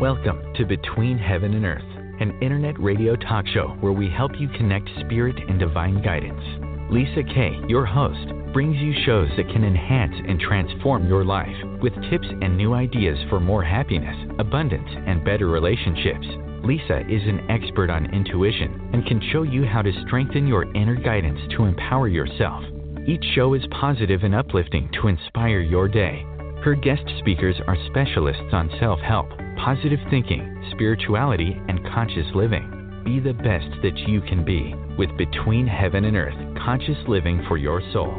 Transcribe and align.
Welcome 0.00 0.54
to 0.54 0.64
Between 0.64 1.18
Heaven 1.18 1.54
and 1.54 1.64
Earth, 1.64 1.82
an 2.20 2.38
internet 2.40 2.78
radio 2.78 3.16
talk 3.16 3.44
show 3.48 3.76
where 3.80 3.92
we 3.92 4.08
help 4.08 4.30
you 4.38 4.48
connect 4.50 4.88
spirit 5.00 5.34
and 5.48 5.58
divine 5.58 6.00
guidance. 6.02 6.40
Lisa 6.88 7.24
Kay, 7.24 7.58
your 7.66 7.84
host, 7.84 8.28
brings 8.52 8.76
you 8.76 8.94
shows 9.04 9.28
that 9.36 9.48
can 9.48 9.64
enhance 9.64 10.14
and 10.14 10.38
transform 10.38 11.08
your 11.08 11.24
life 11.24 11.56
with 11.82 11.92
tips 12.10 12.28
and 12.30 12.56
new 12.56 12.74
ideas 12.74 13.18
for 13.28 13.40
more 13.40 13.64
happiness, 13.64 14.14
abundance, 14.38 14.88
and 15.08 15.24
better 15.24 15.48
relationships. 15.48 16.28
Lisa 16.62 17.00
is 17.10 17.26
an 17.26 17.44
expert 17.50 17.90
on 17.90 18.14
intuition 18.14 18.90
and 18.92 19.04
can 19.04 19.20
show 19.32 19.42
you 19.42 19.64
how 19.64 19.82
to 19.82 20.04
strengthen 20.06 20.46
your 20.46 20.72
inner 20.76 20.94
guidance 20.94 21.40
to 21.56 21.64
empower 21.64 22.06
yourself. 22.06 22.62
Each 23.04 23.24
show 23.34 23.54
is 23.54 23.62
positive 23.72 24.22
and 24.22 24.36
uplifting 24.36 24.88
to 25.02 25.08
inspire 25.08 25.58
your 25.58 25.88
day. 25.88 26.24
Her 26.62 26.76
guest 26.76 27.02
speakers 27.18 27.56
are 27.66 27.76
specialists 27.90 28.52
on 28.52 28.70
self 28.78 29.00
help, 29.00 29.26
positive 29.58 29.98
thinking, 30.08 30.64
spirituality, 30.70 31.60
and 31.68 31.84
conscious 31.92 32.26
living. 32.34 33.02
Be 33.04 33.18
the 33.20 33.32
best 33.32 33.68
that 33.82 33.96
you 34.06 34.20
can 34.20 34.44
be 34.44 34.74
with 34.96 35.10
Between 35.18 35.66
Heaven 35.66 36.04
and 36.04 36.16
Earth 36.16 36.56
Conscious 36.64 36.96
Living 37.08 37.44
for 37.48 37.56
Your 37.56 37.82
Soul. 37.92 38.14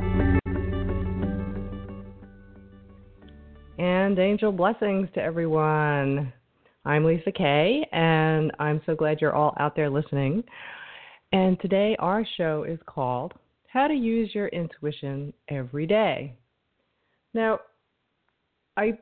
And 3.77 4.19
angel 4.19 4.51
blessings 4.51 5.07
to 5.15 5.21
everyone. 5.21 6.33
I'm 6.83 7.05
Lisa 7.05 7.31
Kay, 7.31 7.87
and 7.93 8.51
I'm 8.59 8.81
so 8.85 8.95
glad 8.95 9.21
you're 9.21 9.35
all 9.35 9.55
out 9.59 9.75
there 9.75 9.89
listening. 9.89 10.43
And 11.31 11.59
today 11.61 11.95
our 11.99 12.25
show 12.35 12.63
is 12.63 12.79
called 12.85 13.33
How 13.67 13.87
to 13.87 13.93
Use 13.93 14.35
Your 14.35 14.47
Intuition 14.49 15.33
Every 15.47 15.85
Day. 15.85 16.35
Now, 17.33 17.59
I 18.75 18.93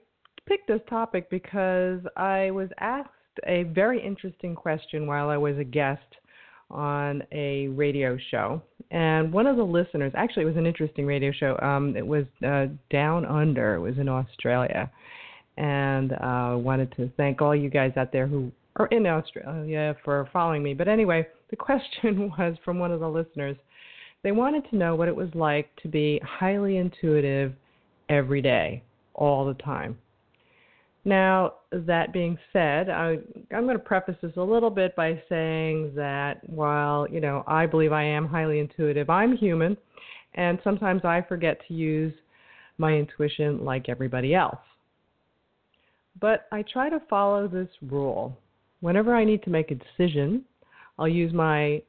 picked 0.48 0.68
this 0.68 0.82
topic 0.90 1.30
because 1.30 2.00
I 2.16 2.52
was 2.52 2.70
asked 2.80 3.10
a 3.46 3.64
very 3.64 4.04
interesting 4.04 4.56
question 4.56 5.06
while 5.06 5.30
I 5.30 5.38
was 5.38 5.58
a 5.58 5.64
guest 5.64 6.02
on 6.70 7.24
a 7.32 7.68
radio 7.70 8.18
show. 8.32 8.62
And 8.92 9.32
one 9.32 9.48
of 9.48 9.58
the 9.58 9.64
listeners, 9.64 10.12
actually, 10.16 10.44
it 10.44 10.48
was 10.48 10.58
an 10.58 10.66
interesting 10.66 11.06
radio 11.06 11.32
show. 11.32 11.58
Um, 11.62 11.96
it 11.96 12.06
was 12.06 12.26
uh, 12.46 12.68
Down 12.90 13.26
Under, 13.26 13.76
it 13.76 13.80
was 13.80 13.98
in 13.98 14.10
Australia. 14.10 14.90
And 15.58 16.14
I 16.14 16.54
uh, 16.54 16.58
wanted 16.58 16.96
to 16.98 17.10
thank 17.18 17.42
all 17.42 17.56
you 17.56 17.70
guys 17.70 17.92
out 17.98 18.12
there 18.12 18.28
who 18.28 18.52
are 18.76 18.88
in 18.88 19.06
Australia 19.06 19.96
for 20.04 20.30
following 20.32 20.62
me. 20.62 20.74
But 20.74 20.88
anyway, 20.88 21.28
the 21.50 21.56
question 21.58 22.32
was 22.38 22.56
from 22.64 22.80
one 22.80 22.92
of 22.92 23.00
the 23.00 23.10
listeners. 23.10 23.58
They 24.24 24.32
wanted 24.32 24.70
to 24.70 24.76
know 24.76 24.96
what 24.96 25.08
it 25.08 25.16
was 25.16 25.30
like 25.34 25.70
to 25.82 25.88
be 25.88 26.22
highly 26.24 26.78
intuitive 26.78 27.54
every 28.10 28.42
day 28.42 28.84
all 29.14 29.46
the 29.46 29.54
time. 29.56 29.98
Now, 31.08 31.54
that 31.72 32.12
being 32.12 32.38
said, 32.52 32.90
I, 32.90 33.16
I'm 33.56 33.64
going 33.64 33.78
to 33.78 33.80
preface 33.80 34.18
this 34.22 34.34
a 34.36 34.42
little 34.42 34.70
bit 34.70 34.94
by 34.98 35.24
saying 35.30 35.94
that 35.96 36.42
while, 36.50 37.08
you 37.10 37.22
know, 37.22 37.46
I 37.48 37.66
believe 37.66 37.94
I 37.94 38.04
am 38.04 38.28
highly 38.28 38.60
intuitive, 38.60 39.10
I'm 39.10 39.38
human, 39.38 39.78
and 40.34 40.60
sometimes 40.66 41.06
I 41.06 41.22
forget 41.22 41.62
to 41.70 41.74
use 41.74 42.14
my 42.78 42.92
intuition 42.92 43.64
like 43.64 43.88
everybody 43.88 44.36
else. 44.36 44.60
But 46.20 46.46
I 46.52 46.66
try 46.74 46.90
to 46.90 47.00
follow 47.10 47.48
this 47.48 47.70
rule. 47.84 48.38
Whenever 48.82 49.16
I 49.16 49.24
need 49.24 49.44
to 49.44 49.50
make 49.50 49.72
a 49.72 49.76
decision, 49.76 50.44
I'll 51.00 51.08
use 51.08 51.32
my 51.32 51.82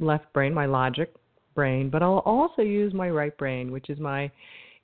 left 0.00 0.32
brain, 0.32 0.52
my 0.52 0.66
logic 0.66 1.14
brain, 1.54 1.90
but 1.90 2.02
I'll 2.02 2.24
also 2.26 2.62
use 2.62 2.92
my 2.92 3.08
right 3.08 3.38
brain, 3.38 3.70
which 3.70 3.88
is 3.88 4.00
my 4.00 4.32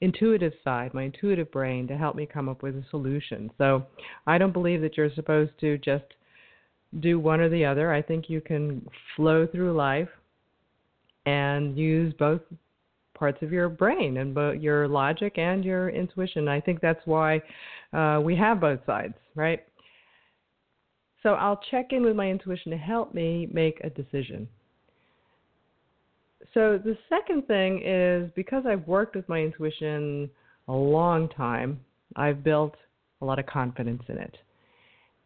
intuitive 0.01 0.53
side, 0.63 0.93
my 0.95 1.05
intuitive 1.05 1.51
brain, 1.51 1.87
to 1.89 1.97
help 1.97 2.17
me 2.17 2.27
come 2.27 2.49
up 2.49 2.63
with 2.63 2.77
a 2.77 2.85
solution. 2.91 3.51
So 3.59 3.85
I 4.27 4.39
don't 4.39 4.53
believe 4.53 4.81
that 4.83 4.97
you're 4.97 5.15
supposed 5.15 5.53
to 5.61 5.79
just 5.79 6.05
do 7.01 7.19
one 7.19 7.41
or 7.41 7.49
the 7.49 7.65
other. 7.65 7.93
I 7.93 8.03
think 8.03 8.29
you 8.29 8.41
can 8.41 8.87
flow 9.17 9.47
through 9.47 9.75
life 9.75 10.09
and 11.27 11.77
use 11.77 12.13
both 12.19 12.41
parts 13.15 13.43
of 13.43 13.53
your 13.53 13.69
brain 13.69 14.19
and 14.19 14.35
both 14.35 14.61
your 14.61 14.89
logic 14.89 15.39
and 15.39 15.65
your 15.65 15.89
intuition. 15.89 16.49
I 16.49 16.61
think 16.61 16.81
that's 16.81 17.01
why 17.05 17.41
uh, 17.93 18.21
we 18.23 18.37
have 18.37 18.61
both 18.61 18.81
sides, 18.87 19.15
right? 19.35 19.65
So 21.23 21.31
I'll 21.31 21.61
check 21.71 21.87
in 21.93 22.03
with 22.05 22.17
my 22.17 22.29
intuition 22.29 22.71
to 22.73 22.77
help 22.77 23.15
me 23.15 23.49
make 23.51 23.81
a 23.83 23.91
decision. 23.91 24.47
So 26.55 26.79
the 26.83 26.97
second 27.09 27.47
thing 27.49 27.83
is 27.85 28.31
because 28.37 28.65
I've 28.67 28.87
worked 28.87 29.17
with 29.17 29.29
my 29.29 29.41
intuition 29.41 30.31
a 30.69 30.73
long 30.73 31.29
time, 31.31 31.81
I've 32.17 32.45
built 32.45 32.77
a 33.21 33.25
lot 33.25 33.41
of 33.41 33.47
confidence 33.47 34.03
in 34.09 34.19
it. 34.19 34.37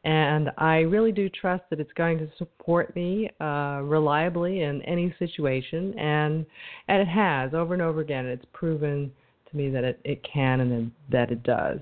And 0.05 0.51
I 0.57 0.79
really 0.79 1.13
do 1.13 1.29
trust 1.29 1.65
that 1.69 1.81
it's 1.81 1.93
going 1.93 2.19
to 2.19 2.29
support 2.39 2.97
me 2.97 3.29
uh, 3.41 3.81
reliably 3.83 4.63
in 4.63 4.81
any 4.83 5.15
situation, 5.19 5.99
and 5.99 6.47
and 6.87 7.03
it 7.03 7.09
has 7.09 7.53
over 7.53 7.75
and 7.75 7.83
over 7.83 8.01
again. 8.01 8.25
It's 8.25 8.45
proven 8.53 9.13
to 9.51 9.57
me 9.57 9.69
that 9.71 9.85
it, 9.85 10.01
it 10.05 10.23
can 10.23 10.61
and 10.61 10.93
that 11.11 11.31
it 11.31 11.43
does. 11.43 11.81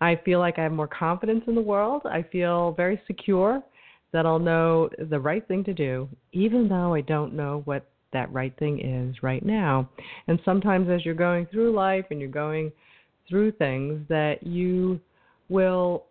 I 0.00 0.20
feel 0.24 0.40
like 0.40 0.58
I 0.58 0.62
have 0.62 0.72
more 0.72 0.88
confidence 0.88 1.42
in 1.46 1.54
the 1.54 1.60
world. 1.60 2.02
I 2.04 2.22
feel 2.22 2.72
very 2.72 3.00
secure 3.06 3.62
that 4.12 4.26
I'll 4.26 4.38
know 4.38 4.90
the 5.10 5.18
right 5.18 5.46
thing 5.48 5.64
to 5.64 5.72
do, 5.72 6.08
even 6.32 6.68
though 6.68 6.92
I 6.94 7.00
don't 7.00 7.32
know 7.32 7.62
what 7.64 7.91
that 8.12 8.32
right 8.32 8.56
thing 8.58 8.80
is 8.80 9.22
right 9.22 9.44
now. 9.44 9.88
And 10.28 10.38
sometimes 10.44 10.88
as 10.90 11.04
you're 11.04 11.14
going 11.14 11.46
through 11.46 11.72
life 11.72 12.06
and 12.10 12.20
you're 12.20 12.28
going 12.28 12.72
through 13.28 13.52
things 13.52 14.00
that 14.08 14.42
you 14.42 15.00
will 15.48 16.04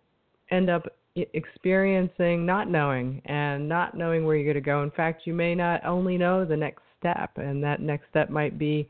end 0.49 0.69
up 0.69 0.87
experiencing 1.15 2.45
not 2.45 2.69
knowing 2.69 3.21
and 3.25 3.67
not 3.67 3.97
knowing 3.97 4.25
where 4.25 4.35
you're 4.35 4.45
going 4.45 4.55
to 4.55 4.61
go. 4.61 4.83
In 4.83 4.91
fact, 4.91 5.23
you 5.25 5.33
may 5.33 5.55
not 5.55 5.85
only 5.85 6.17
know 6.17 6.45
the 6.45 6.55
next 6.55 6.83
step, 6.99 7.31
and 7.37 7.63
that 7.63 7.81
next 7.81 8.05
step 8.09 8.29
might 8.29 8.57
be 8.57 8.87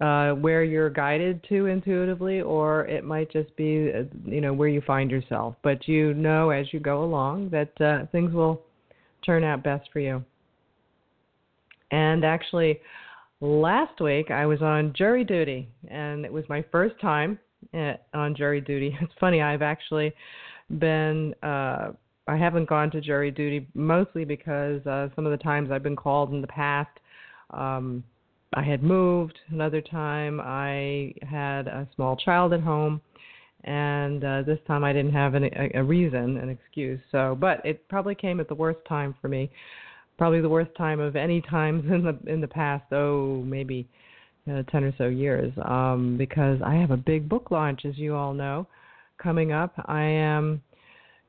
uh, 0.00 0.32
where 0.32 0.64
you're 0.64 0.90
guided 0.90 1.44
to 1.48 1.66
intuitively, 1.66 2.40
or 2.40 2.86
it 2.86 3.04
might 3.04 3.30
just 3.32 3.54
be, 3.56 3.90
uh, 3.94 4.02
you 4.24 4.40
know, 4.40 4.52
where 4.52 4.68
you 4.68 4.80
find 4.80 5.10
yourself. 5.10 5.54
But 5.62 5.86
you 5.86 6.14
know 6.14 6.50
as 6.50 6.66
you 6.72 6.80
go 6.80 7.04
along 7.04 7.50
that 7.50 7.80
uh, 7.80 8.06
things 8.10 8.32
will 8.32 8.62
turn 9.24 9.44
out 9.44 9.62
best 9.62 9.88
for 9.92 10.00
you. 10.00 10.24
And 11.92 12.24
actually, 12.24 12.80
last 13.40 14.00
week 14.00 14.30
I 14.30 14.46
was 14.46 14.62
on 14.62 14.94
jury 14.96 15.24
duty, 15.24 15.68
and 15.88 16.24
it 16.24 16.32
was 16.32 16.44
my 16.48 16.64
first 16.72 16.98
time 17.00 17.38
at, 17.72 18.06
on 18.14 18.34
jury 18.34 18.60
duty. 18.60 18.96
It's 19.02 19.12
funny, 19.20 19.40
I've 19.40 19.62
actually 19.62 20.12
been. 20.78 21.34
Uh, 21.42 21.92
I 22.28 22.36
haven't 22.36 22.68
gone 22.68 22.90
to 22.92 23.00
jury 23.00 23.30
duty 23.30 23.68
mostly 23.74 24.24
because 24.24 24.84
uh, 24.86 25.08
some 25.14 25.26
of 25.26 25.32
the 25.32 25.42
times 25.42 25.70
I've 25.70 25.82
been 25.82 25.96
called 25.96 26.32
in 26.32 26.40
the 26.40 26.46
past, 26.46 26.98
um, 27.50 28.04
I 28.54 28.62
had 28.62 28.82
moved. 28.82 29.38
Another 29.50 29.80
time 29.80 30.40
I 30.40 31.14
had 31.22 31.66
a 31.66 31.86
small 31.94 32.16
child 32.16 32.52
at 32.54 32.60
home, 32.60 33.02
and 33.64 34.24
uh, 34.24 34.42
this 34.42 34.60
time 34.66 34.82
I 34.82 34.92
didn't 34.92 35.12
have 35.12 35.34
an, 35.34 35.44
a, 35.44 35.78
a 35.78 35.82
reason, 35.82 36.38
an 36.38 36.48
excuse. 36.48 37.00
So, 37.10 37.36
but 37.38 37.60
it 37.66 37.86
probably 37.88 38.14
came 38.14 38.40
at 38.40 38.48
the 38.48 38.54
worst 38.54 38.80
time 38.88 39.14
for 39.20 39.28
me 39.28 39.50
probably 40.18 40.40
the 40.40 40.48
worst 40.48 40.74
time 40.76 41.00
of 41.00 41.16
any 41.16 41.40
times 41.40 41.84
in 41.90 42.04
the 42.04 42.32
in 42.32 42.40
the 42.40 42.48
past. 42.48 42.84
Oh, 42.92 43.42
maybe 43.44 43.88
uh, 44.50 44.62
ten 44.70 44.84
or 44.84 44.94
so 44.98 45.08
years. 45.08 45.52
Um, 45.64 46.16
because 46.16 46.60
I 46.64 46.74
have 46.74 46.90
a 46.90 46.96
big 46.96 47.28
book 47.28 47.50
launch, 47.50 47.84
as 47.84 47.98
you 47.98 48.14
all 48.14 48.34
know, 48.34 48.66
coming 49.22 49.52
up. 49.52 49.74
I 49.86 50.02
am 50.02 50.62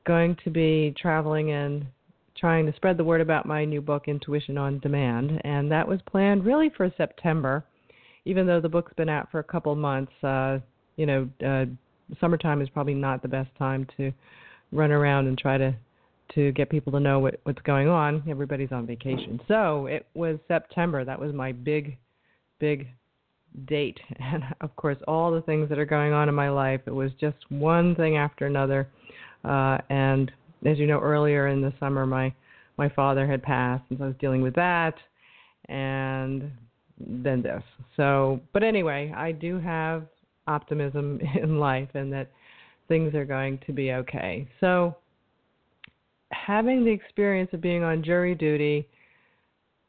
going 0.06 0.36
to 0.44 0.50
be 0.50 0.94
traveling 1.00 1.52
and 1.52 1.86
trying 2.36 2.66
to 2.66 2.74
spread 2.74 2.96
the 2.96 3.04
word 3.04 3.20
about 3.20 3.46
my 3.46 3.64
new 3.64 3.80
book, 3.80 4.04
Intuition 4.08 4.58
on 4.58 4.80
Demand, 4.80 5.40
and 5.44 5.70
that 5.70 5.86
was 5.86 6.00
planned 6.06 6.44
really 6.44 6.70
for 6.76 6.92
September. 6.96 7.64
Even 8.26 8.46
though 8.46 8.60
the 8.60 8.68
book's 8.68 8.92
been 8.94 9.08
out 9.08 9.30
for 9.30 9.38
a 9.38 9.44
couple 9.44 9.74
months, 9.76 10.12
uh, 10.22 10.58
you 10.96 11.06
know, 11.06 11.28
uh, 11.46 11.66
summertime 12.20 12.60
is 12.60 12.68
probably 12.70 12.94
not 12.94 13.22
the 13.22 13.28
best 13.28 13.50
time 13.58 13.86
to 13.96 14.12
run 14.72 14.90
around 14.90 15.26
and 15.26 15.38
try 15.38 15.58
to 15.58 15.74
to 16.34 16.52
get 16.52 16.70
people 16.70 16.92
to 16.92 17.00
know 17.00 17.18
what, 17.18 17.40
what's 17.44 17.62
going 17.62 17.88
on. 17.88 18.22
Everybody's 18.28 18.72
on 18.72 18.86
vacation. 18.86 19.40
So 19.46 19.86
it 19.86 20.06
was 20.14 20.38
September. 20.48 21.04
That 21.04 21.18
was 21.18 21.32
my 21.32 21.52
big, 21.52 21.96
big 22.58 22.88
date. 23.66 23.98
And 24.20 24.42
of 24.60 24.74
course, 24.76 24.96
all 25.06 25.30
the 25.30 25.42
things 25.42 25.68
that 25.68 25.78
are 25.78 25.84
going 25.84 26.12
on 26.12 26.28
in 26.28 26.34
my 26.34 26.48
life, 26.48 26.80
it 26.86 26.94
was 26.94 27.10
just 27.20 27.36
one 27.50 27.94
thing 27.94 28.16
after 28.16 28.46
another. 28.46 28.88
Uh, 29.44 29.78
and 29.90 30.30
as 30.66 30.78
you 30.78 30.86
know, 30.86 31.00
earlier 31.00 31.48
in 31.48 31.60
the 31.60 31.72
summer, 31.78 32.06
my 32.06 32.32
my 32.76 32.88
father 32.88 33.24
had 33.24 33.40
passed, 33.40 33.84
and 33.90 33.98
so 33.98 34.04
I 34.04 34.08
was 34.08 34.16
dealing 34.18 34.42
with 34.42 34.54
that, 34.56 34.94
and 35.68 36.50
then 36.98 37.40
this. 37.40 37.62
So, 37.96 38.40
but 38.52 38.64
anyway, 38.64 39.12
I 39.16 39.30
do 39.30 39.60
have 39.60 40.06
optimism 40.48 41.20
in 41.40 41.58
life, 41.58 41.90
and 41.94 42.12
that 42.12 42.30
things 42.88 43.14
are 43.14 43.24
going 43.24 43.60
to 43.66 43.72
be 43.72 43.92
okay. 43.92 44.48
So 44.60 44.96
having 46.34 46.84
the 46.84 46.90
experience 46.90 47.50
of 47.52 47.60
being 47.60 47.82
on 47.82 48.02
jury 48.02 48.34
duty, 48.34 48.86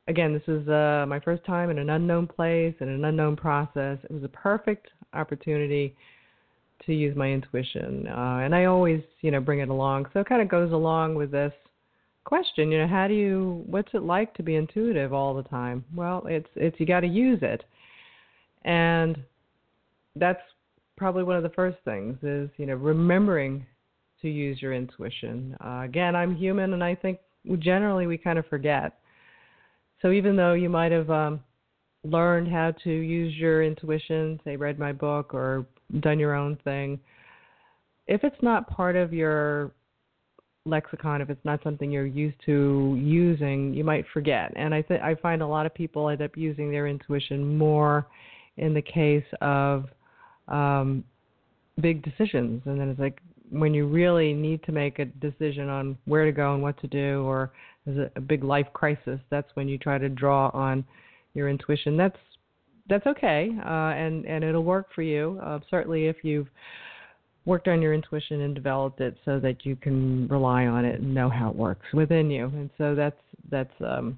again, 0.08 0.34
this 0.34 0.48
is 0.48 0.68
uh, 0.68 1.06
my 1.08 1.20
first 1.20 1.44
time 1.46 1.70
in 1.70 1.80
an 1.80 1.90
unknown 1.90 2.28
place 2.28 2.76
and 2.80 2.90
an 2.90 3.06
unknown 3.06 3.36
process. 3.36 3.98
It 4.04 4.12
was 4.12 4.24
a 4.24 4.30
perfect 4.30 4.88
opportunity 5.14 5.96
to 6.86 6.94
use 6.94 7.16
my 7.16 7.32
intuition, 7.32 8.08
uh, 8.08 8.42
and 8.44 8.54
I 8.54 8.66
always, 8.66 9.02
you 9.22 9.32
know, 9.32 9.40
bring 9.40 9.60
it 9.60 9.70
along. 9.70 10.06
So 10.14 10.20
it 10.20 10.28
kind 10.28 10.42
of 10.42 10.50
goes 10.50 10.72
along 10.72 11.16
with 11.16 11.32
this 11.32 11.54
question. 12.26 12.72
You 12.72 12.80
know, 12.80 12.88
how 12.88 13.08
do 13.08 13.14
you? 13.14 13.64
What's 13.66 13.94
it 13.94 14.04
like 14.04 14.34
to 14.36 14.44
be 14.44 14.56
intuitive 14.56 15.14
all 15.14 15.34
the 15.34 15.44
time? 15.44 15.84
Well, 15.96 16.24
it's 16.28 16.50
it's 16.56 16.80
you 16.80 16.86
got 16.86 17.00
to 17.00 17.08
use 17.08 17.40
it, 17.42 17.64
and 18.66 19.18
that's 20.16 20.42
probably 20.98 21.24
one 21.24 21.38
of 21.38 21.44
the 21.44 21.50
first 21.50 21.78
things 21.86 22.18
is 22.22 22.50
you 22.58 22.66
know 22.66 22.76
remembering 22.76 23.66
to 24.26 24.32
use 24.32 24.62
your 24.62 24.74
intuition. 24.74 25.56
Uh, 25.64 25.82
again, 25.84 26.16
I'm 26.16 26.36
human, 26.36 26.74
and 26.74 26.84
I 26.84 26.96
think 26.96 27.20
generally 27.60 28.08
we 28.08 28.18
kind 28.18 28.40
of 28.40 28.46
forget. 28.48 29.00
So 30.02 30.12
even 30.12 30.36
though 30.36 30.54
you 30.54 30.70
might 30.70 30.92
have 30.92 31.10
um, 31.10 31.40
learned 32.04 32.52
how 32.52 32.74
to 32.84 32.90
use 32.90 33.36
your 33.36 33.64
intuition, 33.64 34.40
say 34.44 34.56
read 34.56 34.80
my 34.80 34.92
book 34.92 35.34
or 35.34 35.66
done 36.00 36.20
your 36.20 36.34
own 36.34 36.58
thing, 36.64 37.00
if 38.08 38.24
it's 38.24 38.42
not 38.42 38.70
part 38.70 38.96
of 38.96 39.14
your 39.14 39.72
lexicon, 40.66 41.22
if 41.22 41.30
it's 41.30 41.46
not 41.46 41.62
something 41.64 41.92
you're 41.92 42.06
used 42.06 42.38
to 42.46 43.00
using, 43.00 43.74
you 43.74 43.84
might 43.84 44.06
forget. 44.12 44.52
And 44.56 44.74
I 44.74 44.82
th- 44.82 45.02
I 45.02 45.16
find 45.16 45.42
a 45.42 45.48
lot 45.48 45.66
of 45.66 45.74
people 45.74 46.10
end 46.10 46.22
up 46.22 46.36
using 46.36 46.72
their 46.72 46.88
intuition 46.88 47.58
more 47.58 48.08
in 48.58 48.74
the 48.74 48.82
case 48.82 49.26
of 49.42 49.86
um, 50.48 51.04
big 51.80 52.04
decisions, 52.04 52.62
and 52.66 52.80
then 52.80 52.90
it's 52.90 53.00
like 53.00 53.22
when 53.50 53.74
you 53.74 53.88
really 53.88 54.34
need 54.34 54.64
to 54.64 54.72
make 54.72 55.00
a 55.00 55.06
decision 55.06 55.70
on 55.70 55.98
where 56.06 56.26
to 56.26 56.32
go 56.32 56.54
and 56.54 56.64
what 56.64 56.80
to 56.82 56.88
do, 56.88 57.24
or 57.24 57.52
there's 57.86 58.10
a, 58.16 58.22
big 58.22 58.44
life 58.44 58.68
crisis, 58.74 59.20
that's 59.30 59.50
when 59.54 59.68
you 59.68 59.78
try 59.78 59.98
to 59.98 60.10
draw 60.10 60.50
on 60.54 60.84
your 61.34 61.50
intuition. 61.50 61.98
That's 61.98 62.18
that's 62.88 63.06
okay, 63.08 63.50
uh, 63.66 63.94
and 63.94 64.26
and 64.26 64.44
it'll 64.44 64.64
work 64.64 64.88
for 64.94 65.02
you. 65.02 65.40
Uh, 65.44 65.60
certainly, 65.70 66.06
if 66.08 66.18
you've 66.24 66.48
worked 67.46 67.68
on 67.68 67.82
your 67.82 67.94
intuition 67.94 68.42
and 68.42 68.56
developed 68.56 69.00
it 69.02 69.16
so 69.24 69.40
that 69.40 69.66
you 69.66 69.76
can 69.76 70.28
rely 70.28 70.66
on 70.66 70.84
it 70.84 71.00
and 71.00 71.14
know 71.14 71.30
how 71.30 71.50
it 71.50 71.56
works 71.56 71.86
within 71.94 72.30
you. 72.30 72.46
And 72.46 72.70
so 72.78 72.96
that's 72.96 73.20
that's 73.50 73.74
um, 73.82 74.18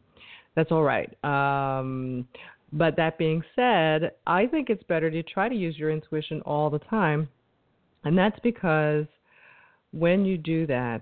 that's 0.55 0.71
all 0.71 0.83
right. 0.83 1.11
Um, 1.23 2.27
but 2.73 2.95
that 2.97 3.17
being 3.17 3.43
said, 3.55 4.11
I 4.25 4.45
think 4.45 4.69
it's 4.69 4.83
better 4.83 5.09
to 5.09 5.23
try 5.23 5.47
to 5.47 5.55
use 5.55 5.77
your 5.77 5.91
intuition 5.91 6.41
all 6.41 6.69
the 6.69 6.79
time, 6.79 7.29
and 8.03 8.17
that's 8.17 8.39
because 8.41 9.05
when 9.91 10.25
you 10.25 10.37
do 10.37 10.67
that, 10.67 11.01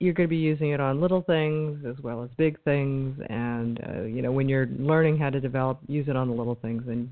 you're 0.00 0.14
going 0.14 0.28
to 0.28 0.30
be 0.30 0.36
using 0.36 0.70
it 0.70 0.80
on 0.80 1.00
little 1.00 1.22
things 1.22 1.84
as 1.86 2.02
well 2.02 2.24
as 2.24 2.30
big 2.36 2.60
things. 2.64 3.18
And 3.28 3.80
uh, 3.88 4.02
you 4.02 4.22
know 4.22 4.32
when 4.32 4.48
you're 4.48 4.66
learning 4.66 5.18
how 5.18 5.30
to 5.30 5.40
develop 5.40 5.78
use 5.86 6.08
it 6.08 6.16
on 6.16 6.28
the 6.28 6.34
little 6.34 6.56
things 6.56 6.82
and 6.88 7.10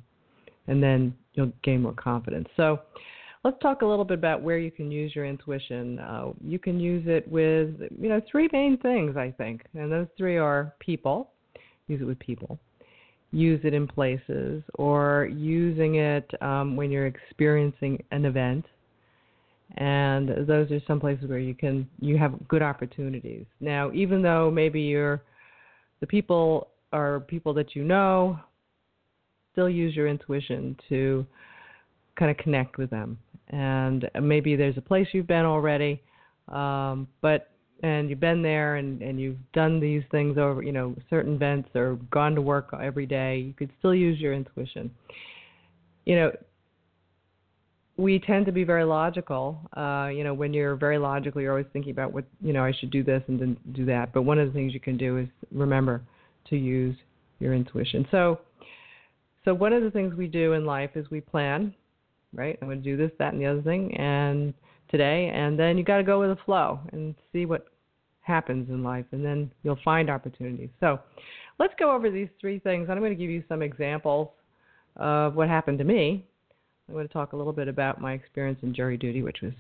and 0.67 0.83
then 0.83 1.15
you'll 1.35 1.53
gain 1.63 1.83
more 1.83 1.95
confidence. 1.95 2.49
So 2.57 2.81
let's 3.45 3.59
talk 3.61 3.83
a 3.83 3.87
little 3.87 4.05
bit 4.05 4.19
about 4.19 4.43
where 4.43 4.59
you 4.59 4.71
can 4.71 4.91
use 4.91 5.15
your 5.15 5.25
intuition. 5.25 5.99
Uh, 5.99 6.33
you 6.45 6.59
can 6.59 6.81
use 6.81 7.05
it 7.07 7.31
with 7.31 7.75
you 7.99 8.09
know 8.09 8.21
three 8.31 8.49
main 8.53 8.79
things 8.79 9.17
i 9.17 9.31
think. 9.31 9.63
And 9.75 9.93
those 9.93 10.09
three 10.17 10.39
are 10.39 10.75
people. 10.81 11.31
Use 11.89 12.01
it 12.01 12.05
with 12.05 12.19
people. 12.19 12.59
Use 13.31 13.61
it 13.65 13.75
in 13.75 13.87
places 13.87 14.63
or 14.75 15.29
using 15.31 15.97
it 15.97 16.31
um, 16.41 16.77
when 16.77 16.91
you're 16.91 17.07
experiencing 17.07 18.03
an 18.11 18.25
event 18.25 18.65
and 19.77 20.29
those 20.47 20.71
are 20.71 20.81
some 20.87 20.99
places 20.99 21.29
where 21.29 21.39
you 21.39 21.55
can 21.55 21.89
you 22.01 22.17
have 22.17 22.35
good 22.49 22.63
opportunities. 22.63 23.45
Now, 23.61 23.93
even 23.93 24.23
though 24.23 24.51
maybe 24.51 24.81
you're 24.81 25.23
the 26.01 26.07
people 26.07 26.69
are 26.93 27.21
people 27.21 27.53
that 27.55 27.77
you 27.77 27.85
know, 27.85 28.39
still 29.53 29.69
use 29.69 29.95
your 29.95 30.09
intuition 30.09 30.77
to 30.89 31.27
kind 32.19 32.31
of 32.31 32.37
connect 32.39 32.79
with 32.79 32.91
them. 32.91 33.19
And 33.49 34.09
maybe 34.21 34.57
there's 34.57 34.77
a 34.77 34.83
place 34.83 35.07
you've 35.13 35.27
been 35.27 35.45
already, 35.45 36.03
um, 36.49 37.09
but 37.21 37.51
and 37.83 38.11
you've 38.11 38.21
been 38.21 38.43
there 38.43 38.77
and 38.77 39.03
and 39.03 39.21
you've 39.21 39.39
done 39.53 39.81
these 39.81 40.03
things 40.11 40.37
over 40.37 40.63
you 40.63 40.73
know 40.73 40.97
certain 41.09 41.35
events 41.35 41.69
or 41.75 41.99
gone 42.11 42.35
to 42.35 42.43
work 42.43 42.71
every 42.83 43.07
day. 43.07 43.39
You 43.39 43.53
could 43.53 43.71
still 43.79 43.95
use 43.95 44.19
your 44.19 44.33
intuition. 44.33 44.91
You 46.05 46.17
know, 46.17 46.33
we 47.99 48.21
tend 48.21 48.47
to 48.47 48.53
be 48.53 48.63
very 48.63 48.85
logical. 48.85 49.61
Uh, 49.77 50.09
you 50.15 50.23
know, 50.23 50.33
when 50.33 50.55
you're 50.55 50.77
very 50.77 50.99
logical, 50.99 51.43
you're 51.43 51.51
always 51.51 51.67
thinking 51.73 51.91
about 51.91 52.13
what 52.13 52.25
you 52.41 52.53
know. 52.53 52.65
I 52.65 52.73
should 52.73 52.91
do 52.91 53.03
this 53.03 53.23
and 53.27 53.39
then 53.39 53.57
do 53.73 53.85
that. 53.87 54.13
But 54.15 54.23
one 54.23 54.39
of 54.39 54.47
the 54.47 54.55
things 54.55 54.73
you 54.73 54.81
can 54.81 54.97
do 54.97 55.19
is 55.19 55.29
remember 55.53 56.01
to 56.49 56.57
use 56.57 56.97
your 57.41 57.55
intuition. 57.55 58.07
So, 58.11 58.39
so 59.45 59.53
one 59.53 59.73
of 59.73 59.83
the 59.83 59.91
things 59.91 60.15
we 60.15 60.29
do 60.29 60.53
in 60.53 60.65
life 60.65 60.91
is 60.95 61.11
we 61.11 61.21
plan. 61.21 61.75
Right, 62.35 62.59
I'm 62.61 62.69
going 62.69 62.83
to 62.83 62.85
do 62.85 62.97
this, 62.97 63.11
that, 63.19 63.33
and 63.33 63.41
the 63.41 63.47
other 63.47 63.63
thing, 63.63 63.97
and 63.97 64.53
today, 64.91 65.33
and 65.35 65.59
then 65.59 65.79
you 65.79 65.83
got 65.83 65.97
to 65.97 66.03
go 66.03 66.21
with 66.21 66.29
the 66.29 66.45
flow 66.45 66.79
and 66.93 67.15
see 67.33 67.47
what 67.47 67.69
happens 68.21 68.69
in 68.69 68.85
life, 68.85 69.07
and 69.13 69.25
then 69.25 69.51
you'll 69.63 69.79
find 69.83 70.11
opportunities. 70.11 70.69
So, 70.79 71.01
let's 71.59 71.73
go 71.79 71.91
over 71.91 72.11
these 72.11 72.29
three 72.39 72.59
things. 72.59 72.89
I'm 72.91 72.99
going 72.99 73.13
to 73.13 73.17
give 73.17 73.31
you 73.31 73.43
some 73.49 73.63
examples 73.63 74.29
of 74.97 75.37
what 75.37 75.49
happened 75.49 75.79
to 75.79 75.85
me 75.85 76.28
I'm 76.89 76.95
going 76.95 77.07
to 77.07 77.13
talk 77.13 77.35
a 77.35 77.37
little 77.37 77.53
bit 77.53 77.69
about 77.69 78.01
my 78.01 78.15
experience 78.15 78.59
in 78.63 78.75
jury 78.75 78.97
duty, 78.97 79.23
which 79.23 79.39
was 79.43 79.53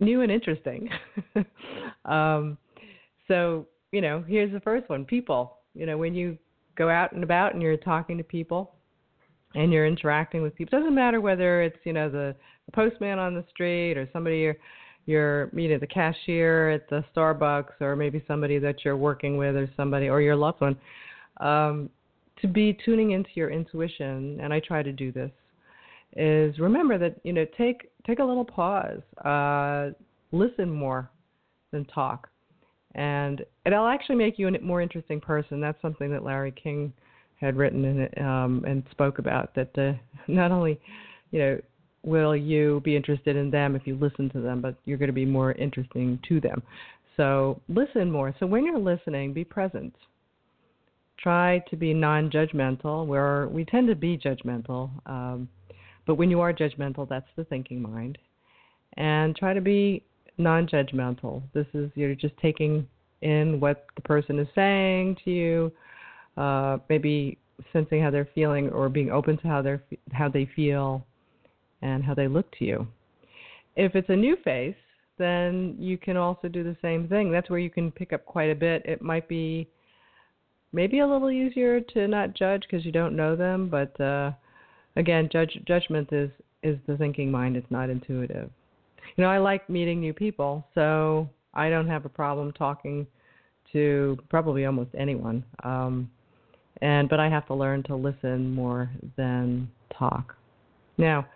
new 0.00 0.22
and 0.22 0.32
interesting. 0.32 0.88
um, 2.04 2.58
so, 3.28 3.66
you 3.92 4.00
know, 4.00 4.24
here's 4.26 4.52
the 4.52 4.60
first 4.60 4.88
one 4.88 5.04
people. 5.04 5.58
You 5.74 5.86
know, 5.86 5.96
when 5.96 6.14
you 6.14 6.36
go 6.76 6.88
out 6.88 7.12
and 7.12 7.22
about 7.22 7.54
and 7.54 7.62
you're 7.62 7.76
talking 7.76 8.18
to 8.18 8.24
people 8.24 8.74
and 9.54 9.72
you're 9.72 9.86
interacting 9.86 10.42
with 10.42 10.54
people, 10.56 10.76
it 10.76 10.80
doesn't 10.80 10.94
matter 10.94 11.20
whether 11.20 11.62
it's, 11.62 11.78
you 11.84 11.92
know, 11.92 12.10
the, 12.10 12.34
the 12.66 12.72
postman 12.72 13.18
on 13.18 13.34
the 13.34 13.44
street 13.50 13.96
or 13.96 14.08
somebody 14.12 14.38
you're, 14.38 14.56
you're 15.06 15.50
you 15.52 15.68
know 15.68 15.78
the 15.78 15.86
cashier 15.86 16.70
at 16.70 16.88
the 16.88 17.04
Starbucks 17.14 17.80
or 17.80 17.96
maybe 17.96 18.22
somebody 18.28 18.58
that 18.58 18.84
you're 18.84 18.96
working 18.96 19.36
with 19.36 19.56
or 19.56 19.68
somebody 19.76 20.08
or 20.08 20.20
your 20.20 20.36
loved 20.36 20.60
one 20.60 20.76
um, 21.40 21.90
to 22.40 22.46
be 22.46 22.78
tuning 22.84 23.10
into 23.10 23.30
your 23.34 23.50
intuition 23.50 24.38
and 24.40 24.52
I 24.52 24.60
try 24.60 24.82
to 24.82 24.92
do 24.92 25.10
this 25.10 25.30
is 26.16 26.58
remember 26.58 26.98
that 26.98 27.16
you 27.24 27.32
know 27.32 27.46
take 27.56 27.90
take 28.06 28.18
a 28.18 28.24
little 28.24 28.44
pause, 28.44 29.00
uh, 29.24 29.90
listen 30.32 30.70
more 30.70 31.10
than 31.70 31.84
talk, 31.86 32.28
and 32.94 33.44
it'll 33.64 33.86
actually 33.86 34.16
make 34.16 34.38
you 34.38 34.48
a 34.48 34.60
more 34.60 34.82
interesting 34.82 35.20
person. 35.20 35.60
That's 35.60 35.80
something 35.80 36.10
that 36.10 36.24
Larry 36.24 36.52
King 36.52 36.92
had 37.40 37.56
written 37.56 37.84
and 37.84 38.26
um, 38.26 38.64
and 38.66 38.82
spoke 38.90 39.18
about. 39.18 39.54
That 39.54 39.76
uh, 39.78 39.92
not 40.32 40.50
only 40.50 40.80
you 41.30 41.38
know 41.38 41.60
will 42.04 42.36
you 42.36 42.80
be 42.84 42.96
interested 42.96 43.36
in 43.36 43.50
them 43.50 43.76
if 43.76 43.86
you 43.86 43.96
listen 43.96 44.28
to 44.30 44.40
them, 44.40 44.60
but 44.60 44.74
you're 44.84 44.98
going 44.98 45.08
to 45.08 45.12
be 45.12 45.24
more 45.24 45.52
interesting 45.52 46.18
to 46.28 46.40
them. 46.40 46.62
So 47.16 47.60
listen 47.68 48.10
more. 48.10 48.34
So 48.40 48.46
when 48.46 48.64
you're 48.64 48.78
listening, 48.78 49.32
be 49.32 49.44
present. 49.44 49.94
Try 51.18 51.62
to 51.70 51.76
be 51.76 51.94
non-judgmental. 51.94 53.06
Where 53.06 53.46
we 53.48 53.64
tend 53.64 53.86
to 53.88 53.94
be 53.94 54.18
judgmental. 54.18 54.90
Um, 55.06 55.48
but 56.06 56.16
when 56.16 56.30
you 56.30 56.40
are 56.40 56.52
judgmental, 56.52 57.08
that's 57.08 57.28
the 57.36 57.44
thinking 57.44 57.80
mind. 57.80 58.18
And 58.96 59.34
try 59.36 59.54
to 59.54 59.60
be 59.60 60.04
non 60.38 60.66
judgmental. 60.66 61.42
This 61.54 61.66
is 61.74 61.90
you're 61.94 62.14
just 62.14 62.36
taking 62.38 62.86
in 63.22 63.60
what 63.60 63.86
the 63.94 64.02
person 64.02 64.38
is 64.38 64.48
saying 64.54 65.16
to 65.24 65.30
you, 65.30 65.72
uh, 66.36 66.78
maybe 66.88 67.38
sensing 67.72 68.02
how 68.02 68.10
they're 68.10 68.28
feeling 68.34 68.68
or 68.70 68.88
being 68.88 69.10
open 69.10 69.38
to 69.38 69.48
how 69.48 69.62
they're 69.62 69.82
how 70.12 70.28
they 70.28 70.48
feel 70.56 71.04
and 71.82 72.04
how 72.04 72.14
they 72.14 72.28
look 72.28 72.50
to 72.58 72.64
you. 72.64 72.86
If 73.76 73.94
it's 73.94 74.08
a 74.10 74.16
new 74.16 74.36
face, 74.44 74.76
then 75.18 75.76
you 75.78 75.96
can 75.96 76.16
also 76.16 76.48
do 76.48 76.62
the 76.62 76.76
same 76.82 77.08
thing. 77.08 77.30
That's 77.30 77.48
where 77.48 77.58
you 77.58 77.70
can 77.70 77.90
pick 77.90 78.12
up 78.12 78.24
quite 78.26 78.50
a 78.50 78.54
bit. 78.54 78.82
It 78.84 79.02
might 79.02 79.28
be 79.28 79.68
maybe 80.72 81.00
a 81.00 81.06
little 81.06 81.30
easier 81.30 81.80
to 81.80 82.08
not 82.08 82.34
judge 82.34 82.62
because 82.62 82.84
you 82.84 82.92
don't 82.92 83.16
know 83.16 83.36
them, 83.36 83.68
but 83.68 83.98
uh, 84.00 84.32
again, 84.96 85.28
judge, 85.32 85.58
judgment 85.66 86.12
is 86.12 86.30
is 86.62 86.78
the 86.86 86.96
thinking 86.96 87.30
mind. 87.30 87.56
It's 87.56 87.70
not 87.70 87.90
intuitive. 87.90 88.50
You 89.16 89.24
know, 89.24 89.30
I 89.30 89.38
like 89.38 89.68
meeting 89.68 90.00
new 90.00 90.12
people, 90.12 90.64
so 90.74 91.28
I 91.54 91.70
don't 91.70 91.88
have 91.88 92.04
a 92.04 92.08
problem 92.08 92.52
talking 92.52 93.06
to 93.72 94.16
probably 94.28 94.64
almost 94.64 94.90
anyone. 94.96 95.44
Um, 95.64 96.10
and 96.80 97.08
but 97.08 97.20
I 97.20 97.28
have 97.28 97.46
to 97.46 97.54
learn 97.54 97.82
to 97.84 97.96
listen 97.96 98.54
more 98.54 98.90
than 99.16 99.68
talk. 99.96 100.36
Now, 100.98 101.26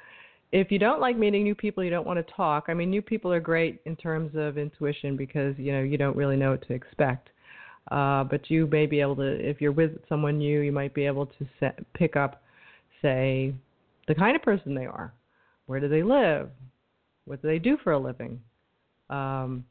if 0.53 0.71
you 0.71 0.79
don't 0.79 1.01
like 1.01 1.19
meeting 1.19 1.43
new 1.43 1.55
people, 1.55 1.83
you 1.83 1.91
don't 1.91 2.07
want 2.07 2.25
to 2.25 2.33
talk. 2.35 2.67
I 2.69 2.75
mean, 2.75 2.91
new 2.91 3.03
people 3.03 3.33
are 3.33 3.41
great 3.41 3.81
in 3.85 3.97
terms 3.97 4.33
of 4.37 4.59
intuition 4.59 5.17
because 5.17 5.55
you 5.59 5.73
know 5.73 5.83
you 5.83 5.99
don't 5.99 6.17
really 6.17 6.37
know 6.37 6.53
what 6.53 6.67
to 6.69 6.75
expect. 6.75 7.31
Uh, 7.91 8.25
but 8.25 8.51
you 8.51 8.67
may 8.67 8.85
be 8.85 9.01
able 9.01 9.15
to, 9.15 9.49
if 9.49 9.61
you're 9.61 9.71
with 9.71 9.93
someone 10.09 10.39
new, 10.39 10.61
you 10.61 10.73
might 10.73 10.93
be 10.93 11.07
able 11.07 11.27
to 11.27 11.47
set, 11.61 11.79
pick 11.95 12.17
up 12.17 12.43
say 13.03 13.55
the 14.09 14.15
kind 14.15 14.37
of 14.37 14.43
person 14.43 14.75
they 14.75 14.87
are. 14.87 15.13
Where 15.67 15.81
do 15.81 15.89
they 15.89 16.03
live? 16.03 16.51
What 17.25 17.43
do 17.43 17.49
they 17.49 17.59
do 17.59 17.77
for 17.83 17.93
a 17.93 17.99
living? 17.99 18.41
Um, 19.11 19.65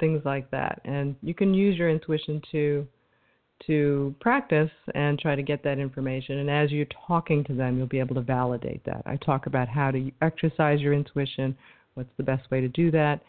things 0.00 0.22
like 0.24 0.50
that. 0.50 0.80
And 0.84 1.16
you 1.22 1.34
can 1.34 1.54
use 1.54 1.76
your 1.76 1.88
intuition 1.90 2.42
to 2.52 2.86
to 3.66 4.12
practice 4.20 4.70
and 4.94 5.20
try 5.20 5.36
to 5.36 5.42
get 5.42 5.62
that 5.62 5.78
information. 5.78 6.38
And 6.38 6.50
as 6.50 6.72
you're 6.72 6.86
talking 7.06 7.44
to 7.44 7.54
them, 7.54 7.78
you'll 7.78 7.86
be 7.86 8.00
able 8.00 8.16
to 8.16 8.20
validate 8.20 8.84
that. 8.84 9.02
I 9.06 9.16
talk 9.16 9.46
about 9.46 9.68
how 9.68 9.92
to 9.92 10.10
exercise 10.20 10.80
your 10.80 10.92
intuition, 10.92 11.56
what's 11.94 12.10
the 12.16 12.24
best 12.24 12.50
way 12.50 12.60
to 12.60 12.68
do 12.68 12.90
that. 12.90 13.20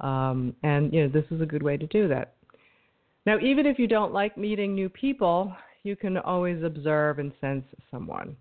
Um, 0.00 0.54
and, 0.62 0.92
you 0.92 1.02
know, 1.02 1.08
this 1.08 1.24
is 1.32 1.40
a 1.40 1.46
good 1.46 1.62
way 1.62 1.76
to 1.76 1.88
do 1.88 2.06
that. 2.06 2.34
Now, 3.26 3.38
even 3.40 3.66
if 3.66 3.78
you 3.78 3.88
don't 3.88 4.12
like 4.12 4.38
meeting 4.38 4.74
new 4.74 4.88
people, 4.88 5.52
you 5.82 5.96
can 5.96 6.18
always 6.18 6.62
observe 6.62 7.18
and 7.18 7.32
sense 7.40 7.64
someone. 7.90 8.36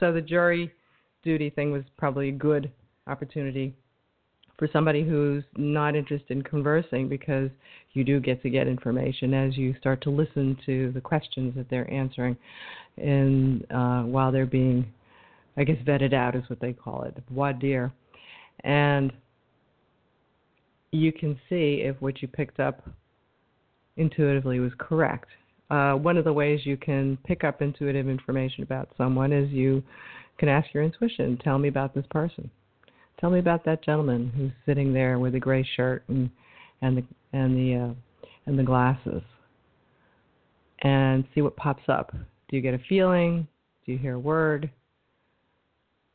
So 0.00 0.12
the 0.12 0.20
jury 0.20 0.72
duty 1.22 1.50
thing 1.50 1.70
was 1.70 1.84
probably 1.98 2.30
a 2.30 2.32
good 2.32 2.72
opportunity 3.06 3.74
for 4.58 4.68
somebody 4.72 5.02
who's 5.06 5.44
not 5.56 5.94
interested 5.94 6.30
in 6.36 6.42
conversing 6.42 7.08
because 7.08 7.50
you 7.92 8.04
do 8.04 8.20
get 8.20 8.42
to 8.42 8.50
get 8.50 8.66
information 8.66 9.32
as 9.32 9.56
you 9.56 9.74
start 9.78 10.02
to 10.02 10.10
listen 10.10 10.56
to 10.66 10.90
the 10.92 11.00
questions 11.00 11.54
that 11.56 11.68
they're 11.70 11.90
answering 11.92 12.36
and 12.98 13.64
uh, 13.70 14.02
while 14.02 14.32
they're 14.32 14.46
being 14.46 14.86
I 15.56 15.64
guess 15.64 15.76
vetted 15.86 16.14
out 16.14 16.36
is 16.36 16.44
what 16.48 16.60
they 16.60 16.72
call 16.72 17.02
it, 17.02 17.16
voir 17.30 17.52
dire. 17.52 17.92
And 18.64 19.12
you 20.92 21.12
can 21.12 21.38
see 21.48 21.82
if 21.84 22.00
what 22.00 22.22
you 22.22 22.28
picked 22.28 22.60
up 22.60 22.88
intuitively 23.96 24.60
was 24.60 24.72
correct. 24.78 25.28
Uh, 25.70 25.94
one 25.94 26.16
of 26.16 26.24
the 26.24 26.32
ways 26.32 26.60
you 26.64 26.76
can 26.76 27.16
pick 27.24 27.44
up 27.44 27.62
intuitive 27.62 28.08
information 28.08 28.64
about 28.64 28.88
someone 28.96 29.32
is 29.32 29.50
you 29.50 29.82
can 30.38 30.48
ask 30.48 30.66
your 30.74 30.82
intuition, 30.82 31.38
tell 31.44 31.58
me 31.58 31.68
about 31.68 31.94
this 31.94 32.06
person. 32.10 32.50
Tell 33.20 33.30
me 33.30 33.38
about 33.38 33.64
that 33.66 33.84
gentleman 33.84 34.32
who's 34.34 34.50
sitting 34.64 34.92
there 34.94 35.18
with 35.18 35.34
a 35.34 35.38
gray 35.38 35.66
shirt 35.76 36.02
and 36.08 36.30
and 36.82 36.96
the 36.96 37.04
and 37.34 37.54
the 37.54 37.76
uh, 37.76 37.94
and 38.46 38.58
the 38.58 38.62
glasses, 38.62 39.22
and 40.82 41.24
see 41.34 41.42
what 41.42 41.54
pops 41.56 41.82
up. 41.88 42.12
Do 42.12 42.56
you 42.56 42.62
get 42.62 42.72
a 42.72 42.80
feeling? 42.88 43.46
Do 43.84 43.92
you 43.92 43.98
hear 43.98 44.14
a 44.14 44.18
word? 44.18 44.70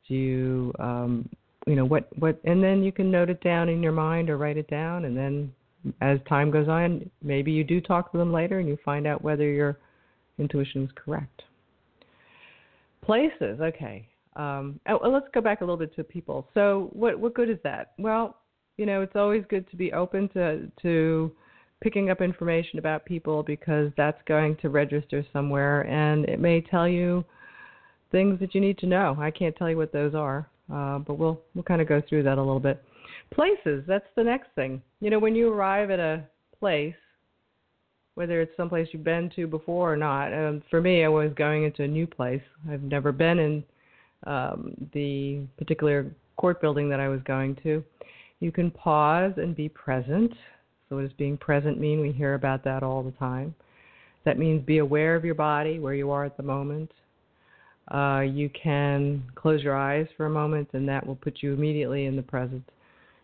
Do 0.08 0.16
you 0.16 0.74
um, 0.80 1.30
you 1.68 1.76
know 1.76 1.86
what 1.86 2.10
what? 2.18 2.40
And 2.44 2.64
then 2.64 2.84
you 2.84 2.92
can 2.92 3.12
note 3.12 3.30
it 3.30 3.42
down 3.42 3.70
in 3.70 3.84
your 3.84 3.92
mind 3.92 4.32
or 4.32 4.38
write 4.38 4.58
it 4.58 4.68
down, 4.68 5.06
and 5.06 5.16
then 5.16 5.54
as 6.01 6.20
time 6.27 6.51
goes 6.51 6.68
on, 6.68 7.10
maybe 7.22 7.51
you 7.51 7.63
do 7.63 7.82
talk 7.82 8.12
to 8.12 8.18
them 8.18 8.32
later 8.32 8.60
and 8.60 8.68
you 8.68 8.77
find 8.84 9.06
out 9.06 9.24
whether 9.24 9.50
your 9.50 9.77
intuition 10.38 10.84
is 10.84 10.89
correct. 10.96 11.44
Places, 13.04 13.60
okay. 13.62 14.08
Um, 14.36 14.80
oh, 14.89 15.00
let's 15.08 15.27
go 15.34 15.42
back 15.42 15.62
a 15.62 15.63
little 15.63 15.77
bit 15.77 15.96
to 15.96 16.04
people. 16.04 16.48
So, 16.54 16.89
what 16.92 17.18
what 17.20 17.34
good 17.34 17.50
is 17.50 17.60
that? 17.63 17.94
Well, 17.98 18.38
you 18.77 18.86
know, 18.86 19.01
it's 19.01 19.15
always 19.15 19.44
good 19.50 19.70
to 19.70 19.77
be 19.77 19.94
open 19.94 20.27
to 20.30 20.70
to 20.82 21.32
picking 21.82 22.10
up 22.10 22.22
information 22.22 22.80
about 22.80 23.06
people 23.06 23.44
because 23.44 23.92
that's 23.96 24.22
going 24.27 24.58
to 24.58 24.70
register 24.70 25.25
somewhere, 25.32 25.82
and 25.82 26.25
it 26.25 26.39
may 26.39 26.62
tell 26.62 26.88
you 26.88 27.24
things 28.12 28.39
that 28.39 28.56
you 28.56 28.62
need 28.62 28.77
to 28.80 28.88
know. 28.88 29.15
I 29.20 29.32
can't 29.32 29.56
tell 29.56 29.70
you 29.70 29.77
what 29.77 29.94
those 29.94 30.15
are, 30.15 30.50
uh, 30.74 31.00
but 31.00 31.18
we'll 31.18 31.39
we'll 31.54 31.63
kind 31.63 31.82
of 31.82 31.88
go 31.88 32.01
through 32.08 32.24
that 32.24 32.38
a 32.38 32.42
little 32.42 32.60
bit. 32.60 32.84
Places, 33.34 33.84
that's 33.88 34.08
the 34.15 34.24
next 34.24 34.50
thing. 34.55 34.82
You 35.01 35.10
know, 35.10 35.20
when 35.20 35.36
you 35.36 35.51
arrive 35.51 35.91
at 35.91 36.00
a 36.00 36.24
place, 36.60 36.96
whether 38.15 38.41
it's 38.41 38.55
someplace 38.55 38.88
you've 38.91 39.03
been 39.03 39.29
to 39.36 39.46
before 39.46 39.94
or 39.94 39.98
not. 39.98 40.34
Um, 40.34 40.63
for 40.70 40.82
me, 40.82 41.03
I 41.03 41.10
was 41.10 41.32
going 41.36 41.65
into 41.65 41.84
a 41.84 41.88
new 41.88 42.08
place. 42.08 42.41
I've 42.70 42.82
never 42.82 43.12
been 43.12 43.39
in 43.39 43.63
um, 44.25 44.74
the 44.94 45.41
particular 45.58 46.08
court 46.38 46.62
building 46.62 46.89
that 46.89 47.00
I 47.00 47.10
was 47.10 47.20
going 47.25 47.58
to. 47.63 47.84
You 48.39 48.51
can 48.51 48.72
pause 48.72 49.34
and 49.38 49.55
be 49.55 49.70
present. 49.70 50.32
So, 50.89 50.96
what 50.96 51.03
does 51.03 51.13
being 51.13 51.38
present 51.38 51.79
mean? 51.79 52.00
We 52.00 52.12
hear 52.12 52.36
about 52.36 52.63
that 52.63 52.84
all 52.84 53.03
the 53.03 53.12
time. 53.12 53.53
That 54.24 54.39
means 54.39 54.65
be 54.65 54.79
aware 54.79 55.15
of 55.15 55.25
your 55.25 55.36
body, 55.36 55.79
where 55.79 55.94
you 55.94 56.10
are 56.12 56.25
at 56.25 56.38
the 56.38 56.44
moment. 56.44 56.91
Uh, 57.94 58.22
you 58.22 58.50
can 58.50 59.24
close 59.36 59.62
your 59.62 59.75
eyes 59.75 60.08
for 60.17 60.25
a 60.25 60.29
moment, 60.29 60.70
and 60.74 60.88
that 60.89 61.05
will 61.05 61.15
put 61.15 61.44
you 61.44 61.53
immediately 61.53 62.05
in 62.05 62.15
the 62.15 62.24
present 62.24 62.63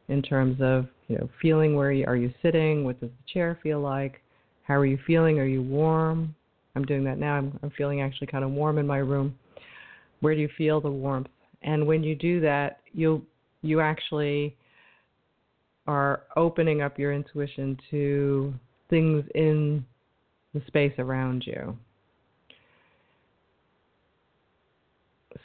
in 0.08 0.22
terms 0.22 0.58
of 0.62 0.88
you 1.08 1.18
know 1.18 1.30
feeling 1.42 1.76
where 1.76 1.92
you 1.92 2.06
are 2.06 2.16
you 2.16 2.34
sitting, 2.42 2.84
what 2.84 3.00
does 3.00 3.10
the 3.10 3.34
chair 3.34 3.58
feel 3.62 3.80
like, 3.80 4.22
how 4.64 4.76
are 4.76 4.86
you 4.86 4.98
feeling, 5.06 5.40
are 5.40 5.46
you 5.46 5.62
warm? 5.62 6.36
I'm 6.76 6.86
doing 6.86 7.04
that 7.04 7.18
now. 7.18 7.36
I'm, 7.36 7.60
I'm 7.64 7.72
feeling 7.72 8.02
actually 8.02 8.28
kind 8.28 8.44
of 8.44 8.52
warm 8.52 8.78
in 8.78 8.88
my 8.88 9.00
room. 9.00 9.36
Where 10.22 10.34
do 10.34 10.42
you 10.42 10.50
feel 10.58 10.80
the 10.80 10.90
warmth? 10.90 11.28
And 11.64 11.86
when 11.86 12.04
you 12.04 12.16
do 12.16 12.40
that, 12.42 12.80
you 12.94 13.26
you 13.62 13.82
actually 13.82 14.56
are 15.88 16.24
opening 16.36 16.82
up 16.82 16.98
your 16.98 17.14
intuition 17.14 17.78
to 17.90 18.54
things 18.90 19.26
in 19.36 19.86
the 20.54 20.62
space 20.68 20.94
around 21.00 21.44
you. 21.46 21.76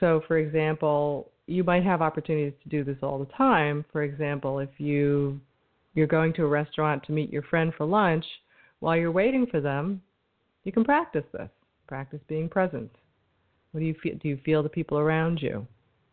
So, 0.00 0.22
for 0.26 0.38
example, 0.38 1.30
you 1.46 1.62
might 1.64 1.84
have 1.84 2.02
opportunities 2.02 2.52
to 2.62 2.68
do 2.68 2.84
this 2.84 2.98
all 3.02 3.18
the 3.18 3.32
time. 3.32 3.84
For 3.92 4.02
example, 4.02 4.58
if 4.58 4.70
you 4.78 5.40
you're 5.94 6.06
going 6.06 6.32
to 6.34 6.44
a 6.44 6.48
restaurant 6.48 7.02
to 7.04 7.12
meet 7.12 7.32
your 7.32 7.42
friend 7.42 7.72
for 7.76 7.86
lunch, 7.86 8.24
while 8.80 8.96
you're 8.96 9.12
waiting 9.12 9.46
for 9.46 9.60
them, 9.60 10.02
you 10.64 10.72
can 10.72 10.84
practice 10.84 11.24
this. 11.32 11.48
Practice 11.86 12.20
being 12.28 12.48
present. 12.48 12.90
What 13.72 13.80
do 13.80 13.86
you 13.86 13.94
feel? 14.02 14.14
Do 14.20 14.28
you 14.28 14.38
feel 14.44 14.62
the 14.62 14.68
people 14.68 14.98
around 14.98 15.40
you? 15.40 15.66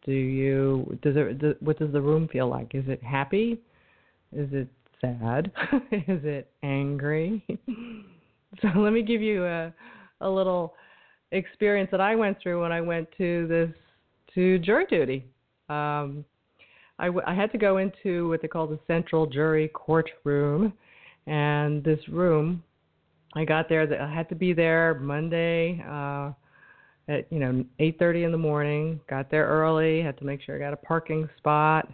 Do 0.06 0.12
you? 0.12 0.98
Does 1.02 1.16
it? 1.18 1.40
Does, 1.40 1.56
what 1.60 1.80
does 1.80 1.92
the 1.92 2.02
room 2.02 2.28
feel 2.28 2.48
like? 2.48 2.76
Is 2.76 2.86
it 2.88 3.02
happy? 3.04 3.60
Is 4.32 4.50
it 4.52 4.68
sad? 5.02 5.52
Is 5.92 6.24
it 6.24 6.52
angry? 6.62 7.44
so 8.62 8.68
let 8.76 8.94
me 8.94 9.02
give 9.02 9.22
you 9.22 9.46
a 9.46 9.74
a 10.22 10.30
little 10.30 10.76
experience 11.32 11.90
that 11.92 12.02
I 12.02 12.16
went 12.16 12.38
through 12.42 12.62
when 12.62 12.72
I 12.72 12.82
went 12.82 13.08
to 13.18 13.48
this 13.48 13.70
to 14.36 14.60
jury 14.60 14.86
duty. 14.90 15.26
Um, 15.70 16.26
I, 17.00 17.08
w- 17.08 17.26
I 17.26 17.34
had 17.34 17.52
to 17.52 17.58
go 17.58 17.78
into 17.78 18.30
what 18.30 18.42
they 18.42 18.48
call 18.48 18.68
the 18.68 18.80
central 18.88 19.26
jury 19.26 19.70
courtroom, 19.70 20.74
and 21.28 21.84
this 21.84 22.00
room, 22.08 22.64
I 23.36 23.46
got 23.46 23.70
there. 23.70 24.02
I 24.02 24.14
had 24.14 24.30
to 24.30 24.36
be 24.36 24.54
there 24.54 24.96
Monday. 24.96 25.84
Uh, 25.88 26.32
at 27.08 27.32
you 27.32 27.40
know 27.40 27.64
8:30 27.80 28.26
in 28.26 28.32
the 28.32 28.38
morning. 28.38 29.00
Got 29.10 29.30
there 29.30 29.48
early. 29.48 30.02
Had 30.02 30.18
to 30.20 30.26
make 30.26 30.42
sure 30.42 30.56
I 30.56 30.60
got 30.60 30.74
a 30.74 30.78
parking 30.78 31.28
spot, 31.38 31.90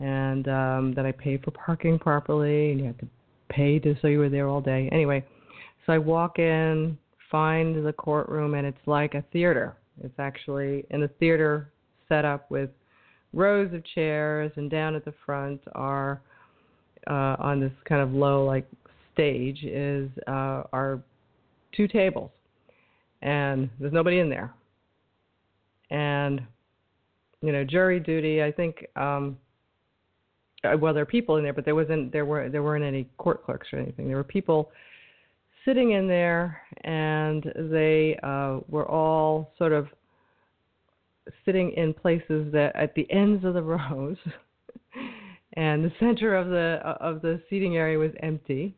and 0.00 0.48
um, 0.48 0.94
that 0.94 1.06
I 1.06 1.12
paid 1.12 1.44
for 1.44 1.50
parking 1.52 1.98
properly. 1.98 2.70
And 2.70 2.80
you 2.80 2.86
had 2.86 2.98
to 3.00 3.06
pay 3.48 3.78
to 3.80 3.94
so 4.00 4.08
you 4.08 4.18
were 4.18 4.28
there 4.28 4.48
all 4.48 4.60
day. 4.60 4.88
Anyway, 4.92 5.24
so 5.86 5.92
I 5.92 5.98
walk 5.98 6.38
in, 6.38 6.98
find 7.30 7.84
the 7.84 7.92
courtroom, 7.92 8.54
and 8.54 8.66
it's 8.66 8.86
like 8.86 9.14
a 9.14 9.22
theater. 9.32 9.76
It's 10.02 10.18
actually 10.18 10.84
in 10.90 11.02
a 11.02 11.08
theater 11.08 11.70
set 12.08 12.24
up 12.24 12.50
with 12.50 12.70
rows 13.32 13.72
of 13.72 13.82
chairs, 13.94 14.52
and 14.56 14.70
down 14.70 14.94
at 14.94 15.04
the 15.04 15.14
front 15.24 15.60
are 15.74 16.20
uh, 17.08 17.36
on 17.38 17.60
this 17.60 17.72
kind 17.84 18.00
of 18.00 18.12
low 18.12 18.44
like 18.44 18.66
stage 19.12 19.64
is 19.64 20.10
uh, 20.26 20.62
are 20.72 21.00
two 21.74 21.88
tables 21.88 22.30
and 23.22 23.70
there's 23.78 23.92
nobody 23.92 24.18
in 24.18 24.28
there. 24.28 24.52
And 25.90 26.42
you 27.40 27.52
know, 27.52 27.64
jury 27.64 28.00
duty. 28.00 28.42
I 28.42 28.52
think 28.52 28.86
um, 28.96 29.36
uh, 30.64 30.76
well, 30.78 30.94
there 30.94 31.02
are 31.02 31.06
people 31.06 31.36
in 31.36 31.44
there, 31.44 31.52
but 31.52 31.64
there 31.64 31.74
wasn't 31.74 32.12
there 32.12 32.24
were 32.24 32.48
there 32.48 32.62
weren't 32.62 32.84
any 32.84 33.08
court 33.18 33.44
clerks 33.44 33.68
or 33.72 33.78
anything. 33.78 34.08
There 34.08 34.16
were 34.16 34.24
people 34.24 34.70
sitting 35.64 35.92
in 35.92 36.08
there, 36.08 36.60
and 36.84 37.44
they 37.70 38.18
uh, 38.22 38.58
were 38.68 38.88
all 38.88 39.52
sort 39.58 39.72
of 39.72 39.88
sitting 41.44 41.72
in 41.72 41.94
places 41.94 42.52
that 42.52 42.74
at 42.74 42.94
the 42.94 43.10
ends 43.10 43.44
of 43.44 43.54
the 43.54 43.62
rows, 43.90 44.16
and 45.54 45.84
the 45.84 45.92
center 46.00 46.34
of 46.34 46.48
the 46.48 46.80
of 47.00 47.22
the 47.22 47.40
seating 47.48 47.76
area 47.76 47.98
was 47.98 48.12
empty. 48.22 48.74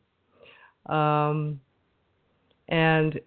Um, 0.87 1.61
and 2.69 3.19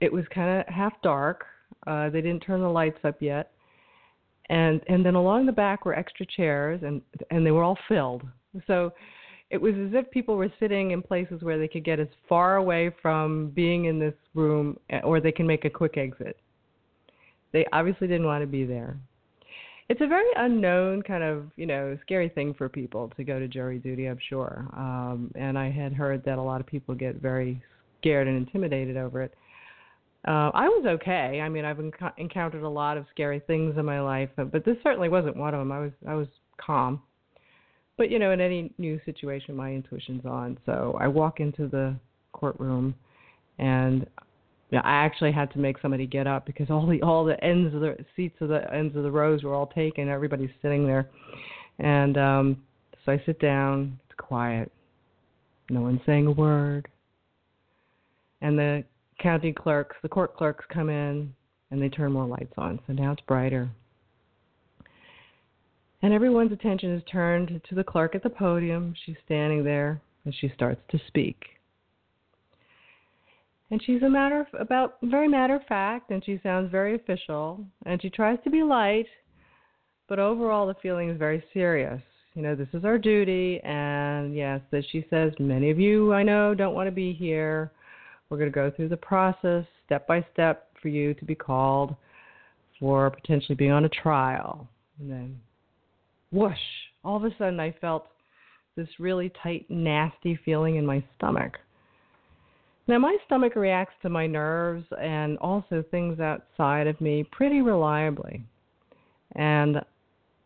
it 0.00 0.12
was 0.12 0.24
kind 0.34 0.60
of 0.60 0.74
half 0.74 0.92
dark. 1.02 1.44
Uh, 1.86 2.10
they 2.10 2.20
didn't 2.20 2.40
turn 2.40 2.60
the 2.60 2.68
lights 2.68 2.98
up 3.04 3.20
yet, 3.20 3.52
and 4.48 4.80
and 4.88 5.04
then 5.04 5.14
along 5.14 5.46
the 5.46 5.52
back 5.52 5.84
were 5.84 5.94
extra 5.94 6.26
chairs, 6.26 6.80
and 6.82 7.02
and 7.30 7.46
they 7.46 7.50
were 7.50 7.62
all 7.62 7.78
filled. 7.88 8.22
So 8.66 8.92
it 9.52 9.60
was 9.60 9.74
as 9.74 9.90
if 9.92 10.10
people 10.10 10.36
were 10.36 10.50
sitting 10.58 10.92
in 10.92 11.02
places 11.02 11.42
where 11.42 11.58
they 11.58 11.68
could 11.68 11.84
get 11.84 12.00
as 12.00 12.08
far 12.26 12.56
away 12.56 12.90
from 13.02 13.50
being 13.50 13.84
in 13.84 13.98
this 13.98 14.14
room, 14.34 14.78
eh, 14.88 15.00
or 15.04 15.20
they 15.20 15.30
can 15.30 15.46
make 15.46 15.66
a 15.66 15.70
quick 15.70 15.98
exit. 15.98 16.38
They 17.52 17.66
obviously 17.70 18.08
didn't 18.08 18.26
want 18.26 18.42
to 18.42 18.46
be 18.46 18.64
there. 18.64 18.96
It's 19.90 20.00
a 20.00 20.06
very 20.06 20.30
unknown 20.36 21.02
kind 21.02 21.22
of, 21.22 21.50
you 21.56 21.66
know, 21.66 21.98
scary 22.00 22.30
thing 22.30 22.54
for 22.54 22.70
people 22.70 23.12
to 23.14 23.24
go 23.24 23.38
to 23.38 23.46
jury 23.46 23.78
duty. 23.78 24.06
I'm 24.06 24.18
sure, 24.26 24.66
um, 24.74 25.30
and 25.34 25.58
I 25.58 25.70
had 25.70 25.92
heard 25.92 26.24
that 26.24 26.38
a 26.38 26.42
lot 26.42 26.62
of 26.62 26.66
people 26.66 26.94
get 26.94 27.16
very 27.16 27.62
scared 28.00 28.26
and 28.26 28.38
intimidated 28.38 28.96
over 28.96 29.20
it. 29.20 29.34
Uh, 30.26 30.50
I 30.54 30.66
was 30.68 30.86
okay. 30.86 31.42
I 31.42 31.48
mean, 31.50 31.66
I've 31.66 31.76
enc- 31.76 32.12
encountered 32.16 32.62
a 32.62 32.68
lot 32.68 32.96
of 32.96 33.04
scary 33.10 33.40
things 33.40 33.76
in 33.76 33.84
my 33.84 34.00
life, 34.00 34.30
but, 34.34 34.50
but 34.50 34.64
this 34.64 34.76
certainly 34.82 35.10
wasn't 35.10 35.36
one 35.36 35.52
of 35.52 35.60
them. 35.60 35.72
I 35.72 35.80
was 35.80 35.92
I 36.08 36.14
was 36.14 36.28
calm. 36.58 37.02
But 37.96 38.10
you 38.10 38.18
know, 38.18 38.32
in 38.32 38.40
any 38.40 38.72
new 38.78 39.00
situation, 39.04 39.54
my 39.54 39.70
intuition's 39.70 40.24
on. 40.24 40.58
So 40.66 40.96
I 41.00 41.08
walk 41.08 41.40
into 41.40 41.68
the 41.68 41.94
courtroom, 42.32 42.94
and 43.58 44.06
I 44.72 45.04
actually 45.04 45.32
had 45.32 45.52
to 45.52 45.58
make 45.58 45.76
somebody 45.80 46.06
get 46.06 46.26
up 46.26 46.46
because 46.46 46.70
all 46.70 46.86
the 46.86 47.02
all 47.02 47.24
the 47.24 47.42
ends 47.44 47.74
of 47.74 47.80
the 47.80 47.96
seats 48.16 48.36
of 48.40 48.48
the 48.48 48.72
ends 48.72 48.96
of 48.96 49.02
the 49.02 49.10
rows 49.10 49.42
were 49.42 49.54
all 49.54 49.66
taken. 49.66 50.08
Everybody's 50.08 50.50
sitting 50.62 50.86
there, 50.86 51.08
and 51.78 52.16
um, 52.16 52.62
so 53.04 53.12
I 53.12 53.22
sit 53.26 53.40
down. 53.40 53.98
It's 54.06 54.16
quiet. 54.18 54.72
No 55.70 55.80
one's 55.80 56.00
saying 56.06 56.26
a 56.26 56.32
word. 56.32 56.88
And 58.40 58.58
the 58.58 58.84
county 59.20 59.52
clerks, 59.52 59.96
the 60.02 60.08
court 60.08 60.36
clerks 60.36 60.64
come 60.72 60.90
in 60.90 61.32
and 61.70 61.80
they 61.80 61.88
turn 61.88 62.12
more 62.12 62.26
lights 62.26 62.52
on. 62.58 62.80
So 62.86 62.92
now 62.92 63.12
it's 63.12 63.22
brighter. 63.22 63.70
And 66.02 66.12
everyone's 66.12 66.52
attention 66.52 66.94
is 66.96 67.02
turned 67.10 67.60
to 67.68 67.74
the 67.76 67.84
clerk 67.84 68.16
at 68.16 68.24
the 68.24 68.30
podium. 68.30 68.94
She's 69.06 69.16
standing 69.24 69.62
there 69.62 70.02
and 70.24 70.34
she 70.34 70.50
starts 70.54 70.80
to 70.90 71.00
speak. 71.06 71.36
And 73.70 73.82
she's 73.82 74.02
a 74.02 74.08
matter 74.08 74.40
of, 74.40 74.46
about 74.60 74.96
very 75.02 75.28
matter 75.28 75.54
of 75.54 75.64
fact 75.66 76.10
and 76.10 76.22
she 76.24 76.40
sounds 76.42 76.70
very 76.70 76.96
official 76.96 77.64
and 77.86 78.02
she 78.02 78.10
tries 78.10 78.38
to 78.44 78.50
be 78.50 78.62
light 78.62 79.06
but 80.08 80.18
overall 80.18 80.66
the 80.66 80.74
feeling 80.82 81.08
is 81.08 81.18
very 81.18 81.42
serious. 81.54 82.02
You 82.34 82.42
know 82.42 82.54
this 82.54 82.68
is 82.72 82.84
our 82.84 82.98
duty 82.98 83.60
and 83.62 84.34
yes 84.34 84.60
that 84.72 84.84
she 84.90 85.06
says 85.08 85.32
many 85.38 85.70
of 85.70 85.78
you 85.78 86.12
i 86.12 86.22
know 86.22 86.54
don't 86.54 86.74
want 86.74 86.88
to 86.88 86.92
be 86.92 87.12
here. 87.12 87.70
We're 88.28 88.38
going 88.38 88.50
to 88.50 88.54
go 88.54 88.70
through 88.70 88.88
the 88.88 88.96
process 88.96 89.64
step 89.86 90.06
by 90.06 90.26
step 90.32 90.68
for 90.80 90.88
you 90.88 91.14
to 91.14 91.24
be 91.24 91.34
called 91.34 91.94
for 92.80 93.10
potentially 93.10 93.54
being 93.54 93.70
on 93.70 93.84
a 93.84 93.88
trial. 93.90 94.66
And 94.98 95.10
then 95.10 95.40
whoosh 96.32 96.56
all 97.04 97.16
of 97.16 97.24
a 97.24 97.30
sudden 97.38 97.60
i 97.60 97.74
felt 97.80 98.06
this 98.76 98.88
really 98.98 99.30
tight 99.42 99.66
nasty 99.68 100.38
feeling 100.44 100.76
in 100.76 100.86
my 100.86 101.02
stomach 101.16 101.58
now, 102.88 102.98
my 102.98 103.16
stomach 103.26 103.54
reacts 103.54 103.94
to 104.02 104.08
my 104.08 104.26
nerves 104.26 104.84
and 105.00 105.38
also 105.38 105.84
things 105.90 106.18
outside 106.18 106.88
of 106.88 107.00
me 107.00 107.24
pretty 107.30 107.62
reliably. 107.62 108.42
And 109.36 109.80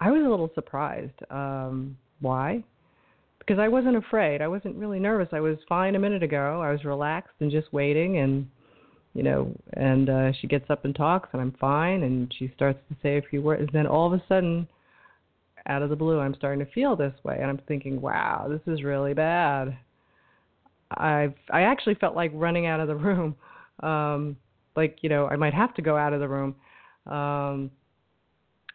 I 0.00 0.10
was 0.10 0.22
a 0.24 0.28
little 0.28 0.50
surprised. 0.54 1.18
Um, 1.30 1.96
why? 2.20 2.62
Because 3.38 3.58
I 3.58 3.68
wasn't 3.68 3.96
afraid. 3.96 4.42
I 4.42 4.48
wasn't 4.48 4.76
really 4.76 5.00
nervous. 5.00 5.28
I 5.32 5.40
was 5.40 5.56
fine 5.68 5.94
a 5.94 5.98
minute 5.98 6.22
ago. 6.22 6.60
I 6.60 6.70
was 6.72 6.84
relaxed 6.84 7.34
and 7.40 7.50
just 7.50 7.72
waiting. 7.72 8.18
And, 8.18 8.46
you 9.14 9.22
know, 9.22 9.50
and 9.72 10.10
uh, 10.10 10.32
she 10.32 10.46
gets 10.46 10.68
up 10.68 10.84
and 10.84 10.94
talks, 10.94 11.30
and 11.32 11.40
I'm 11.40 11.56
fine. 11.58 12.02
And 12.02 12.32
she 12.38 12.52
starts 12.54 12.78
to 12.90 12.96
say 13.02 13.16
a 13.16 13.22
few 13.22 13.40
words. 13.40 13.62
And 13.62 13.70
then 13.72 13.86
all 13.86 14.12
of 14.12 14.12
a 14.12 14.22
sudden, 14.28 14.68
out 15.68 15.82
of 15.82 15.90
the 15.90 15.96
blue, 15.96 16.20
I'm 16.20 16.34
starting 16.34 16.64
to 16.64 16.72
feel 16.72 16.96
this 16.96 17.14
way. 17.24 17.38
And 17.40 17.50
I'm 17.50 17.60
thinking, 17.66 18.00
wow, 18.00 18.46
this 18.48 18.60
is 18.72 18.82
really 18.82 19.14
bad 19.14 19.76
I've 20.90 21.34
I 21.50 21.62
actually 21.62 21.94
felt 21.96 22.14
like 22.14 22.30
running 22.34 22.66
out 22.66 22.80
of 22.80 22.88
the 22.88 22.96
room. 22.96 23.36
Um, 23.80 24.38
like 24.74 24.96
you 25.02 25.10
know, 25.10 25.26
I 25.26 25.36
might 25.36 25.52
have 25.52 25.74
to 25.74 25.82
go 25.82 25.98
out 25.98 26.14
of 26.14 26.20
the 26.20 26.28
room. 26.28 26.54
Um, 27.04 27.70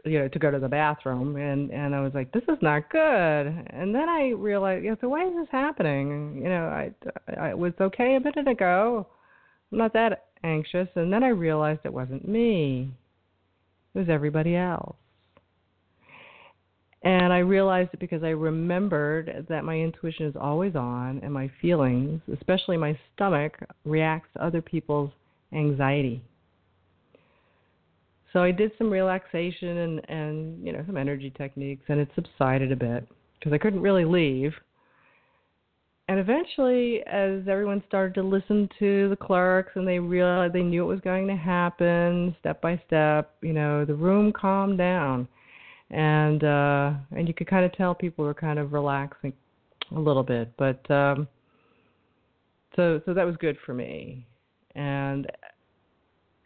you 0.05 0.19
know, 0.19 0.27
to 0.27 0.37
go 0.37 0.51
to 0.51 0.59
the 0.59 0.67
bathroom, 0.67 1.37
and 1.37 1.71
and 1.71 1.95
I 1.95 2.01
was 2.01 2.13
like, 2.13 2.31
this 2.31 2.43
is 2.43 2.59
not 2.61 2.87
good. 2.91 3.47
And 3.71 3.95
then 3.95 4.07
I 4.07 4.29
realized, 4.37 4.85
know, 4.91 4.97
so 5.01 5.09
why 5.09 5.25
is 5.25 5.33
this 5.35 5.47
happening? 5.51 6.39
You 6.43 6.49
know, 6.49 6.65
I 6.65 6.91
I 7.35 7.55
was 7.55 7.73
okay 7.81 8.13
a 8.15 8.19
minute 8.19 8.47
ago. 8.47 9.07
I'm 9.71 9.79
not 9.79 9.91
that 9.93 10.25
anxious, 10.43 10.87
and 10.93 11.11
then 11.11 11.23
I 11.23 11.29
realized 11.29 11.79
it 11.83 11.91
wasn't 11.91 12.27
me. 12.27 12.93
It 13.95 13.97
was 13.97 14.07
everybody 14.07 14.55
else. 14.55 14.97
And 17.03 17.33
I 17.33 17.39
realized 17.39 17.89
it 17.93 17.99
because 17.99 18.23
I 18.23 18.29
remembered 18.29 19.45
that 19.49 19.63
my 19.63 19.75
intuition 19.75 20.27
is 20.27 20.35
always 20.39 20.75
on 20.75 21.19
and 21.23 21.33
my 21.33 21.49
feelings, 21.59 22.21
especially 22.31 22.77
my 22.77 22.97
stomach, 23.13 23.57
reacts 23.85 24.29
to 24.33 24.45
other 24.45 24.61
people's 24.61 25.09
anxiety. 25.51 26.21
So 28.33 28.43
I 28.43 28.51
did 28.51 28.71
some 28.77 28.89
relaxation 28.89 29.77
and, 29.77 30.09
and 30.09 30.65
you 30.65 30.71
know 30.71 30.83
some 30.85 30.95
energy 30.95 31.33
techniques 31.35 31.83
and 31.89 31.99
it 31.99 32.07
subsided 32.15 32.71
a 32.71 32.75
bit 32.75 33.07
because 33.39 33.51
I 33.51 33.57
couldn't 33.57 33.81
really 33.81 34.05
leave. 34.05 34.53
And 36.07 36.19
eventually, 36.19 37.01
as 37.07 37.47
everyone 37.47 37.83
started 37.87 38.13
to 38.15 38.23
listen 38.23 38.69
to 38.79 39.09
the 39.09 39.15
clerks 39.15 39.71
and 39.75 39.87
they 39.87 39.97
realized 39.97 40.53
they 40.53 40.61
knew 40.61 40.83
it 40.83 40.93
was 40.93 40.99
going 41.01 41.25
to 41.27 41.35
happen 41.35 42.35
step 42.39 42.61
by 42.61 42.81
step, 42.85 43.33
you 43.41 43.53
know, 43.53 43.85
the 43.85 43.95
room 43.95 44.31
calmed 44.33 44.77
down 44.77 45.27
and 45.91 46.43
uh 46.43 46.93
and 47.15 47.27
you 47.27 47.33
could 47.33 47.47
kind 47.47 47.65
of 47.65 47.71
tell 47.73 47.93
people 47.93 48.25
were 48.25 48.33
kind 48.33 48.57
of 48.59 48.73
relaxing 48.73 49.33
a 49.95 49.99
little 49.99 50.23
bit 50.23 50.51
but 50.57 50.89
um 50.89 51.27
so 52.75 53.01
so 53.05 53.13
that 53.13 53.25
was 53.25 53.35
good 53.35 53.57
for 53.65 53.73
me. 53.73 54.25
And 54.75 55.29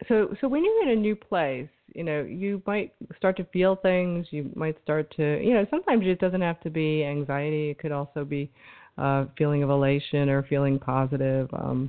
so 0.08 0.34
so 0.40 0.48
when 0.48 0.64
you're 0.64 0.82
in 0.82 0.98
a 0.98 1.00
new 1.00 1.14
place 1.14 1.68
you 1.94 2.02
know 2.02 2.22
you 2.22 2.60
might 2.66 2.92
start 3.16 3.36
to 3.36 3.44
feel 3.44 3.76
things 3.76 4.26
you 4.30 4.50
might 4.56 4.76
start 4.82 5.10
to 5.16 5.40
you 5.42 5.54
know 5.54 5.64
sometimes 5.70 6.04
it 6.04 6.18
doesn't 6.18 6.42
have 6.42 6.60
to 6.60 6.68
be 6.68 7.04
anxiety 7.04 7.70
it 7.70 7.78
could 7.78 7.92
also 7.92 8.24
be 8.24 8.50
uh 8.98 9.24
feeling 9.38 9.62
of 9.62 9.70
elation 9.70 10.28
or 10.28 10.42
feeling 10.42 10.78
positive 10.78 11.48
um 11.54 11.88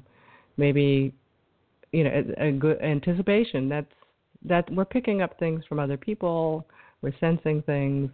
maybe 0.58 1.14
you 1.92 2.04
know 2.04 2.24
a, 2.38 2.48
a 2.48 2.52
good 2.52 2.82
anticipation. 2.82 3.70
That's 3.70 3.92
that 4.46 4.72
we're 4.72 4.86
picking 4.86 5.22
up 5.22 5.38
things 5.40 5.64
from 5.68 5.80
other 5.80 5.98
people 5.98 6.66
we're 7.08 7.20
sensing 7.20 7.62
things. 7.64 8.10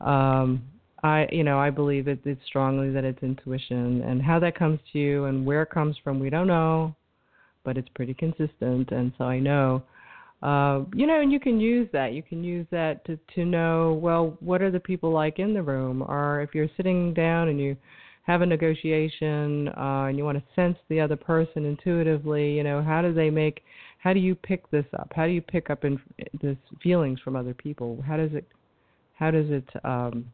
Um, 0.00 0.62
I, 1.02 1.26
you 1.30 1.44
know, 1.44 1.58
I 1.58 1.70
believe 1.70 2.08
it, 2.08 2.20
it's 2.24 2.40
strongly 2.46 2.90
that 2.90 3.04
it's 3.04 3.22
intuition, 3.22 4.02
and 4.02 4.20
how 4.20 4.38
that 4.40 4.58
comes 4.58 4.80
to 4.92 4.98
you 4.98 5.24
and 5.24 5.46
where 5.46 5.62
it 5.62 5.70
comes 5.70 5.96
from, 6.02 6.20
we 6.20 6.30
don't 6.30 6.46
know, 6.46 6.94
but 7.64 7.76
it's 7.76 7.88
pretty 7.94 8.14
consistent, 8.14 8.90
and 8.90 9.12
so 9.16 9.24
I 9.24 9.38
know. 9.38 9.82
Uh, 10.42 10.84
you 10.94 11.06
know, 11.06 11.20
and 11.20 11.32
you 11.32 11.40
can 11.40 11.58
use 11.58 11.88
that. 11.92 12.12
You 12.12 12.22
can 12.22 12.44
use 12.44 12.66
that 12.70 13.04
to 13.06 13.18
to 13.34 13.44
know 13.44 13.98
well 14.02 14.36
what 14.40 14.60
are 14.60 14.70
the 14.70 14.80
people 14.80 15.10
like 15.10 15.38
in 15.38 15.54
the 15.54 15.62
room, 15.62 16.02
or 16.02 16.42
if 16.42 16.54
you're 16.54 16.68
sitting 16.76 17.14
down 17.14 17.48
and 17.48 17.58
you 17.58 17.74
have 18.24 18.42
a 18.42 18.46
negotiation 18.46 19.68
uh, 19.68 20.06
and 20.08 20.18
you 20.18 20.24
want 20.24 20.36
to 20.36 20.44
sense 20.54 20.76
the 20.88 21.00
other 21.00 21.16
person 21.16 21.64
intuitively, 21.64 22.52
you 22.52 22.64
know, 22.64 22.82
how 22.82 23.00
do 23.00 23.14
they 23.14 23.30
make 23.30 23.62
how 23.98 24.12
do 24.12 24.20
you 24.20 24.34
pick 24.34 24.70
this 24.70 24.86
up? 24.98 25.12
How 25.14 25.26
do 25.26 25.32
you 25.32 25.42
pick 25.42 25.70
up 25.70 25.84
in 25.84 25.98
this 26.40 26.56
feelings 26.82 27.20
from 27.20 27.36
other 27.36 27.54
people? 27.54 28.02
How 28.06 28.16
does 28.16 28.32
it 28.32 28.46
how 29.14 29.30
does 29.30 29.46
it 29.50 29.68
um, 29.84 30.26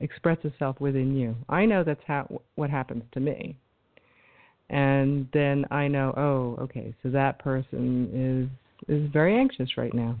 express 0.00 0.38
itself 0.44 0.80
within 0.80 1.16
you? 1.16 1.36
I 1.48 1.66
know 1.66 1.84
that's 1.84 2.02
how 2.06 2.40
what 2.54 2.70
happens 2.70 3.02
to 3.12 3.20
me, 3.20 3.56
and 4.70 5.26
then 5.32 5.64
I 5.70 5.88
know, 5.88 6.14
oh, 6.16 6.62
okay, 6.62 6.94
so 7.02 7.10
that 7.10 7.38
person 7.38 8.48
is 8.88 8.98
is 9.02 9.10
very 9.12 9.38
anxious 9.38 9.76
right 9.76 9.92
now, 9.92 10.16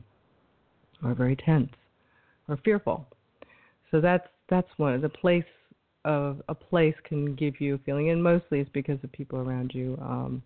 or 1.04 1.14
very 1.14 1.36
tense, 1.36 1.72
or 2.48 2.56
fearful. 2.64 3.06
So 3.90 4.00
that's 4.00 4.26
that's 4.48 4.68
one 4.76 4.94
of 4.94 5.02
the 5.02 5.08
place 5.08 5.44
of 6.04 6.40
a 6.48 6.54
place 6.54 6.94
can 7.04 7.34
give 7.34 7.60
you 7.60 7.74
a 7.74 7.78
feeling, 7.78 8.10
and 8.10 8.22
mostly 8.22 8.60
it's 8.60 8.70
because 8.70 8.98
of 9.04 9.12
people 9.12 9.38
around 9.38 9.72
you. 9.74 9.98
Um, 10.00 10.42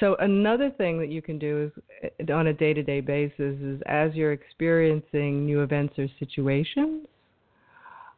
so 0.00 0.16
another 0.16 0.70
thing 0.70 0.98
that 0.98 1.08
you 1.08 1.22
can 1.22 1.38
do 1.38 1.70
is 2.02 2.10
uh, 2.28 2.32
on 2.32 2.48
a 2.48 2.52
day-to-day 2.52 3.00
basis 3.00 3.56
is 3.60 3.80
as 3.86 4.14
you're 4.14 4.32
experiencing 4.32 5.46
new 5.46 5.62
events 5.62 5.94
or 5.98 6.08
situations, 6.18 7.06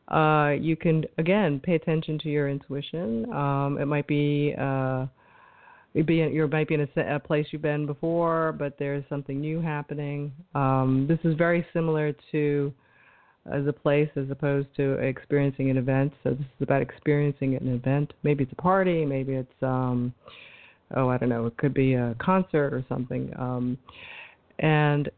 uh, 0.09 0.55
you 0.59 0.77
can 0.77 1.05
again 1.19 1.61
pay 1.61 1.75
attention 1.75 2.19
to 2.21 2.29
your 2.29 2.49
intuition. 2.49 3.31
Um, 3.33 3.79
it 3.81 3.87
might 3.87 4.07
be 4.07 4.55
uh, 4.59 5.07
be 6.05 6.17
you 6.17 6.47
might 6.47 6.69
be 6.69 6.75
in 6.75 6.89
a, 6.97 7.17
a, 7.17 7.19
place 7.19 7.47
you've 7.51 7.63
been 7.63 7.87
before, 7.87 8.53
but 8.53 8.77
there's 8.79 9.05
something 9.09 9.41
new 9.41 9.61
happening. 9.61 10.33
Um, 10.55 11.07
this 11.09 11.19
is 11.25 11.37
very 11.37 11.67
similar 11.73 12.15
to 12.33 12.73
as 13.53 13.67
a 13.67 13.73
place 13.73 14.11
as 14.17 14.31
opposed 14.31 14.69
to 14.77 14.93
experiencing 14.95 15.71
an 15.71 15.77
event. 15.77 16.13
So 16.23 16.31
this 16.31 16.41
is 16.41 16.63
about 16.63 16.83
experiencing 16.83 17.55
an 17.55 17.69
event. 17.69 18.13
Maybe 18.23 18.45
it's 18.45 18.53
a 18.53 18.63
party, 18.63 19.05
maybe 19.05 19.35
it's 19.35 19.63
um, 19.63 20.13
oh, 20.95 21.09
I 21.09 21.19
don't 21.19 21.29
know, 21.29 21.47
it 21.47 21.57
could 21.57 21.75
be 21.75 21.95
a 21.95 22.15
concert 22.19 22.73
or 22.73 22.85
something. 22.89 23.33
Um, 23.39 23.79
and 24.59 25.11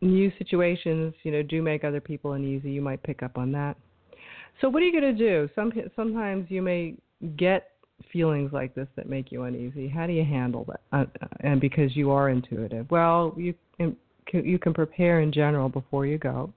new 0.00 0.32
situations, 0.38 1.14
you 1.22 1.32
know, 1.32 1.42
do 1.42 1.62
make 1.62 1.84
other 1.84 2.00
people 2.00 2.32
uneasy. 2.32 2.70
You 2.70 2.82
might 2.82 3.02
pick 3.02 3.22
up 3.22 3.38
on 3.38 3.52
that. 3.52 3.76
So 4.60 4.68
what 4.68 4.82
are 4.82 4.86
you 4.86 5.00
going 5.00 5.16
to 5.16 5.18
do? 5.18 5.48
Some 5.54 5.72
sometimes 5.94 6.50
you 6.50 6.62
may 6.62 6.94
get 7.36 7.70
feelings 8.12 8.52
like 8.52 8.74
this 8.74 8.88
that 8.96 9.08
make 9.08 9.32
you 9.32 9.44
uneasy. 9.44 9.88
How 9.88 10.06
do 10.06 10.12
you 10.12 10.24
handle 10.24 10.66
that? 10.68 10.80
Uh, 10.92 11.26
and 11.40 11.60
because 11.60 11.96
you 11.96 12.10
are 12.10 12.28
intuitive, 12.28 12.90
well, 12.90 13.34
you 13.36 13.54
can, 13.76 13.96
you 14.32 14.58
can 14.58 14.74
prepare 14.74 15.20
in 15.20 15.32
general 15.32 15.68
before 15.68 16.06
you 16.06 16.18
go. 16.18 16.52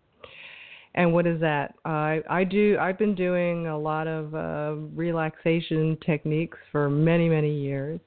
And 0.96 1.14
what 1.14 1.26
is 1.26 1.40
that? 1.42 1.76
I 1.86 2.22
I 2.30 2.44
do. 2.44 2.78
I've 2.80 2.98
been 2.98 3.16
doing 3.16 3.68
a 3.68 3.78
lot 3.78 4.08
of 4.08 4.36
uh, 4.36 4.76
relaxation 4.94 5.98
techniques 6.06 6.58
for 6.72 6.90
many 6.90 7.30
many 7.30 7.54
years, 7.54 8.00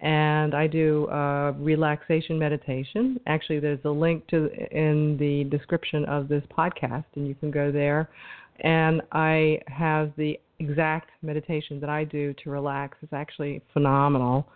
and 0.00 0.54
I 0.54 0.66
do 0.66 1.06
uh, 1.08 1.52
relaxation 1.58 2.38
meditation. 2.38 3.20
Actually, 3.26 3.60
there's 3.60 3.84
a 3.84 3.90
link 3.90 4.26
to 4.28 4.48
in 4.70 5.16
the 5.18 5.44
description 5.56 6.04
of 6.06 6.28
this 6.28 6.42
podcast, 6.56 7.04
and 7.16 7.28
you 7.28 7.34
can 7.34 7.50
go 7.50 7.70
there. 7.70 8.08
And 8.60 9.02
I 9.12 9.60
have 9.66 10.12
the 10.16 10.38
exact 10.60 11.10
meditation 11.22 11.80
that 11.80 11.90
I 11.90 12.04
do 12.04 12.32
to 12.44 12.50
relax. 12.50 12.96
It's 13.02 13.12
actually 13.12 13.60
phenomenal. 13.72 14.48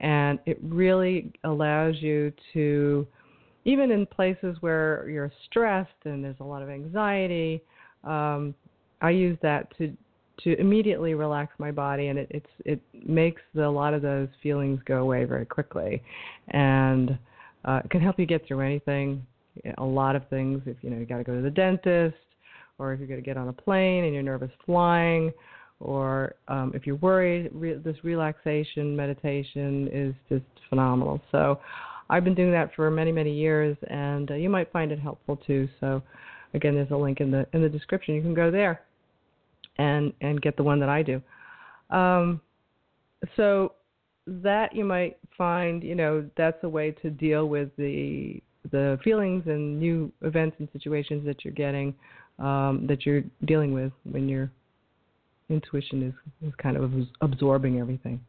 And 0.00 0.38
it 0.44 0.58
really 0.62 1.32
allows 1.44 1.96
you 2.02 2.32
to, 2.52 3.06
even 3.66 3.90
in 3.90 4.06
places 4.06 4.56
where 4.60 5.08
you're 5.10 5.32
stressed 5.50 5.90
and 6.04 6.24
there's 6.24 6.38
a 6.38 6.44
lot 6.44 6.62
of 6.62 6.70
anxiety, 6.70 7.60
um, 8.04 8.54
I 9.02 9.10
use 9.10 9.36
that 9.42 9.76
to 9.76 9.92
to 10.44 10.58
immediately 10.60 11.14
relax 11.14 11.52
my 11.58 11.72
body, 11.72 12.06
and 12.06 12.18
it 12.18 12.28
it's 12.30 12.46
it 12.64 12.80
makes 13.06 13.42
the, 13.54 13.66
a 13.66 13.68
lot 13.68 13.92
of 13.92 14.02
those 14.02 14.28
feelings 14.42 14.80
go 14.86 14.98
away 14.98 15.24
very 15.24 15.44
quickly, 15.44 16.02
and 16.48 17.18
uh, 17.64 17.80
it 17.84 17.90
can 17.90 18.00
help 18.00 18.18
you 18.20 18.26
get 18.26 18.46
through 18.46 18.60
anything, 18.60 19.26
a 19.78 19.84
lot 19.84 20.14
of 20.14 20.26
things. 20.28 20.62
If 20.64 20.76
you 20.82 20.90
know 20.90 20.98
you 20.98 21.04
got 21.04 21.18
to 21.18 21.24
go 21.24 21.34
to 21.34 21.42
the 21.42 21.50
dentist, 21.50 22.16
or 22.78 22.92
if 22.92 23.00
you're 23.00 23.08
going 23.08 23.20
to 23.20 23.26
get 23.26 23.36
on 23.36 23.48
a 23.48 23.52
plane 23.52 24.04
and 24.04 24.14
you're 24.14 24.22
nervous 24.22 24.52
flying, 24.64 25.32
or 25.80 26.36
um, 26.46 26.70
if 26.72 26.86
you're 26.86 26.96
worried, 26.96 27.50
re- 27.52 27.80
this 27.82 27.96
relaxation 28.04 28.94
meditation 28.94 29.88
is 29.92 30.14
just 30.28 30.44
phenomenal. 30.68 31.20
So 31.32 31.58
I've 32.08 32.24
been 32.24 32.34
doing 32.34 32.52
that 32.52 32.74
for 32.74 32.90
many 32.90 33.12
many 33.12 33.32
years, 33.32 33.76
and 33.88 34.30
uh, 34.30 34.34
you 34.34 34.48
might 34.48 34.70
find 34.72 34.92
it 34.92 34.98
helpful 34.98 35.36
too. 35.36 35.68
So 35.80 36.02
again, 36.54 36.74
there's 36.74 36.90
a 36.90 36.96
link 36.96 37.20
in 37.20 37.30
the 37.30 37.46
in 37.52 37.62
the 37.62 37.68
description. 37.68 38.14
You 38.14 38.22
can 38.22 38.34
go 38.34 38.50
there 38.50 38.82
and 39.78 40.12
and 40.20 40.40
get 40.40 40.56
the 40.56 40.62
one 40.62 40.80
that 40.80 40.88
I 40.88 41.02
do. 41.02 41.20
Um, 41.90 42.40
so 43.36 43.72
that 44.26 44.74
you 44.74 44.84
might 44.84 45.18
find, 45.38 45.82
you 45.82 45.94
know, 45.94 46.28
that's 46.36 46.62
a 46.64 46.68
way 46.68 46.90
to 47.02 47.10
deal 47.10 47.48
with 47.48 47.70
the 47.76 48.40
the 48.72 48.98
feelings 49.04 49.44
and 49.46 49.78
new 49.78 50.10
events 50.22 50.56
and 50.58 50.68
situations 50.72 51.24
that 51.24 51.44
you're 51.44 51.54
getting 51.54 51.94
um, 52.38 52.84
that 52.88 53.06
you're 53.06 53.22
dealing 53.44 53.72
with 53.72 53.92
when 54.10 54.28
your 54.28 54.50
intuition 55.48 56.02
is, 56.02 56.48
is 56.48 56.54
kind 56.60 56.76
of 56.76 56.92
absorbing 57.20 57.78
everything. 57.78 58.20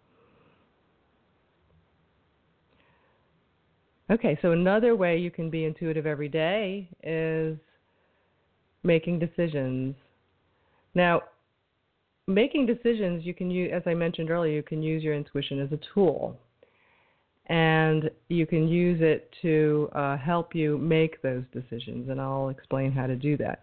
Okay, 4.09 4.37
so 4.41 4.51
another 4.51 4.95
way 4.95 5.17
you 5.17 5.29
can 5.29 5.49
be 5.49 5.65
intuitive 5.65 6.05
every 6.05 6.29
day 6.29 6.87
is 7.03 7.57
making 8.83 9.19
decisions. 9.19 9.95
Now, 10.95 11.23
making 12.25 12.67
decisions, 12.67 13.25
you 13.25 13.33
can 13.33 13.51
use, 13.51 13.71
as 13.73 13.83
I 13.85 13.93
mentioned 13.93 14.31
earlier, 14.31 14.53
you 14.53 14.63
can 14.63 14.81
use 14.81 15.03
your 15.03 15.13
intuition 15.13 15.59
as 15.59 15.71
a 15.73 15.79
tool. 15.93 16.37
And 17.47 18.09
you 18.29 18.45
can 18.45 18.67
use 18.67 18.99
it 19.01 19.29
to 19.41 19.89
uh, 19.93 20.17
help 20.17 20.55
you 20.55 20.77
make 20.77 21.21
those 21.21 21.43
decisions, 21.53 22.09
and 22.09 22.19
I'll 22.19 22.49
explain 22.49 22.91
how 22.91 23.07
to 23.07 23.15
do 23.15 23.37
that. 23.37 23.61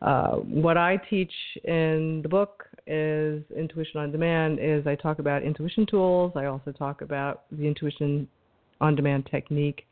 Uh, 0.00 0.36
what 0.36 0.78
I 0.78 0.96
teach 1.08 1.32
in 1.64 2.20
the 2.22 2.28
book 2.28 2.64
is 2.86 3.42
Intuition 3.54 4.00
on 4.00 4.10
Demand. 4.10 4.58
Is 4.60 4.86
I 4.86 4.94
talk 4.94 5.18
about 5.18 5.42
intuition 5.42 5.86
tools. 5.86 6.32
I 6.34 6.46
also 6.46 6.72
talk 6.72 7.02
about 7.02 7.44
the 7.52 7.66
Intuition 7.66 8.26
on 8.80 8.94
Demand 8.94 9.26
technique 9.30 9.86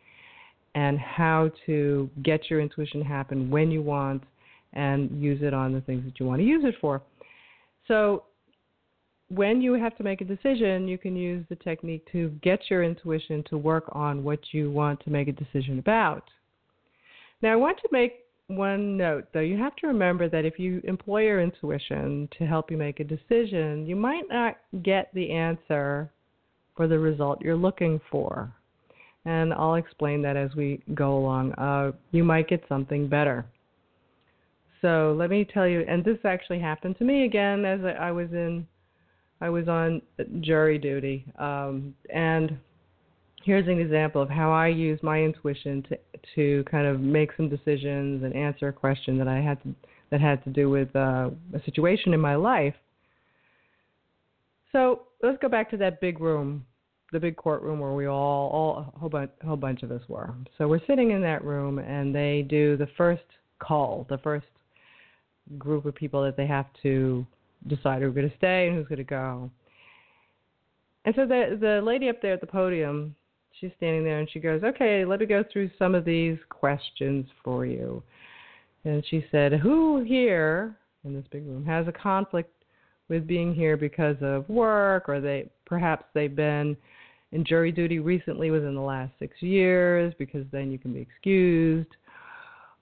and 0.74 0.98
how 0.98 1.50
to 1.66 2.08
get 2.22 2.50
your 2.50 2.60
intuition 2.60 3.02
happen 3.02 3.50
when 3.50 3.70
you 3.70 3.82
want 3.82 4.22
and 4.74 5.22
use 5.22 5.40
it 5.42 5.54
on 5.54 5.72
the 5.72 5.80
things 5.82 6.04
that 6.04 6.20
you 6.20 6.26
want 6.26 6.40
to 6.40 6.44
use 6.44 6.64
it 6.64 6.74
for. 6.80 7.02
So 7.86 8.24
when 9.28 9.60
you 9.60 9.74
have 9.74 9.96
to 9.96 10.02
make 10.02 10.20
a 10.20 10.24
decision, 10.24 10.88
you 10.88 10.98
can 10.98 11.16
use 11.16 11.44
the 11.48 11.56
technique 11.56 12.06
to 12.12 12.30
get 12.42 12.60
your 12.70 12.82
intuition 12.82 13.44
to 13.50 13.58
work 13.58 13.84
on 13.92 14.24
what 14.24 14.40
you 14.52 14.70
want 14.70 15.00
to 15.04 15.10
make 15.10 15.28
a 15.28 15.32
decision 15.32 15.78
about. 15.78 16.24
Now, 17.42 17.52
I 17.52 17.56
want 17.56 17.78
to 17.78 17.88
make 17.92 18.24
one 18.48 18.96
note, 18.96 19.26
though. 19.32 19.40
You 19.40 19.58
have 19.58 19.76
to 19.76 19.86
remember 19.86 20.28
that 20.28 20.44
if 20.44 20.58
you 20.58 20.80
employ 20.84 21.24
your 21.24 21.42
intuition 21.42 22.28
to 22.38 22.46
help 22.46 22.70
you 22.70 22.76
make 22.76 23.00
a 23.00 23.04
decision, 23.04 23.86
you 23.86 23.96
might 23.96 24.24
not 24.30 24.56
get 24.82 25.12
the 25.12 25.30
answer 25.30 26.10
or 26.76 26.88
the 26.88 26.98
result 26.98 27.42
you're 27.42 27.56
looking 27.56 28.00
for. 28.10 28.52
And 29.28 29.52
I'll 29.52 29.74
explain 29.74 30.22
that 30.22 30.38
as 30.38 30.54
we 30.56 30.80
go 30.94 31.18
along. 31.18 31.52
Uh, 31.52 31.92
you 32.12 32.24
might 32.24 32.48
get 32.48 32.64
something 32.66 33.08
better. 33.08 33.44
So 34.80 35.14
let 35.18 35.28
me 35.28 35.44
tell 35.44 35.68
you, 35.68 35.84
and 35.86 36.02
this 36.02 36.16
actually 36.24 36.60
happened 36.60 36.96
to 36.96 37.04
me 37.04 37.24
again 37.26 37.66
as 37.66 37.80
I 37.84 38.10
was 38.10 38.28
in, 38.32 38.66
I 39.42 39.50
was 39.50 39.68
on 39.68 40.00
jury 40.40 40.78
duty, 40.78 41.26
um, 41.38 41.94
and 42.08 42.56
here's 43.44 43.68
an 43.68 43.78
example 43.78 44.22
of 44.22 44.30
how 44.30 44.50
I 44.50 44.68
use 44.68 44.98
my 45.02 45.20
intuition 45.20 45.84
to 45.88 45.98
to 46.34 46.64
kind 46.70 46.86
of 46.86 47.00
make 47.00 47.30
some 47.36 47.48
decisions 47.48 48.24
and 48.24 48.34
answer 48.34 48.68
a 48.68 48.72
question 48.72 49.18
that 49.18 49.28
I 49.28 49.40
had 49.40 49.62
to 49.62 49.74
that 50.10 50.20
had 50.20 50.42
to 50.44 50.50
do 50.50 50.70
with 50.70 50.94
uh, 50.96 51.30
a 51.52 51.62
situation 51.66 52.14
in 52.14 52.20
my 52.20 52.34
life. 52.34 52.74
So 54.72 55.02
let's 55.22 55.38
go 55.40 55.48
back 55.48 55.70
to 55.70 55.76
that 55.78 56.00
big 56.00 56.20
room, 56.20 56.64
the 57.12 57.20
big 57.20 57.36
courtroom 57.36 57.80
where 57.80 57.92
we 57.92 58.06
all, 58.06 58.48
all 58.50 58.92
a 58.94 58.98
whole 58.98 59.08
bunch, 59.08 59.30
whole 59.44 59.56
bunch 59.56 59.82
of 59.82 59.90
us 59.90 60.02
were. 60.08 60.34
So 60.58 60.68
we're 60.68 60.84
sitting 60.86 61.10
in 61.10 61.22
that 61.22 61.44
room, 61.44 61.78
and 61.78 62.14
they 62.14 62.46
do 62.48 62.76
the 62.76 62.88
first 62.96 63.22
call, 63.60 64.06
the 64.08 64.18
first 64.18 64.46
group 65.56 65.86
of 65.86 65.94
people 65.94 66.22
that 66.24 66.36
they 66.36 66.46
have 66.46 66.66
to 66.82 67.26
decide 67.66 68.02
who's 68.02 68.14
going 68.14 68.28
to 68.28 68.36
stay 68.36 68.68
and 68.68 68.76
who's 68.76 68.86
going 68.86 68.98
to 68.98 69.04
go. 69.04 69.50
And 71.04 71.14
so 71.14 71.26
the 71.26 71.56
the 71.58 71.80
lady 71.82 72.08
up 72.08 72.20
there 72.20 72.34
at 72.34 72.40
the 72.40 72.46
podium, 72.46 73.14
she's 73.58 73.70
standing 73.78 74.04
there 74.04 74.18
and 74.18 74.30
she 74.30 74.40
goes, 74.40 74.62
"Okay, 74.62 75.04
let 75.04 75.20
me 75.20 75.26
go 75.26 75.42
through 75.50 75.70
some 75.78 75.94
of 75.94 76.04
these 76.04 76.36
questions 76.50 77.26
for 77.42 77.64
you." 77.64 78.02
And 78.84 79.02
she 79.06 79.24
said, 79.30 79.54
"Who 79.54 80.02
here 80.02 80.76
in 81.04 81.14
this 81.14 81.24
big 81.30 81.46
room 81.46 81.64
has 81.64 81.88
a 81.88 81.92
conflict 81.92 82.52
with 83.08 83.26
being 83.26 83.54
here 83.54 83.76
because 83.76 84.16
of 84.20 84.46
work, 84.50 85.08
or 85.08 85.20
they 85.20 85.48
perhaps 85.64 86.04
they've 86.12 86.34
been 86.34 86.76
in 87.32 87.44
jury 87.44 87.72
duty 87.72 87.98
recently 87.98 88.50
within 88.50 88.74
the 88.74 88.80
last 88.80 89.12
six 89.18 89.40
years 89.40 90.14
because 90.18 90.46
then 90.50 90.70
you 90.70 90.78
can 90.78 90.92
be 90.92 91.00
excused, 91.00 91.90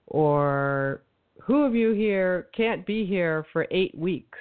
or 0.07 1.01
who 1.41 1.63
of 1.63 1.75
you 1.75 1.91
here 1.91 2.47
can't 2.55 2.85
be 2.85 3.05
here 3.05 3.45
for 3.51 3.67
eight 3.71 3.95
weeks? 3.97 4.37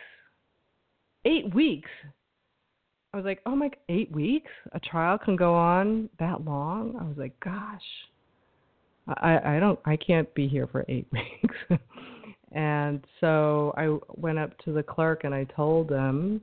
Eight 1.24 1.52
weeks? 1.54 1.90
I 3.12 3.16
was 3.16 3.24
like, 3.24 3.40
oh 3.46 3.56
my, 3.56 3.70
eight 3.88 4.12
weeks? 4.12 4.50
A 4.72 4.80
trial 4.80 5.18
can 5.18 5.36
go 5.36 5.54
on 5.54 6.08
that 6.18 6.44
long? 6.44 6.96
I 7.00 7.04
was 7.04 7.16
like, 7.16 7.38
gosh, 7.40 7.80
I, 9.08 9.56
I 9.56 9.58
don't, 9.60 9.78
I 9.86 9.96
can't 9.96 10.32
be 10.34 10.48
here 10.48 10.66
for 10.66 10.84
eight 10.88 11.06
weeks. 11.12 11.80
and 12.52 13.04
so 13.20 13.72
I 13.76 13.96
went 14.20 14.38
up 14.38 14.56
to 14.64 14.72
the 14.72 14.82
clerk 14.82 15.24
and 15.24 15.34
I 15.34 15.44
told 15.44 15.88
them 15.88 16.40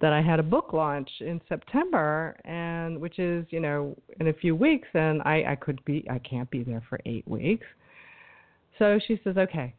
that 0.00 0.12
I 0.12 0.22
had 0.22 0.40
a 0.40 0.42
book 0.42 0.72
launch 0.72 1.10
in 1.20 1.40
September, 1.48 2.36
and 2.44 2.98
which 2.98 3.18
is, 3.18 3.44
you 3.50 3.60
know, 3.60 3.96
in 4.20 4.28
a 4.28 4.32
few 4.32 4.56
weeks, 4.56 4.88
and 4.94 5.20
I, 5.22 5.44
I 5.48 5.54
could 5.56 5.84
be, 5.84 6.06
I 6.10 6.18
can't 6.18 6.50
be 6.50 6.62
there 6.62 6.82
for 6.88 6.98
eight 7.04 7.28
weeks. 7.28 7.66
So 8.78 8.98
she 9.06 9.20
says, 9.22 9.36
okay. 9.36 9.74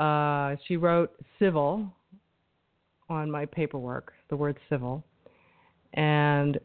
Uh, 0.00 0.56
she 0.66 0.76
wrote 0.76 1.12
civil 1.38 1.86
on 3.08 3.30
my 3.30 3.46
paperwork, 3.46 4.12
the 4.30 4.36
word 4.36 4.58
civil. 4.68 5.04
And 5.94 6.58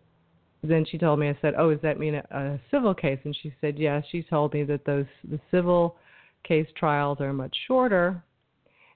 then 0.63 0.85
she 0.89 0.97
told 0.97 1.19
me, 1.19 1.29
I 1.29 1.37
said, 1.41 1.55
oh, 1.57 1.71
does 1.71 1.81
that 1.81 1.99
mean 1.99 2.15
a, 2.15 2.23
a 2.31 2.59
civil 2.71 2.93
case? 2.93 3.19
And 3.25 3.35
she 3.41 3.53
said, 3.61 3.77
yes. 3.77 4.03
She 4.11 4.23
told 4.23 4.53
me 4.53 4.63
that 4.63 4.85
those 4.85 5.05
the 5.29 5.39
civil 5.49 5.97
case 6.43 6.67
trials 6.77 7.19
are 7.19 7.33
much 7.33 7.55
shorter, 7.67 8.23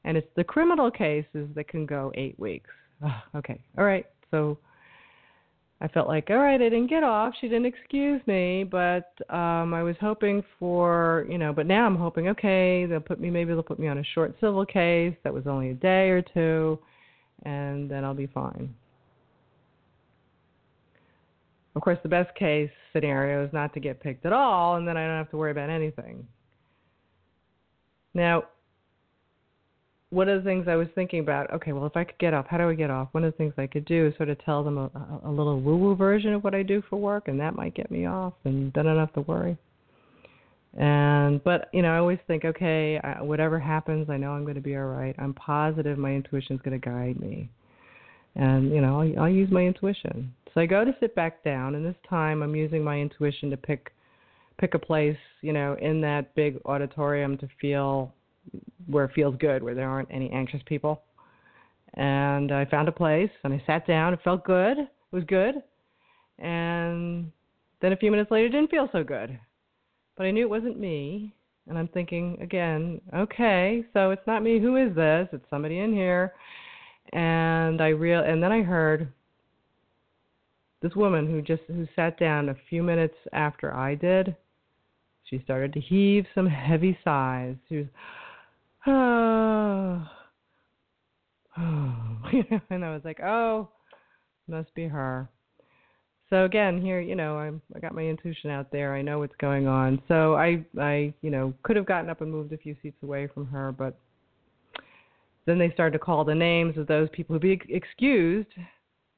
and 0.04 0.18
it's 0.18 0.28
the 0.36 0.44
criminal 0.44 0.90
cases 0.90 1.48
that 1.56 1.68
can 1.68 1.86
go 1.86 2.12
eight 2.16 2.40
weeks. 2.40 2.70
Oh, 3.04 3.22
okay, 3.36 3.60
all 3.78 3.86
right. 3.86 4.06
So 4.32 4.58
I 5.82 5.88
felt 5.88 6.08
like, 6.08 6.30
all 6.30 6.38
right, 6.38 6.56
I 6.56 6.70
didn't 6.70 6.88
get 6.88 7.04
off. 7.04 7.34
She 7.42 7.48
didn't 7.48 7.66
excuse 7.66 8.22
me, 8.28 8.64
but 8.64 9.12
um 9.30 9.74
I 9.74 9.84
was 9.84 9.96
hoping 10.00 10.44
for, 10.60 11.26
you 11.30 11.38
know, 11.38 11.52
but 11.54 11.66
now 11.66 11.86
I'm 11.86 11.96
hoping, 11.96 12.30
okay, 12.30 12.86
they'll 12.86 13.00
put 13.00 13.20
me 13.20 13.30
maybe 13.30 13.54
they'll 13.54 13.64
put 13.64 13.80
me 13.80 13.88
on 13.88 13.98
a 13.98 14.04
short 14.14 14.36
civil 14.40 14.66
case 14.66 15.16
that 15.24 15.34
was 15.34 15.48
only 15.48 15.72
a 15.72 15.74
day 15.74 16.10
or 16.10 16.22
two 16.22 16.80
and 17.44 17.90
then 17.90 18.04
I'll 18.04 18.14
be 18.14 18.28
fine. 18.28 18.74
Of 21.76 21.82
course, 21.82 22.00
the 22.04 22.10
best 22.10 22.34
case 22.36 22.72
scenario 22.94 23.46
is 23.46 23.52
not 23.52 23.74
to 23.74 23.82
get 23.82 24.00
picked 24.02 24.26
at 24.26 24.32
all 24.32 24.78
and 24.78 24.88
then 24.88 24.96
I 24.96 25.06
don't 25.06 25.18
have 25.18 25.30
to 25.32 25.38
worry 25.38 25.52
about 25.52 25.70
anything. 25.70 26.26
Now, 28.14 28.46
one 30.12 30.30
of 30.30 30.44
the 30.44 30.48
things 30.48 30.68
I 30.68 30.76
was 30.76 30.88
thinking 30.96 31.20
about, 31.20 31.52
okay, 31.54 31.74
well, 31.74 31.86
if 31.86 31.98
I 31.98 32.04
could 32.04 32.18
get 32.20 32.34
off, 32.34 32.46
how 32.48 32.58
do 32.58 32.70
I 32.70 32.76
get 32.76 32.92
off? 32.92 33.10
One 33.12 33.24
of 33.24 33.34
the 33.34 33.38
things 33.38 33.54
I 33.58 33.68
could 33.68 33.86
do 33.86 34.08
is 34.08 34.16
sort 34.18 34.30
of 34.30 34.44
tell 34.46 34.64
them 34.64 34.78
a, 34.78 34.90
a 35.26 35.30
little 35.30 35.60
woo 35.60 35.78
woo 35.78 35.96
version 35.96 36.34
of 36.34 36.44
what 36.44 36.56
I 36.56 36.64
do 36.64 36.84
for 36.90 36.98
work, 36.98 37.28
and 37.28 37.40
that 37.40 37.56
might 37.56 37.76
get 37.76 37.90
me 37.92 38.06
off, 38.06 38.34
and 38.46 38.72
then 38.74 38.88
I 38.88 38.92
don't 38.92 39.00
have 39.00 39.14
to 39.14 39.22
worry. 39.22 39.58
And, 40.78 41.44
but, 41.44 41.70
you 41.74 41.82
know, 41.82 41.94
I 41.94 41.98
always 42.00 42.20
think, 42.28 42.44
okay, 42.44 43.00
I, 43.00 43.22
whatever 43.22 43.60
happens, 43.60 44.10
I 44.10 44.18
know 44.18 44.32
I'm 44.32 44.44
going 44.44 44.56
to 44.56 44.62
be 44.62 44.76
all 44.76 44.86
right. 44.86 45.16
I'm 45.18 45.34
positive 45.34 45.98
my 45.98 46.12
intuition 46.12 46.56
is 46.56 46.62
going 46.62 46.80
to 46.80 46.86
guide 46.86 47.20
me. 47.20 47.50
And, 48.36 48.72
you 48.72 48.82
know, 48.82 49.00
I'll, 49.00 49.24
I'll 49.24 49.30
use 49.30 49.50
my 49.50 49.62
intuition. 49.62 50.34
So 50.54 50.62
I 50.62 50.66
go 50.66 50.84
to 50.84 50.96
sit 51.00 51.16
back 51.16 51.44
down, 51.44 51.76
and 51.76 51.86
this 51.86 51.96
time 52.10 52.44
I'm 52.44 52.56
using 52.56 52.84
my 52.84 53.00
intuition 53.00 53.50
to 53.50 53.58
pick 53.58 53.92
pick 54.58 54.74
a 54.74 54.80
place, 54.80 55.18
you 55.42 55.52
know, 55.52 55.76
in 55.82 56.00
that 56.00 56.34
big 56.34 56.58
auditorium 56.64 57.38
to 57.38 57.48
feel 57.60 58.14
where 58.88 59.06
it 59.06 59.12
feels 59.14 59.36
good, 59.38 59.64
where 59.64 59.76
there 59.76 59.90
aren't 59.90 60.12
any 60.12 60.30
anxious 60.32 60.62
people. 60.66 61.04
And 61.96 62.52
I 62.52 62.66
found 62.66 62.88
a 62.88 62.92
place 62.92 63.30
and 63.44 63.54
I 63.54 63.64
sat 63.66 63.88
down. 63.88 64.14
It 64.14 64.20
felt 64.24 64.44
good. 64.44 64.78
It 64.80 64.90
was 65.12 65.24
good. 65.26 65.56
And 66.40 67.32
then 67.82 67.94
a 67.94 67.98
few 67.98 68.12
minutes 68.12 68.32
later, 68.32 68.48
it 68.48 68.52
didn't 68.52 68.72
feel 68.72 68.90
so 68.92 69.04
good. 69.04 69.40
But 70.18 70.26
I 70.26 70.32
knew 70.32 70.44
it 70.44 70.50
wasn't 70.50 70.80
me. 70.80 71.34
And 71.68 71.78
I'm 71.78 71.88
thinking 71.88 72.38
again, 72.42 73.02
okay, 73.16 73.84
so 73.94 74.12
it's 74.12 74.26
not 74.28 74.44
me. 74.44 74.60
Who 74.60 74.76
is 74.76 74.96
this? 74.96 75.28
It's 75.32 75.50
somebody 75.50 75.80
in 75.80 75.94
here. 75.94 76.34
And 77.14 77.82
I 77.82 77.90
real 77.90 78.22
and 78.22 78.42
then 78.42 78.52
I 78.52 78.62
heard 78.62 79.12
this 80.82 80.96
woman 80.96 81.28
who 81.28 81.42
just 81.42 81.64
who 81.68 81.88
sat 81.96 82.20
down 82.20 82.50
a 82.50 82.56
few 82.70 82.84
minutes 82.84 83.16
after 83.34 83.74
I 83.74 83.96
did. 83.96 84.36
She 85.24 85.42
started 85.44 85.74
to 85.74 85.80
heave 85.80 86.26
some 86.36 86.48
heavy 86.48 86.98
sighs. 87.04 87.56
She 87.68 87.78
was, 87.78 87.86
oh, 88.88 90.08
and 92.70 92.84
I 92.84 92.94
was 92.94 93.02
like, 93.04 93.20
oh, 93.22 93.70
must 94.48 94.74
be 94.76 94.88
her. 94.88 95.30
So 96.30 96.46
again, 96.46 96.82
here, 96.82 97.00
you 97.00 97.16
know, 97.16 97.38
I'm 97.38 97.62
I 97.76 97.80
got 97.80 97.94
my 97.94 98.02
intuition 98.02 98.50
out 98.50 98.72
there. 98.72 98.96
I 98.96 99.02
know 99.02 99.20
what's 99.20 99.36
going 99.40 99.68
on. 99.68 100.02
So 100.08 100.36
I 100.36 100.66
I, 100.80 101.14
you 101.22 101.30
know, 101.30 101.54
could 101.64 101.76
have 101.76 101.86
gotten 101.86 102.10
up 102.10 102.22
and 102.22 102.32
moved 102.32 102.52
a 102.52 102.58
few 102.58 102.76
seats 102.82 102.98
away 103.04 103.28
from 103.28 103.46
her, 103.48 103.72
but 103.72 103.98
then 105.46 105.60
they 105.60 105.72
started 105.72 105.98
to 105.98 106.04
call 106.04 106.26
the 106.26 106.34
names 106.34 106.78
of 106.78 106.88
those 106.88 107.08
people 107.12 107.36
who'd 107.36 107.42
be 107.44 107.62
excused 107.70 108.50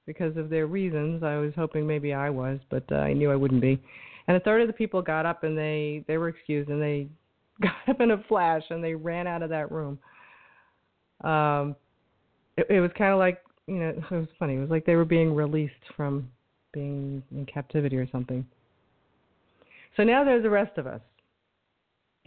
because 0.06 0.36
of 0.36 0.50
their 0.50 0.68
reasons. 0.68 1.24
I 1.24 1.38
was 1.38 1.54
hoping 1.56 1.88
maybe 1.88 2.14
I 2.14 2.30
was, 2.30 2.60
but 2.70 2.84
uh, 2.92 2.96
I 2.96 3.14
knew 3.14 3.32
I 3.32 3.36
wouldn't 3.36 3.62
be. 3.62 3.82
And 4.28 4.36
a 4.36 4.42
third 4.42 4.62
of 4.62 4.68
the 4.68 4.74
people 4.74 5.02
got 5.02 5.26
up 5.26 5.44
and 5.44 5.58
they 5.58 6.04
they 6.08 6.18
were 6.18 6.28
excused 6.28 6.70
and 6.70 6.82
they 6.82 7.08
got 7.62 7.76
up 7.88 8.02
in 8.02 8.12
a 8.12 8.24
flash 8.28 8.64
and 8.70 8.84
they 8.84 8.94
ran 8.94 9.28
out 9.28 9.44
of 9.44 9.50
that 9.50 9.72
room. 9.72 10.00
Um, 11.24 11.76
it, 12.58 12.68
it 12.70 12.80
was 12.80 12.92
kind 12.98 13.12
of 13.12 13.20
like 13.20 13.42
you 13.68 13.76
know 13.76 13.90
it 13.90 14.12
was 14.12 14.28
funny. 14.40 14.56
It 14.56 14.60
was 14.60 14.70
like 14.70 14.86
they 14.86 14.96
were 14.96 15.06
being 15.06 15.34
released 15.34 15.74
from 15.96 16.30
being 16.74 17.24
in 17.32 17.46
captivity 17.46 17.98
or 17.98 18.10
something. 18.12 18.46
So 19.96 20.04
now 20.04 20.24
there's 20.24 20.44
the 20.44 20.50
rest 20.50 20.78
of 20.78 20.86
us, 20.86 21.02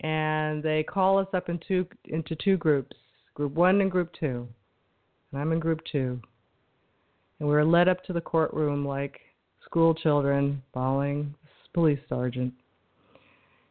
and 0.00 0.62
they 0.62 0.82
call 0.82 1.18
us 1.18 1.28
up 1.34 1.48
into 1.48 1.86
into 2.06 2.36
two 2.36 2.56
groups, 2.56 2.96
group 3.34 3.52
one 3.54 3.80
and 3.80 3.90
group 3.90 4.10
two, 4.18 4.48
and 5.30 5.40
I'm 5.40 5.52
in 5.52 5.60
group 5.60 5.80
two 5.90 6.20
and 7.40 7.48
we 7.48 7.54
were 7.54 7.64
led 7.64 7.88
up 7.88 8.04
to 8.04 8.12
the 8.12 8.20
courtroom 8.20 8.86
like 8.86 9.18
school 9.64 9.94
children 9.94 10.62
following 10.72 11.34
police 11.74 11.98
sergeant. 12.08 12.52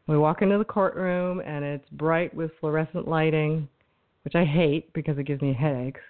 We 0.09 0.17
walk 0.17 0.41
into 0.41 0.57
the 0.57 0.65
courtroom 0.65 1.39
and 1.45 1.63
it's 1.63 1.87
bright 1.91 2.33
with 2.33 2.49
fluorescent 2.59 3.07
lighting, 3.07 3.69
which 4.23 4.33
I 4.33 4.43
hate 4.43 4.91
because 4.93 5.19
it 5.19 5.27
gives 5.27 5.39
me 5.39 5.53
headaches. 5.53 6.01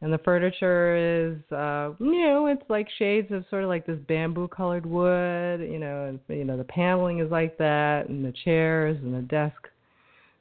And 0.00 0.10
the 0.10 0.16
furniture 0.16 0.96
is 0.96 1.52
uh 1.52 1.92
new, 1.98 2.46
it's 2.46 2.62
like 2.70 2.88
shades 2.98 3.30
of 3.32 3.44
sort 3.50 3.64
of 3.64 3.68
like 3.68 3.84
this 3.84 3.98
bamboo 4.08 4.48
colored 4.48 4.86
wood, 4.86 5.60
you 5.60 5.78
know, 5.78 6.06
and 6.06 6.18
you 6.28 6.46
know, 6.46 6.56
the 6.56 6.64
paneling 6.64 7.18
is 7.18 7.30
like 7.30 7.58
that 7.58 8.08
and 8.08 8.24
the 8.24 8.32
chairs 8.46 8.96
and 9.02 9.14
the 9.14 9.20
desk. 9.20 9.68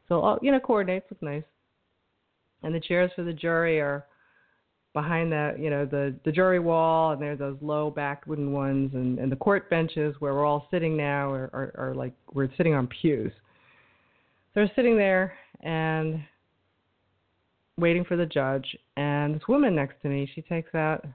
So 0.07 0.21
all 0.21 0.39
you 0.41 0.53
know, 0.53 0.61
coordinates 0.61 1.07
look 1.09 1.21
nice. 1.21 1.43
And 2.63 2.73
the 2.73 2.79
chairs 2.79 3.11
for 3.17 3.23
the 3.23 3.33
jury 3.33 3.81
are 3.81 4.05
behind 4.93 5.31
that, 5.31 5.59
you 5.59 5.69
know, 5.69 5.85
the 5.85 6.15
the 6.23 6.31
jury 6.31 6.59
wall, 6.59 7.11
and 7.11 7.21
there's 7.21 7.39
those 7.39 7.57
low 7.61 7.89
backed 7.89 8.27
wooden 8.27 8.51
ones, 8.51 8.91
and 8.93 9.19
and 9.19 9.31
the 9.31 9.35
court 9.35 9.69
benches 9.69 10.15
where 10.19 10.33
we're 10.33 10.45
all 10.45 10.67
sitting 10.71 10.95
now 10.95 11.31
are, 11.31 11.49
are, 11.53 11.73
are 11.77 11.95
like 11.95 12.13
we're 12.33 12.49
sitting 12.57 12.73
on 12.73 12.87
pews. 12.87 13.31
So 14.53 14.61
we're 14.61 14.71
sitting 14.75 14.97
there 14.97 15.33
and 15.61 16.23
waiting 17.77 18.05
for 18.05 18.15
the 18.15 18.25
judge, 18.25 18.77
and 18.95 19.35
this 19.35 19.47
woman 19.47 19.75
next 19.75 20.01
to 20.03 20.09
me, 20.09 20.29
she 20.35 20.43
takes 20.43 20.73
out 20.75 21.05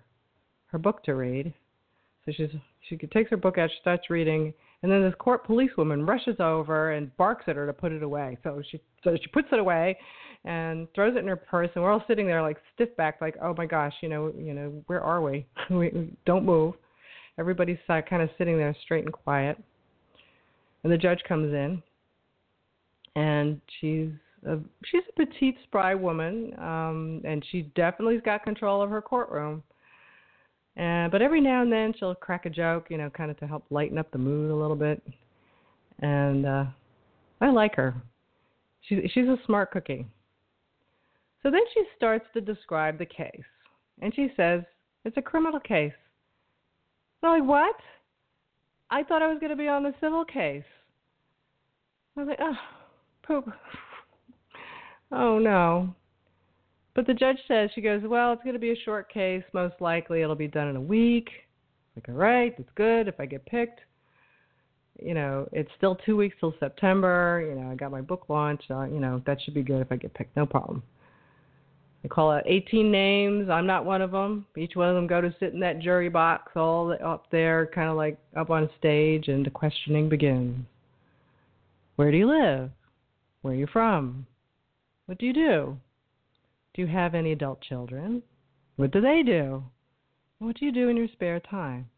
her 0.67 0.79
book 0.79 1.05
to 1.05 1.15
read. 1.15 1.55
So 2.27 2.33
she's 2.37 2.51
she 2.89 2.97
takes 2.97 3.31
her 3.31 3.37
book 3.37 3.59
out, 3.59 3.71
she 3.71 3.77
starts 3.81 4.11
reading, 4.11 4.53
and 4.83 4.91
then 4.91 5.03
this 5.03 5.15
court 5.19 5.47
policewoman 5.47 6.05
rushes 6.05 6.37
over 6.41 6.93
and 6.93 7.17
barks 7.17 7.45
at 7.47 7.57
her 7.57 7.67
to 7.67 7.73
put 7.73 7.93
it 7.93 8.03
away. 8.03 8.39
So 8.43 8.61
she 8.71 8.81
so 9.05 9.17
she 9.17 9.29
puts 9.29 9.49
it 9.53 9.59
away, 9.59 9.97
and 10.49 10.89
throws 10.95 11.15
it 11.15 11.19
in 11.19 11.27
her 11.27 11.37
purse 11.37 11.69
and 11.75 11.85
we're 11.85 11.93
all 11.93 12.03
sitting 12.09 12.27
there 12.27 12.41
like 12.41 12.57
stiff 12.75 12.89
back 12.97 13.21
like 13.21 13.37
oh 13.43 13.55
my 13.59 13.67
gosh 13.67 13.93
you 14.01 14.09
know 14.09 14.33
you 14.37 14.55
know 14.55 14.83
where 14.87 15.03
are 15.03 15.21
we, 15.21 15.47
we 15.71 16.11
don't 16.25 16.45
move. 16.45 16.75
Everybody's 17.39 17.79
uh, 17.89 18.01
kind 18.09 18.23
of 18.23 18.31
sitting 18.39 18.57
there 18.57 18.75
straight 18.83 19.05
and 19.05 19.13
quiet. 19.13 19.63
And 20.83 20.93
the 20.93 20.97
judge 20.97 21.21
comes 21.29 21.53
in 21.53 21.83
and 23.15 23.61
she's 23.79 24.09
a 24.47 24.59
she's 24.87 25.03
a 25.11 25.13
petite 25.13 25.57
spry 25.65 25.95
woman 25.95 26.55
um 26.59 27.21
and 27.25 27.45
she 27.51 27.63
definitely's 27.75 28.23
got 28.23 28.43
control 28.43 28.81
of 28.81 28.89
her 28.89 29.03
courtroom. 29.03 29.63
And 30.77 31.13
but 31.13 31.21
every 31.21 31.43
now 31.43 31.61
and 31.61 31.71
then 31.71 31.93
she'll 31.99 32.15
crack 32.15 32.47
a 32.47 32.51
joke 32.51 32.87
you 32.89 32.97
know 32.97 33.11
kind 33.11 33.31
of 33.31 33.39
to 33.41 33.47
help 33.47 33.65
lighten 33.69 33.99
up 33.99 34.11
the 34.13 34.19
mood 34.19 34.51
a 34.51 34.57
little 34.57 34.77
bit. 34.77 35.03
And 35.99 36.47
uh 36.47 36.65
i 37.43 37.51
like 37.51 37.75
her. 37.77 37.95
She's 38.89 39.11
she's 39.13 39.29
a 39.29 39.37
smart 39.45 39.73
cookie 39.73 40.07
so 41.43 41.51
then 41.51 41.63
she 41.75 41.83
starts 41.97 42.27
to 42.35 42.41
describe 42.41 42.99
the 42.99 43.07
case. 43.07 43.45
And 44.01 44.15
she 44.15 44.29
says, 44.37 44.63
it's 45.05 45.17
a 45.17 45.23
criminal 45.23 45.61
case. 45.61 45.93
I'm 47.23 47.41
like, 47.41 47.49
what? 47.49 47.77
I 48.91 49.03
thought 49.03 49.23
I 49.23 49.29
was 49.29 49.39
going 49.41 49.51
to 49.51 49.57
be 49.57 49.69
on 49.69 49.83
the 49.83 49.95
civil 50.01 50.25
case. 50.25 50.65
I 52.17 52.21
was 52.21 52.29
like, 52.29 52.39
oh, 52.41 52.55
poop. 53.27 53.53
oh, 55.13 55.39
no. 55.39 55.95
But 56.95 57.07
the 57.07 57.15
judge 57.15 57.39
says, 57.47 57.71
she 57.75 57.81
goes, 57.81 58.03
well, 58.05 58.33
it's 58.33 58.43
going 58.43 58.55
to 58.55 58.61
be 58.61 58.73
a 58.73 58.85
short 58.85 59.13
case. 59.13 59.45
Most 59.53 59.75
likely 59.81 60.23
it'll 60.23 60.35
be 60.35 60.49
done 60.49 60.69
in 60.69 60.77
a 60.77 60.81
week. 60.81 61.29
I'm 61.97 62.03
like, 62.03 62.09
all 62.09 62.15
right, 62.21 62.55
that's 62.57 62.71
good 62.75 63.09
if 63.09 63.21
I 63.21 63.27
get 63.27 63.47
picked. 63.47 63.81
You 65.01 65.15
know, 65.15 65.49
it's 65.53 65.71
still 65.77 65.95
two 65.95 66.17
weeks 66.17 66.35
till 66.41 66.55
September. 66.59 67.45
You 67.49 67.61
know, 67.61 67.71
I 67.71 67.77
got 67.77 67.93
my 67.93 68.01
book 68.01 68.25
launch. 68.29 68.63
Uh, 68.69 68.85
you 68.85 68.99
know, 68.99 69.23
that 69.27 69.41
should 69.43 69.55
be 69.55 69.63
good 69.63 69.81
if 69.81 69.93
I 69.93 69.97
get 69.97 70.13
picked. 70.15 70.37
No 70.37 70.45
problem. 70.45 70.83
They 72.09 72.15
call 72.15 72.33
it 72.33 72.45
18 72.47 72.91
names. 72.91 73.51
I'm 73.51 73.67
not 73.67 73.85
one 73.85 74.01
of 74.01 74.13
them. 74.13 74.47
Each 74.57 74.75
one 74.75 74.89
of 74.89 74.95
them 74.95 75.07
go 75.07 75.21
to 75.21 75.35
sit 75.39 75.53
in 75.53 75.61
that 75.61 75.79
jury 75.79 76.09
box 76.09 76.53
all 76.57 76.97
up 77.05 77.27
there, 77.31 77.67
kind 77.67 77.91
of 77.91 77.99
like 77.99 78.17
up 78.35 78.49
on 78.49 78.71
stage, 78.79 79.29
and 79.29 79.45
the 79.45 79.51
questioning 79.51 80.09
begins. 80.09 80.65
Where 81.97 82.11
do 82.11 82.17
you 82.17 82.27
live? 82.27 82.71
Where 83.43 83.53
are 83.53 83.57
you 83.59 83.67
from? 83.71 84.27
What 85.05 85.19
do 85.19 85.27
you 85.27 85.35
do? 85.35 85.77
Do 86.73 86.81
you 86.81 86.89
have 86.89 87.15
any 87.15 87.33
adult 87.33 87.61
children? 87.61 88.23
What 88.77 88.91
do 88.91 89.03
they 89.03 89.23
do? 89.23 89.63
What 90.39 90.57
do 90.57 90.65
you 90.65 90.73
do 90.73 90.89
in 90.89 90.97
your 90.97 91.09
spare 91.13 91.41
time? 91.41 91.91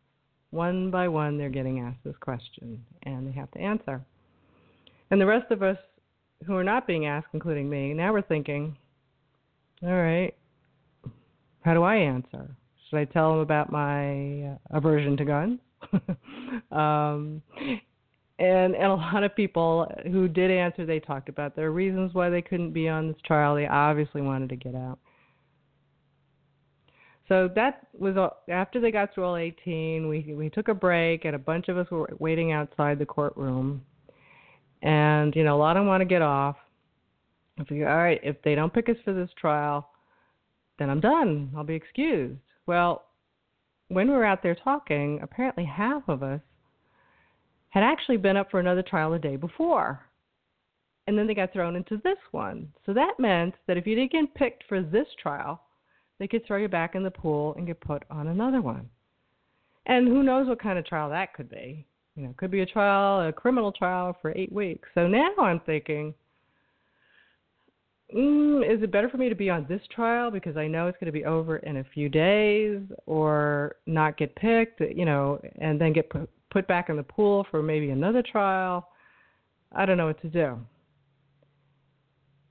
One 0.51 0.91
by 0.91 1.07
one, 1.07 1.39
they're 1.39 1.51
getting 1.51 1.79
asked 1.79 2.03
this 2.03 2.17
question, 2.19 2.85
and 3.05 3.29
they 3.29 3.33
have 3.39 3.53
to 3.53 3.61
answer. 3.61 4.01
And 5.13 5.21
the 5.21 5.27
rest 5.27 5.53
of 5.53 5.63
us 5.63 5.79
who 6.49 6.57
are 6.57 6.65
not 6.65 6.89
being 6.89 7.07
asked, 7.07 7.29
including 7.33 7.71
me, 7.71 7.95
now 7.95 8.13
we're 8.13 8.23
thinking, 8.23 8.77
all 9.83 9.95
right. 9.95 10.35
How 11.63 11.75
do 11.75 11.83
I 11.83 11.97
answer? 11.97 12.55
Should 12.89 12.99
I 12.99 13.05
tell 13.05 13.31
them 13.31 13.41
about 13.41 13.71
my 13.71 14.43
uh, 14.43 14.57
aversion 14.71 15.17
to 15.17 15.25
guns? 15.25 15.61
um, 16.73 17.43
and 18.39 18.75
and 18.75 18.87
a 18.87 18.95
lot 18.95 19.23
of 19.23 19.35
people 19.37 19.91
who 20.11 20.27
did 20.29 20.51
answer, 20.51 20.87
they 20.87 21.01
talked 21.01 21.29
about 21.29 21.55
their 21.55 21.71
reasons 21.71 22.15
why 22.15 22.31
they 22.31 22.43
couldn't 22.43 22.73
be 22.73 22.89
on 22.89 23.09
this 23.09 23.21
trial. 23.25 23.55
They 23.55 23.67
obviously 23.67 24.23
wanted 24.23 24.49
to 24.49 24.57
get 24.57 24.75
out. 24.75 24.99
So 27.29 27.49
that 27.55 27.87
was 27.97 28.17
after 28.49 28.81
they 28.81 28.91
got 28.91 29.15
through 29.15 29.25
all 29.25 29.37
18. 29.37 30.09
We 30.09 30.35
we 30.35 30.51
took 30.51 30.69
a 30.69 30.75
break, 30.75 31.25
and 31.25 31.37
a 31.37 31.39
bunch 31.39 31.69
of 31.69 31.79
us 31.79 31.89
were 31.91 32.11
waiting 32.19 32.53
outside 32.53 32.99
the 32.99 33.07
courtroom. 33.07 33.83
And 34.83 35.37
you 35.37 35.45
know, 35.45 35.57
a 35.57 35.59
lot 35.59 35.77
of 35.77 35.83
them 35.83 35.87
want 35.87 36.01
to 36.01 36.07
get 36.07 36.23
off. 36.23 36.57
I 37.61 37.65
figure, 37.65 37.89
all 37.89 37.99
right, 37.99 38.21
if 38.23 38.41
they 38.43 38.55
don't 38.55 38.73
pick 38.73 38.89
us 38.89 38.97
for 39.05 39.13
this 39.13 39.31
trial, 39.39 39.89
then 40.79 40.89
I'm 40.89 41.01
done. 41.01 41.53
I'll 41.57 41.65
be 41.65 41.75
excused. 41.75 42.41
Well, 42.67 43.05
when 43.89 44.09
we 44.09 44.15
were 44.15 44.25
out 44.25 44.43
there 44.43 44.55
talking, 44.55 45.21
apparently 45.23 45.65
half 45.65 46.03
of 46.09 46.23
us 46.23 46.41
had 47.69 47.83
actually 47.83 48.17
been 48.17 48.37
up 48.37 48.51
for 48.51 48.61
another 48.61 48.83
trial 48.83 49.11
the 49.11 49.19
day 49.19 49.37
before. 49.37 50.01
And 51.07 51.19
then 51.19 51.27
they 51.27 51.35
got 51.35 51.53
thrown 51.53 51.77
into 51.77 52.01
this 52.05 52.19
one. 52.31 52.69
So 52.87 52.95
that 52.95 53.15
meant 53.19 53.55
that 53.67 53.77
if 53.77 53.87
you 53.87 53.95
didn't 53.95 54.13
get 54.13 54.35
picked 54.35 54.65
for 54.69 54.83
this 54.83 55.07
trial, 55.21 55.61
they 56.19 56.29
could 56.29 56.47
throw 56.47 56.59
you 56.59 56.69
back 56.69 56.95
in 56.95 57.03
the 57.03 57.11
pool 57.11 57.55
and 57.57 57.67
get 57.67 57.81
put 57.81 58.05
on 58.11 58.29
another 58.29 58.61
one. 58.61 58.89
And 59.87 60.07
who 60.07 60.23
knows 60.23 60.47
what 60.47 60.63
kind 60.63 60.79
of 60.79 60.87
trial 60.87 61.11
that 61.11 61.35
could 61.35 61.51
be. 61.51 61.87
You 62.15 62.25
know, 62.25 62.31
it 62.31 62.37
could 62.37 62.51
be 62.51 62.61
a 62.61 62.67
trial, 62.67 63.27
a 63.29 63.33
criminal 63.33 63.73
trial 63.73 64.17
for 64.21 64.33
eight 64.37 64.53
weeks. 64.53 64.89
So 64.95 65.07
now 65.07 65.33
I'm 65.39 65.61
thinking, 65.61 66.15
mm, 68.15 68.63
is 68.63 68.83
it 68.83 68.91
better 68.91 69.09
for 69.09 69.17
me 69.17 69.29
to 69.29 69.35
be 69.35 69.51
on 69.51 69.67
this 69.69 69.81
trial 69.95 70.31
because 70.31 70.57
I 70.57 70.67
know 70.67 70.87
it's 70.87 70.99
going 70.99 71.07
to 71.07 71.19
be 71.19 71.25
over 71.25 71.59
in 71.59 71.79
a 71.79 71.85
few 71.95 72.09
days, 72.09 72.81
or 73.07 73.77
not 73.87 74.17
get 74.17 74.35
picked, 74.37 74.81
you 74.81 75.05
know, 75.05 75.41
and 75.61 75.81
then 75.81 75.93
get 75.93 76.11
put, 76.11 76.29
put 76.51 76.67
back 76.67 76.89
in 76.89 76.97
the 76.97 77.03
pool 77.03 77.47
for 77.51 77.63
maybe 77.63 77.91
another 77.91 78.23
trial? 78.23 78.89
I 79.73 79.87
don't 79.87 79.97
know 79.97 80.07
what 80.07 80.21
to 80.23 80.29
do. 80.29 80.59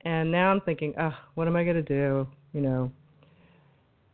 And 0.01 0.31
now 0.31 0.51
I'm 0.51 0.61
thinking, 0.61 0.93
oh, 0.99 1.13
what 1.35 1.47
am 1.47 1.55
I 1.55 1.63
going 1.63 1.75
to 1.75 1.81
do? 1.81 2.27
You 2.53 2.61
know, 2.61 2.91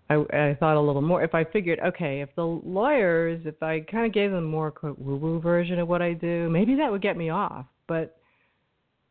I, 0.10 0.16
I 0.16 0.58
thought 0.60 0.78
a 0.78 0.82
little 0.82 1.02
more. 1.02 1.24
If 1.24 1.36
I 1.36 1.44
figured, 1.44 1.80
okay, 1.86 2.22
if 2.22 2.30
the 2.36 2.44
lawyers, 2.44 3.42
if 3.46 3.62
I 3.62 3.82
kind 3.82 4.06
of 4.06 4.14
gave 4.14 4.32
them 4.32 4.46
more 4.46 4.72
quote 4.72 5.00
woo 5.00 5.16
woo 5.16 5.40
version 5.40 5.80
of 5.80 5.88
what 5.88 6.02
I 6.02 6.14
do, 6.14 6.50
maybe 6.50 6.76
that 6.76 6.92
would 6.92 7.02
get 7.02 7.18
me 7.18 7.30
off. 7.30 7.66
But 7.88 8.18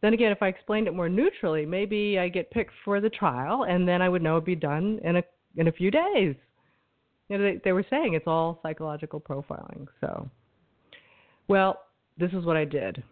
then 0.04 0.12
again, 0.12 0.32
if 0.32 0.42
I 0.42 0.48
explained 0.48 0.86
it 0.86 0.94
more 0.94 1.08
neutrally, 1.08 1.64
maybe 1.64 2.18
I 2.18 2.28
get 2.28 2.50
picked 2.50 2.74
for 2.84 3.00
the 3.00 3.08
trial, 3.08 3.64
and 3.64 3.88
then 3.88 4.02
I 4.02 4.08
would 4.10 4.20
know 4.20 4.32
it'd 4.32 4.44
be 4.44 4.54
done 4.54 5.00
in 5.02 5.16
a 5.16 5.22
in 5.56 5.68
a 5.68 5.72
few 5.72 5.90
days. 5.90 6.34
You 7.30 7.38
know, 7.38 7.44
they, 7.44 7.60
they 7.64 7.72
were 7.72 7.86
saying 7.88 8.12
it's 8.12 8.26
all 8.26 8.60
psychological 8.62 9.18
profiling. 9.18 9.86
So, 10.02 10.28
well, 11.48 11.84
this 12.18 12.30
is 12.32 12.44
what 12.44 12.54
I 12.54 12.66
did. 12.66 13.02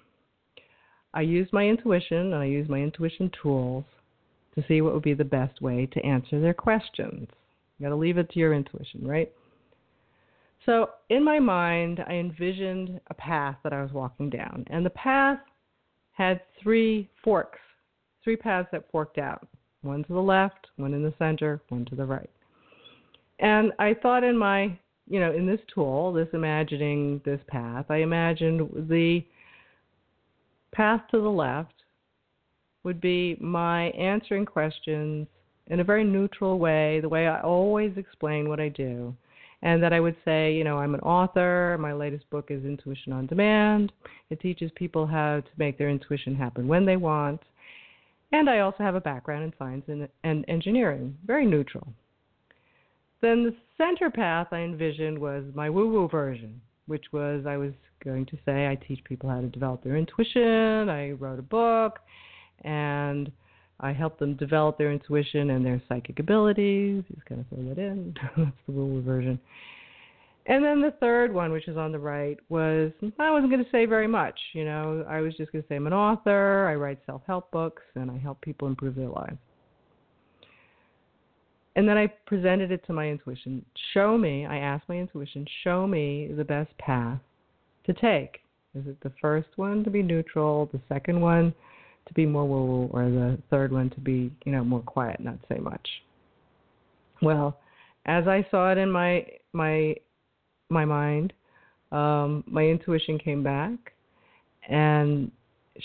I 1.15 1.23
used 1.23 1.51
my 1.55 1.65
intuition 1.65 2.19
and 2.19 2.35
I 2.35 2.45
used 2.45 2.69
my 2.69 2.79
intuition 2.79 3.31
tools 3.43 3.85
to 4.55 4.65
see 4.69 4.83
what 4.83 4.93
would 4.93 5.03
be 5.03 5.15
the 5.15 5.25
best 5.25 5.63
way 5.63 5.87
to 5.87 6.05
answer 6.05 6.43
their 6.43 6.53
questions. 6.53 7.27
You 7.79 7.87
got 7.87 7.91
to 7.91 7.97
leave 7.97 8.19
it 8.19 8.31
to 8.33 8.39
your 8.39 8.53
intuition, 8.53 9.07
right? 9.07 9.33
So, 10.67 10.91
in 11.09 11.25
my 11.25 11.39
mind, 11.39 12.05
I 12.07 12.13
envisioned 12.13 13.01
a 13.07 13.15
path 13.15 13.57
that 13.65 13.73
I 13.73 13.81
was 13.81 13.93
walking 13.93 14.29
down, 14.29 14.67
and 14.69 14.85
the 14.85 14.91
path 14.91 15.39
had 16.13 16.41
three 16.63 17.09
forks, 17.23 17.59
three 18.23 18.37
paths 18.37 18.69
that 18.73 18.91
forked 18.91 19.19
out 19.19 19.47
one 19.83 20.05
to 20.05 20.13
the 20.13 20.21
left, 20.21 20.69
one 20.77 20.95
in 20.95 21.03
the 21.03 21.15
center, 21.19 21.61
one 21.69 21.85
to 21.87 21.97
the 21.97 22.05
right. 22.05 22.31
And 23.41 23.73
I 23.81 23.95
thought 23.95 24.23
in 24.23 24.39
my, 24.39 24.79
you 25.09 25.19
know, 25.19 25.33
in 25.33 25.45
this 25.45 25.61
tool, 25.75 26.13
this 26.13 26.29
imagining 26.33 27.21
this 27.25 27.41
path, 27.49 27.87
I 27.89 27.97
imagined 27.97 28.89
the 28.89 29.25
path 30.73 31.03
to 31.11 31.21
the 31.21 31.29
left 31.29 31.75
would 32.85 33.01
be 33.01 33.37
my 33.41 33.87
answering 33.91 34.47
questions 34.47 35.27
in 35.69 35.81
a 35.81 35.85
very 35.85 36.05
neutral 36.05 36.59
way, 36.59 37.01
the 37.01 37.09
way 37.09 37.27
I 37.27 37.41
always 37.41 37.93
explain 37.97 38.49
what 38.49 38.61
I 38.61 38.69
do. 38.69 39.15
And 39.63 39.83
that 39.83 39.93
I 39.93 40.01
would 40.01 40.17
say, 40.25 40.53
you 40.53 40.65
know, 40.65 40.79
I'm 40.79 40.95
an 40.95 41.01
author. 41.01 41.77
My 41.79 41.93
latest 41.93 42.29
book 42.31 42.47
is 42.51 42.65
Intuition 42.65 43.13
on 43.13 43.27
Demand. 43.27 43.93
It 44.31 44.41
teaches 44.41 44.71
people 44.75 45.07
how 45.07 45.41
to 45.41 45.51
make 45.57 45.79
their 45.79 45.89
intuition 45.89 46.35
happen 46.35 46.67
when 46.67 46.85
they 46.85 46.97
want. 46.97 47.41
And 48.33 48.51
I 48.51 48.61
also 48.61 48.83
have 48.83 48.95
a 48.95 49.01
background 49.01 49.45
in 49.45 49.53
science 49.59 49.85
and, 49.89 50.09
and 50.25 50.45
engineering, 50.49 51.17
very 51.27 51.47
neutral. 51.47 51.87
Then 53.21 53.45
the 53.45 53.55
center 53.79 54.11
path 54.11 54.49
I 54.51 54.61
envisioned 54.61 55.19
was 55.19 55.45
my 55.55 55.71
woo 55.71 55.93
woo 55.93 56.09
version, 56.09 56.61
which 56.87 57.05
was 57.13 57.45
I 57.47 57.57
was 57.57 57.73
going 58.03 58.27
to 58.27 58.39
say 58.45 58.67
I 58.67 58.75
teach 58.75 59.03
people 59.05 59.31
how 59.31 59.41
to 59.41 59.47
develop 59.47 59.85
their 59.85 59.97
intuition. 59.97 60.89
I 60.89 61.13
wrote 61.13 61.39
a 61.39 61.43
book 61.43 62.01
and 62.65 63.31
I 63.83 63.93
help 63.93 64.19
them 64.19 64.35
develop 64.37 64.79
their 64.79 64.93
intuition 64.93 65.51
and 65.51 65.67
their 65.67 65.83
psychic 65.89 66.21
abilities. 66.21 67.03
Just 67.13 67.27
kind 67.27 67.41
of 67.41 67.47
throw 67.49 67.69
that 67.69 67.79
in. 67.79 68.15
That's 68.37 68.51
the 68.67 68.73
woo 68.73 69.03
version. 69.03 69.39
And 70.47 70.65
then 70.65 70.81
the 70.81 70.93
third 71.01 71.33
one, 71.33 71.53
which 71.53 71.69
is 71.69 71.77
on 71.77 71.93
the 71.93 71.99
right, 71.99 72.39
was 72.49 72.93
I 73.19 73.31
wasn't 73.31 73.51
going 73.51 73.65
to 73.65 73.71
say 73.71 73.87
very 73.87 74.09
much. 74.09 74.39
You 74.55 74.65
know, 74.65 75.05
I 75.09 75.21
was 75.21 75.35
just 75.35 75.53
going 75.53 75.63
to 75.63 75.69
say 75.69 75.77
I'm 75.77 75.87
an 75.87 75.93
author. 75.93 76.67
I 76.69 76.75
write 76.75 76.99
self-help 77.07 77.51
books, 77.51 77.83
and 77.95 78.11
I 78.11 78.19
help 78.19 78.41
people 78.41 78.69
improve 78.69 78.95
their 78.95 79.09
lives. 79.09 79.39
And 81.75 81.89
then 81.89 81.97
I 81.97 82.07
presented 82.27 82.71
it 82.71 82.85
to 82.87 82.93
my 82.93 83.09
intuition. 83.09 83.65
Show 83.95 84.19
me, 84.19 84.47
I 84.47 84.59
asked 84.59 84.89
my 84.89 84.97
intuition, 84.97 85.47
show 85.65 85.87
me 85.87 86.31
the 86.37 86.45
best 86.45 86.77
path 86.79 87.19
to 87.87 87.95
take. 87.95 88.41
Is 88.75 88.87
it 88.87 88.97
the 89.03 89.13
first 89.21 89.49
one 89.57 89.83
to 89.85 89.91
be 89.91 90.03
neutral, 90.03 90.69
the 90.73 90.81
second 90.89 91.21
one 91.21 91.55
to 92.07 92.15
be 92.15 92.27
more 92.27 92.47
woo 92.47 92.65
woo, 92.65 92.91
or 92.93 93.05
the 93.05 93.39
third 93.51 93.73
one 93.73 93.91
to 93.91 94.01
be, 94.01 94.33
you 94.45 94.53
know, 94.53 94.65
more 94.65 94.81
quiet, 94.81 95.21
not 95.21 95.39
say 95.49 95.59
much? 95.59 95.87
Well, 97.21 97.59
as 98.07 98.27
I 98.27 98.47
saw 98.51 98.73
it 98.73 98.79
in 98.79 98.91
my 98.91 99.27
my 99.53 99.95
my 100.69 100.85
mind, 100.85 101.33
um, 101.93 102.45
my 102.47 102.63
intuition 102.63 103.19
came 103.19 103.43
back 103.43 103.79
and 104.69 105.31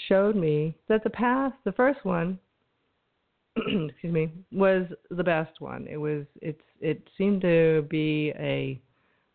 showed 0.07 0.35
me 0.35 0.75
that 0.87 1.03
the 1.03 1.09
path, 1.09 1.53
the 1.63 1.71
first 1.73 2.03
one, 2.03 2.39
excuse 3.55 4.13
me, 4.13 4.31
was 4.51 4.87
the 5.11 5.23
best 5.23 5.61
one. 5.61 5.87
It 5.89 5.97
was 5.97 6.25
it's 6.41 6.61
it 6.81 7.01
seemed 7.17 7.41
to 7.41 7.85
be 7.89 8.33
a 8.37 8.79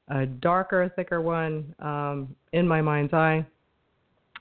a 0.08 0.26
darker, 0.26 0.92
thicker 0.94 1.20
one 1.20 1.74
um, 1.78 2.34
in 2.52 2.66
my 2.66 2.82
mind's 2.82 3.14
eye. 3.14 3.46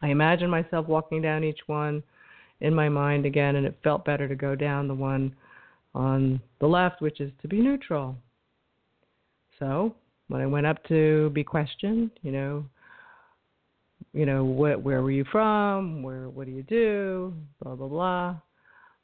I 0.01 0.07
imagined 0.07 0.49
myself 0.49 0.87
walking 0.87 1.21
down 1.21 1.43
each 1.43 1.59
one 1.67 2.01
in 2.61 2.73
my 2.73 2.87
mind 2.87 3.25
again, 3.25 3.55
and 3.57 3.65
it 3.65 3.77
felt 3.83 4.05
better 4.05 4.27
to 4.27 4.35
go 4.35 4.55
down 4.55 4.87
the 4.87 4.93
one 4.93 5.35
on 5.93 6.39
the 6.59 6.67
left, 6.67 7.01
which 7.01 7.19
is 7.19 7.31
to 7.41 7.47
be 7.47 7.59
neutral. 7.59 8.15
So 9.59 9.93
when 10.27 10.41
I 10.41 10.45
went 10.45 10.65
up 10.65 10.83
to 10.87 11.29
be 11.31 11.43
questioned, 11.43 12.11
you 12.21 12.31
know, 12.31 12.65
you 14.13 14.25
know, 14.25 14.43
what, 14.43 14.81
where 14.81 15.01
were 15.01 15.11
you 15.11 15.25
from? 15.31 16.03
Where, 16.03 16.29
what 16.29 16.45
do 16.45 16.51
you 16.51 16.63
do? 16.63 17.33
Blah 17.61 17.75
blah 17.75 17.87
blah. 17.87 18.35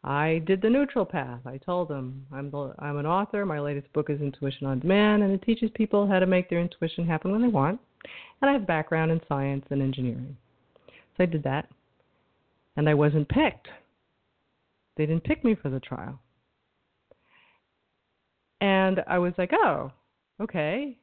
I 0.03 0.41
did 0.45 0.61
the 0.61 0.69
neutral 0.69 1.05
path. 1.05 1.41
I 1.45 1.57
told 1.57 1.89
them 1.89 2.25
I'm 2.31 2.49
the, 2.51 2.73
I'm 2.79 2.97
an 2.97 3.05
author. 3.05 3.45
My 3.45 3.59
latest 3.59 3.91
book 3.93 4.09
is 4.09 4.21
Intuition 4.21 4.67
on 4.67 4.79
Demand, 4.79 5.23
and 5.23 5.33
it 5.33 5.41
teaches 5.41 5.69
people 5.73 6.07
how 6.07 6.19
to 6.19 6.25
make 6.25 6.49
their 6.49 6.61
intuition 6.61 7.05
happen 7.05 7.31
when 7.31 7.41
they 7.41 7.47
want. 7.47 7.79
And 8.41 8.49
I 8.49 8.53
have 8.53 8.67
background 8.67 9.11
in 9.11 9.19
science 9.27 9.65
and 9.69 9.81
engineering, 9.81 10.37
so 10.87 11.23
I 11.23 11.25
did 11.25 11.43
that. 11.43 11.67
And 12.77 12.87
I 12.87 12.93
wasn't 12.93 13.27
picked. 13.27 13.67
They 14.95 15.05
didn't 15.05 15.25
pick 15.25 15.43
me 15.43 15.55
for 15.55 15.69
the 15.69 15.79
trial. 15.79 16.19
And 18.61 19.01
I 19.07 19.19
was 19.19 19.33
like, 19.37 19.51
oh, 19.53 19.91
okay. 20.41 20.97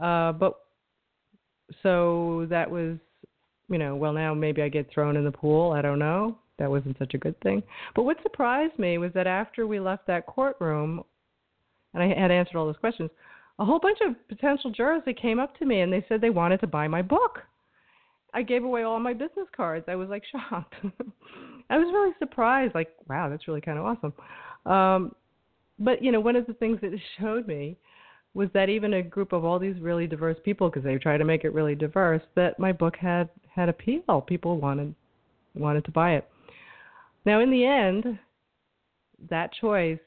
Uh, 0.00 0.32
but 0.32 0.58
so 1.82 2.46
that 2.50 2.70
was, 2.70 2.96
you 3.68 3.78
know, 3.78 3.96
well 3.96 4.12
now 4.12 4.34
maybe 4.34 4.62
I 4.62 4.68
get 4.68 4.90
thrown 4.92 5.16
in 5.16 5.24
the 5.24 5.30
pool. 5.30 5.72
I 5.72 5.80
don't 5.80 5.98
know 5.98 6.36
that 6.58 6.70
wasn't 6.70 6.98
such 6.98 7.14
a 7.14 7.18
good 7.18 7.38
thing. 7.40 7.62
But 7.94 8.02
what 8.02 8.22
surprised 8.22 8.78
me 8.78 8.98
was 8.98 9.12
that 9.14 9.26
after 9.26 9.66
we 9.66 9.80
left 9.80 10.06
that 10.06 10.26
courtroom, 10.26 11.02
and 11.94 12.02
I 12.02 12.08
had 12.08 12.30
answered 12.30 12.56
all 12.56 12.66
those 12.66 12.76
questions, 12.76 13.10
a 13.58 13.64
whole 13.64 13.78
bunch 13.78 13.98
of 14.06 14.14
potential 14.28 14.70
jurors 14.70 15.02
they 15.06 15.14
came 15.14 15.38
up 15.38 15.58
to 15.58 15.66
me 15.66 15.80
and 15.80 15.92
they 15.92 16.04
said 16.08 16.20
they 16.20 16.30
wanted 16.30 16.60
to 16.60 16.66
buy 16.66 16.88
my 16.88 17.02
book. 17.02 17.40
I 18.36 18.42
gave 18.42 18.64
away 18.64 18.82
all 18.82 19.00
my 19.00 19.14
business 19.14 19.48
cards. 19.56 19.86
I 19.88 19.96
was 19.96 20.10
like 20.10 20.22
shocked. 20.30 20.74
I 21.70 21.78
was 21.78 21.88
really 21.90 22.12
surprised. 22.18 22.74
Like, 22.74 22.90
wow, 23.08 23.30
that's 23.30 23.48
really 23.48 23.62
kind 23.62 23.78
of 23.78 23.86
awesome. 23.86 24.12
Um, 24.70 25.14
but 25.78 26.02
you 26.02 26.12
know, 26.12 26.20
one 26.20 26.36
of 26.36 26.46
the 26.46 26.52
things 26.52 26.78
that 26.82 26.92
it 26.92 27.00
showed 27.18 27.48
me 27.48 27.78
was 28.34 28.50
that 28.52 28.68
even 28.68 28.92
a 28.92 29.02
group 29.02 29.32
of 29.32 29.46
all 29.46 29.58
these 29.58 29.80
really 29.80 30.06
diverse 30.06 30.36
people, 30.44 30.68
because 30.68 30.84
they 30.84 30.98
try 30.98 31.16
to 31.16 31.24
make 31.24 31.44
it 31.44 31.54
really 31.54 31.74
diverse, 31.74 32.20
that 32.34 32.58
my 32.58 32.72
book 32.72 32.94
had 33.00 33.30
had 33.48 33.70
appeal. 33.70 34.20
People 34.20 34.60
wanted 34.60 34.94
wanted 35.54 35.86
to 35.86 35.90
buy 35.90 36.12
it. 36.16 36.28
Now, 37.24 37.40
in 37.40 37.50
the 37.50 37.64
end, 37.64 38.18
that 39.30 39.50
choice 39.54 39.98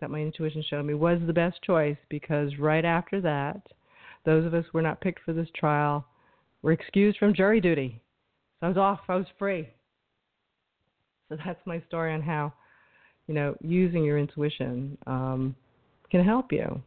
that 0.00 0.10
my 0.10 0.18
intuition 0.18 0.62
showed 0.68 0.84
me 0.84 0.92
was 0.92 1.18
the 1.26 1.32
best 1.32 1.62
choice 1.62 1.96
because 2.10 2.58
right 2.58 2.84
after 2.84 3.22
that, 3.22 3.62
those 4.26 4.44
of 4.44 4.52
us 4.52 4.66
who 4.70 4.76
were 4.76 4.82
not 4.82 5.00
picked 5.00 5.24
for 5.24 5.32
this 5.32 5.48
trial 5.56 6.04
were 6.62 6.72
excused 6.72 7.18
from 7.18 7.34
jury 7.34 7.60
duty. 7.60 8.00
So 8.60 8.66
I 8.66 8.68
was 8.68 8.76
off, 8.76 9.00
I 9.08 9.16
was 9.16 9.26
free. 9.38 9.68
So 11.28 11.36
that's 11.44 11.60
my 11.64 11.82
story 11.86 12.12
on 12.12 12.20
how, 12.20 12.52
you 13.26 13.34
know, 13.34 13.54
using 13.60 14.04
your 14.04 14.18
intuition 14.18 14.98
um, 15.06 15.54
can 16.10 16.24
help 16.24 16.52
you. 16.52 16.82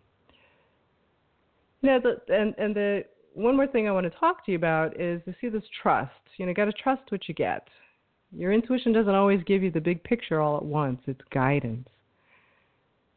You 1.82 1.90
know, 1.90 2.00
the, 2.00 2.34
and 2.34 2.54
and 2.58 2.76
the 2.76 3.04
one 3.34 3.56
more 3.56 3.68
thing 3.68 3.88
I 3.88 3.92
want 3.92 4.12
to 4.12 4.20
talk 4.20 4.46
to 4.46 4.52
you 4.52 4.58
about 4.58 5.00
is 5.00 5.22
to 5.26 5.36
see 5.42 5.50
this 5.50 5.64
trust. 5.82 6.12
You 6.38 6.46
know, 6.46 6.54
got 6.54 6.66
to 6.66 6.74
trust 6.74 7.04
what 7.10 7.28
you 7.28 7.34
get. 7.34 7.68
Your 8.36 8.52
intuition 8.52 8.94
doesn't 8.94 9.14
always 9.14 9.42
give 9.46 9.64
you 9.64 9.72
the 9.72 9.82
big 9.82 10.04
picture 10.04 10.42
all 10.42 10.58
at 10.58 10.64
once, 10.66 11.02
it's 11.08 11.22
guidance. 11.32 11.88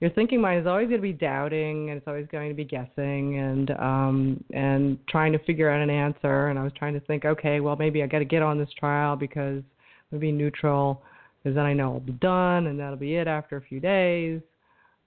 Your 0.00 0.10
thinking 0.10 0.42
mind 0.42 0.60
is 0.60 0.66
always 0.66 0.88
going 0.88 0.98
to 0.98 1.02
be 1.02 1.12
doubting 1.12 1.88
and 1.88 1.96
it's 1.96 2.06
always 2.06 2.26
going 2.30 2.50
to 2.50 2.54
be 2.54 2.64
guessing 2.64 3.38
and 3.38 3.70
um 3.72 4.44
and 4.52 4.98
trying 5.08 5.32
to 5.32 5.38
figure 5.40 5.70
out 5.70 5.80
an 5.80 5.88
answer 5.88 6.48
and 6.48 6.58
I 6.58 6.62
was 6.62 6.72
trying 6.78 6.94
to 6.94 7.00
think, 7.00 7.24
okay, 7.24 7.60
well 7.60 7.76
maybe 7.76 8.02
I 8.02 8.06
got 8.06 8.18
to 8.18 8.26
get 8.26 8.42
on 8.42 8.58
this 8.58 8.68
trial 8.78 9.16
because 9.16 9.62
it'll 10.10 10.20
be 10.20 10.32
neutral 10.32 11.02
because 11.42 11.56
then 11.56 11.64
I 11.64 11.72
know 11.72 11.94
I'll 11.94 12.00
be 12.00 12.12
done 12.12 12.66
and 12.66 12.78
that'll 12.78 12.96
be 12.96 13.16
it 13.16 13.26
after 13.26 13.56
a 13.56 13.62
few 13.62 13.80
days. 13.80 14.40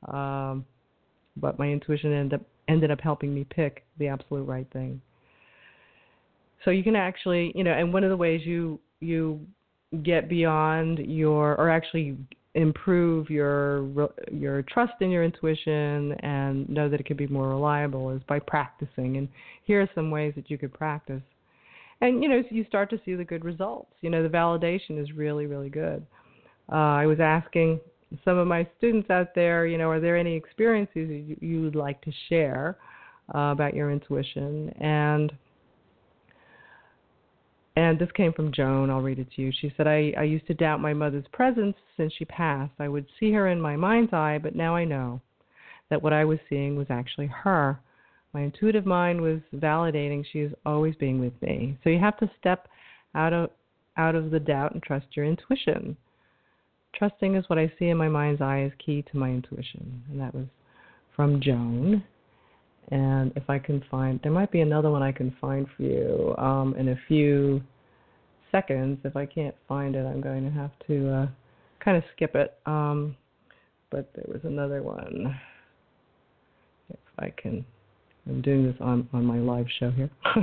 Um 0.07 0.65
but 1.37 1.59
my 1.59 1.67
intuition 1.67 2.11
ended 2.11 2.39
up 2.39 2.45
ended 2.67 2.91
up 2.91 2.99
helping 2.99 3.33
me 3.33 3.45
pick 3.49 3.83
the 3.99 4.07
absolute 4.07 4.43
right 4.43 4.67
thing. 4.73 5.01
So 6.65 6.71
you 6.71 6.83
can 6.83 6.95
actually, 6.95 7.51
you 7.55 7.63
know, 7.63 7.71
and 7.71 7.93
one 7.93 8.03
of 8.03 8.09
the 8.09 8.17
ways 8.17 8.41
you 8.43 8.79
you 9.01 9.39
get 10.03 10.29
beyond 10.29 10.99
your 10.99 11.55
or 11.55 11.69
actually 11.69 12.17
improve 12.55 13.29
your 13.29 14.09
your 14.31 14.63
trust 14.63 14.93
in 15.01 15.11
your 15.11 15.23
intuition 15.23 16.13
and 16.23 16.67
know 16.67 16.89
that 16.89 16.99
it 16.99 17.05
can 17.05 17.17
be 17.17 17.27
more 17.27 17.49
reliable 17.49 18.09
is 18.11 18.21
by 18.27 18.39
practicing. 18.39 19.17
And 19.17 19.27
here 19.63 19.81
are 19.81 19.89
some 19.93 20.09
ways 20.09 20.33
that 20.35 20.49
you 20.49 20.57
could 20.57 20.73
practice. 20.73 21.21
And 22.01 22.23
you 22.23 22.29
know 22.29 22.41
you 22.49 22.65
start 22.65 22.89
to 22.91 22.99
see 23.05 23.13
the 23.15 23.23
good 23.23 23.45
results. 23.45 23.91
You 24.01 24.09
know 24.09 24.23
the 24.23 24.29
validation 24.29 25.01
is 25.01 25.11
really 25.11 25.45
really 25.45 25.69
good. 25.69 26.05
Uh, 26.71 26.75
I 26.75 27.05
was 27.05 27.19
asking 27.19 27.79
some 28.25 28.37
of 28.37 28.47
my 28.47 28.67
students 28.77 29.09
out 29.09 29.35
there, 29.35 29.67
you 29.67 29.77
know, 29.77 29.89
are 29.89 29.99
there 29.99 30.17
any 30.17 30.35
experiences 30.35 31.09
you, 31.09 31.37
you 31.41 31.61
would 31.61 31.75
like 31.75 32.01
to 32.01 32.11
share 32.27 32.77
uh, 33.35 33.51
about 33.51 33.73
your 33.73 33.91
intuition? 33.91 34.69
And 34.79 35.31
and 37.79 37.97
this 37.97 38.11
came 38.11 38.33
from 38.33 38.51
Joan. 38.51 38.89
I'll 38.89 38.99
read 38.99 39.19
it 39.19 39.31
to 39.35 39.41
you. 39.41 39.53
She 39.61 39.73
said, 39.77 39.87
I, 39.87 40.13
I 40.17 40.23
used 40.23 40.45
to 40.47 40.53
doubt 40.53 40.81
my 40.81 40.93
mother's 40.93 41.23
presence 41.31 41.77
since 41.95 42.11
she 42.11 42.25
passed. 42.25 42.73
I 42.77 42.89
would 42.89 43.05
see 43.17 43.31
her 43.31 43.47
in 43.47 43.61
my 43.61 43.77
mind's 43.77 44.11
eye, 44.11 44.37
but 44.37 44.53
now 44.53 44.75
I 44.75 44.83
know 44.83 45.21
that 45.89 46.01
what 46.01 46.11
I 46.11 46.25
was 46.25 46.39
seeing 46.49 46.75
was 46.75 46.87
actually 46.89 47.27
her. 47.27 47.79
My 48.33 48.41
intuitive 48.41 48.85
mind 48.85 49.21
was 49.21 49.39
validating 49.55 50.25
she 50.29 50.39
is 50.39 50.51
always 50.65 50.93
being 50.95 51.21
with 51.21 51.31
me. 51.41 51.77
So 51.81 51.89
you 51.89 51.99
have 51.99 52.17
to 52.17 52.29
step 52.37 52.67
out 53.15 53.31
of 53.31 53.49
out 53.95 54.15
of 54.15 54.29
the 54.29 54.39
doubt 54.41 54.73
and 54.73 54.83
trust 54.83 55.07
your 55.15 55.25
intuition. 55.25 55.95
Trusting 56.95 57.35
is 57.35 57.47
what 57.47 57.59
I 57.59 57.71
see 57.79 57.87
in 57.87 57.97
my 57.97 58.09
mind's 58.09 58.41
eye 58.41 58.63
is 58.63 58.73
key 58.85 59.05
to 59.09 59.17
my 59.17 59.29
intuition. 59.29 60.03
And 60.11 60.19
that 60.19 60.35
was 60.35 60.47
from 61.15 61.39
Joan. 61.41 62.03
And 62.91 63.31
if 63.35 63.49
I 63.49 63.59
can 63.59 63.83
find, 63.91 64.19
there 64.23 64.31
might 64.31 64.51
be 64.51 64.61
another 64.61 64.89
one 64.89 65.03
I 65.03 65.11
can 65.11 65.35
find 65.39 65.67
for 65.77 65.83
you 65.83 66.35
um, 66.37 66.75
in 66.77 66.89
a 66.89 66.99
few 67.07 67.61
seconds. 68.51 68.97
If 69.03 69.15
I 69.15 69.25
can't 69.25 69.55
find 69.67 69.95
it, 69.95 70.05
I'm 70.05 70.21
going 70.21 70.43
to 70.43 70.51
have 70.51 70.71
to 70.87 71.13
uh, 71.13 71.27
kind 71.83 71.97
of 71.97 72.03
skip 72.15 72.35
it. 72.35 72.57
Um, 72.65 73.15
but 73.91 74.11
there 74.15 74.25
was 74.27 74.41
another 74.43 74.81
one. 74.81 75.39
If 76.89 76.99
I 77.19 77.31
can, 77.41 77.63
I'm 78.27 78.41
doing 78.41 78.65
this 78.65 78.75
on 78.79 79.07
on 79.13 79.25
my 79.25 79.37
live 79.37 79.67
show 79.79 79.91
here. 79.91 80.09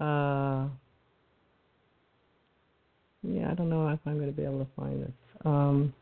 uh, 0.00 0.66
yeah, 3.22 3.50
I 3.50 3.54
don't 3.54 3.68
know 3.68 3.88
if 3.88 4.00
I'm 4.06 4.16
going 4.16 4.30
to 4.30 4.36
be 4.36 4.44
able 4.44 4.64
to 4.64 4.70
find 4.76 5.02
this. 5.02 5.12
Um, 5.44 5.94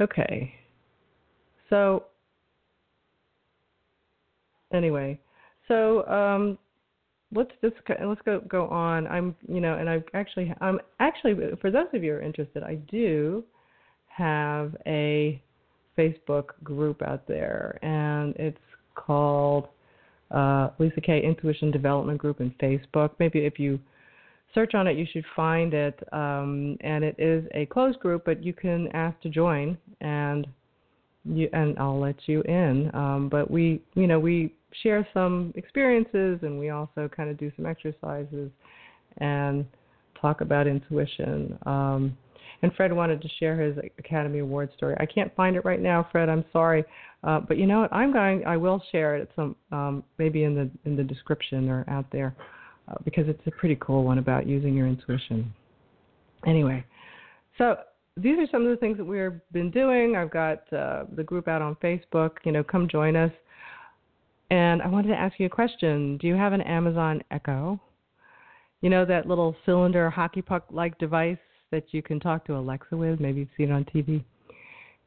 okay, 0.00 0.54
so 1.70 2.04
anyway, 4.74 5.18
so 5.68 6.06
um, 6.06 6.58
let's 7.34 7.50
just 7.62 7.76
let's 8.04 8.20
go 8.24 8.40
go 8.48 8.68
on. 8.68 9.06
I'm 9.06 9.34
you 9.48 9.60
know, 9.60 9.76
and 9.76 9.88
I 9.88 10.02
actually 10.14 10.52
I'm 10.60 10.80
actually 11.00 11.34
for 11.60 11.70
those 11.70 11.86
of 11.92 12.02
you 12.02 12.12
who 12.12 12.18
are 12.18 12.22
interested, 12.22 12.62
I 12.62 12.76
do 12.90 13.44
have 14.08 14.76
a 14.86 15.42
Facebook 15.96 16.50
group 16.62 17.02
out 17.02 17.26
there, 17.26 17.78
and 17.82 18.34
it's 18.36 18.58
called 18.94 19.68
uh, 20.30 20.70
Lisa 20.78 21.00
K 21.00 21.22
Intuition 21.22 21.70
Development 21.70 22.18
Group 22.18 22.40
in 22.40 22.50
Facebook. 22.62 23.10
Maybe 23.18 23.40
if 23.40 23.58
you 23.58 23.78
search 24.54 24.74
on 24.74 24.86
it, 24.86 24.96
you 24.96 25.06
should 25.12 25.24
find 25.34 25.74
it. 25.74 25.98
Um, 26.12 26.76
and 26.80 27.04
it 27.04 27.16
is 27.18 27.44
a 27.54 27.66
closed 27.66 27.98
group, 28.00 28.24
but 28.24 28.42
you 28.42 28.52
can 28.52 28.88
ask 28.94 29.20
to 29.22 29.28
join, 29.28 29.76
and 30.00 30.46
you 31.24 31.48
and 31.52 31.78
I'll 31.78 32.00
let 32.00 32.16
you 32.26 32.42
in. 32.42 32.90
Um, 32.94 33.28
but 33.30 33.50
we, 33.50 33.82
you 33.94 34.06
know, 34.06 34.18
we 34.18 34.54
share 34.82 35.06
some 35.14 35.52
experiences 35.56 36.40
and 36.42 36.58
we 36.58 36.70
also 36.70 37.08
kind 37.14 37.30
of 37.30 37.38
do 37.38 37.50
some 37.56 37.66
exercises 37.66 38.50
and 39.18 39.64
talk 40.20 40.40
about 40.40 40.66
intuition. 40.66 41.58
Um, 41.66 42.16
and 42.62 42.72
Fred 42.74 42.92
wanted 42.92 43.20
to 43.20 43.28
share 43.38 43.60
his 43.60 43.76
Academy 43.98 44.38
Award 44.38 44.70
story. 44.76 44.96
I 44.98 45.06
can't 45.06 45.34
find 45.36 45.54
it 45.56 45.64
right 45.64 45.80
now, 45.80 46.08
Fred. 46.10 46.28
I'm 46.28 46.44
sorry, 46.52 46.84
uh, 47.22 47.40
but 47.40 47.58
you 47.58 47.66
know 47.66 47.80
what? 47.80 47.92
I'm 47.92 48.12
going. 48.12 48.44
I 48.46 48.56
will 48.56 48.82
share 48.90 49.16
it 49.16 49.22
at 49.22 49.28
some 49.36 49.56
um, 49.70 50.02
maybe 50.18 50.44
in 50.44 50.54
the 50.54 50.70
in 50.88 50.96
the 50.96 51.02
description 51.02 51.68
or 51.68 51.84
out 51.88 52.06
there 52.10 52.34
uh, 52.88 52.94
because 53.04 53.28
it's 53.28 53.46
a 53.46 53.50
pretty 53.50 53.76
cool 53.80 54.04
one 54.04 54.18
about 54.18 54.46
using 54.46 54.74
your 54.74 54.86
intuition. 54.86 55.52
Anyway, 56.46 56.84
so 57.58 57.76
these 58.16 58.38
are 58.38 58.46
some 58.50 58.62
of 58.62 58.70
the 58.70 58.76
things 58.76 58.96
that 58.96 59.04
we've 59.04 59.40
been 59.52 59.70
doing. 59.70 60.14
I've 60.14 60.30
got 60.30 60.72
uh, 60.72 61.04
the 61.16 61.24
group 61.24 61.48
out 61.48 61.62
on 61.62 61.74
Facebook. 61.76 62.32
You 62.44 62.52
know, 62.52 62.62
come 62.62 62.88
join 62.88 63.16
us. 63.16 63.32
And 64.50 64.82
I 64.82 64.88
wanted 64.88 65.08
to 65.08 65.16
ask 65.16 65.40
you 65.40 65.46
a 65.46 65.50
question. 65.50 66.16
Do 66.18 66.28
you 66.28 66.34
have 66.34 66.52
an 66.52 66.60
Amazon 66.60 67.22
Echo? 67.30 67.80
You 68.82 68.90
know 68.90 69.04
that 69.04 69.26
little 69.26 69.56
cylinder 69.64 70.10
hockey 70.10 70.42
puck 70.42 70.66
like 70.70 70.96
device 70.98 71.38
that 71.70 71.84
you 71.92 72.02
can 72.02 72.20
talk 72.20 72.44
to 72.46 72.56
Alexa 72.56 72.96
with? 72.96 73.18
Maybe 73.18 73.40
you've 73.40 73.48
seen 73.56 73.70
it 73.70 73.72
on 73.72 73.84
TV. 73.86 74.22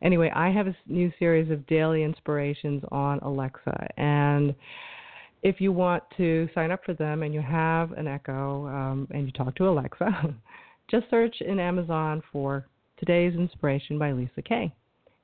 Anyway, 0.01 0.31
I 0.35 0.49
have 0.49 0.67
a 0.67 0.75
new 0.87 1.11
series 1.17 1.49
of 1.49 1.65
daily 1.67 2.03
inspirations 2.03 2.83
on 2.91 3.19
Alexa. 3.19 3.87
And 3.97 4.53
if 5.43 5.61
you 5.61 5.71
want 5.71 6.03
to 6.17 6.49
sign 6.53 6.71
up 6.71 6.83
for 6.83 6.93
them 6.93 7.23
and 7.23 7.33
you 7.33 7.41
have 7.41 7.93
an 7.93 8.07
Echo 8.07 8.67
um, 8.67 9.07
and 9.11 9.25
you 9.27 9.31
talk 9.31 9.55
to 9.55 9.69
Alexa, 9.69 10.35
just 10.91 11.09
search 11.09 11.35
in 11.41 11.59
Amazon 11.59 12.21
for 12.31 12.65
Today's 12.97 13.35
Inspiration 13.35 13.97
by 13.97 14.11
Lisa 14.11 14.41
K. 14.41 14.73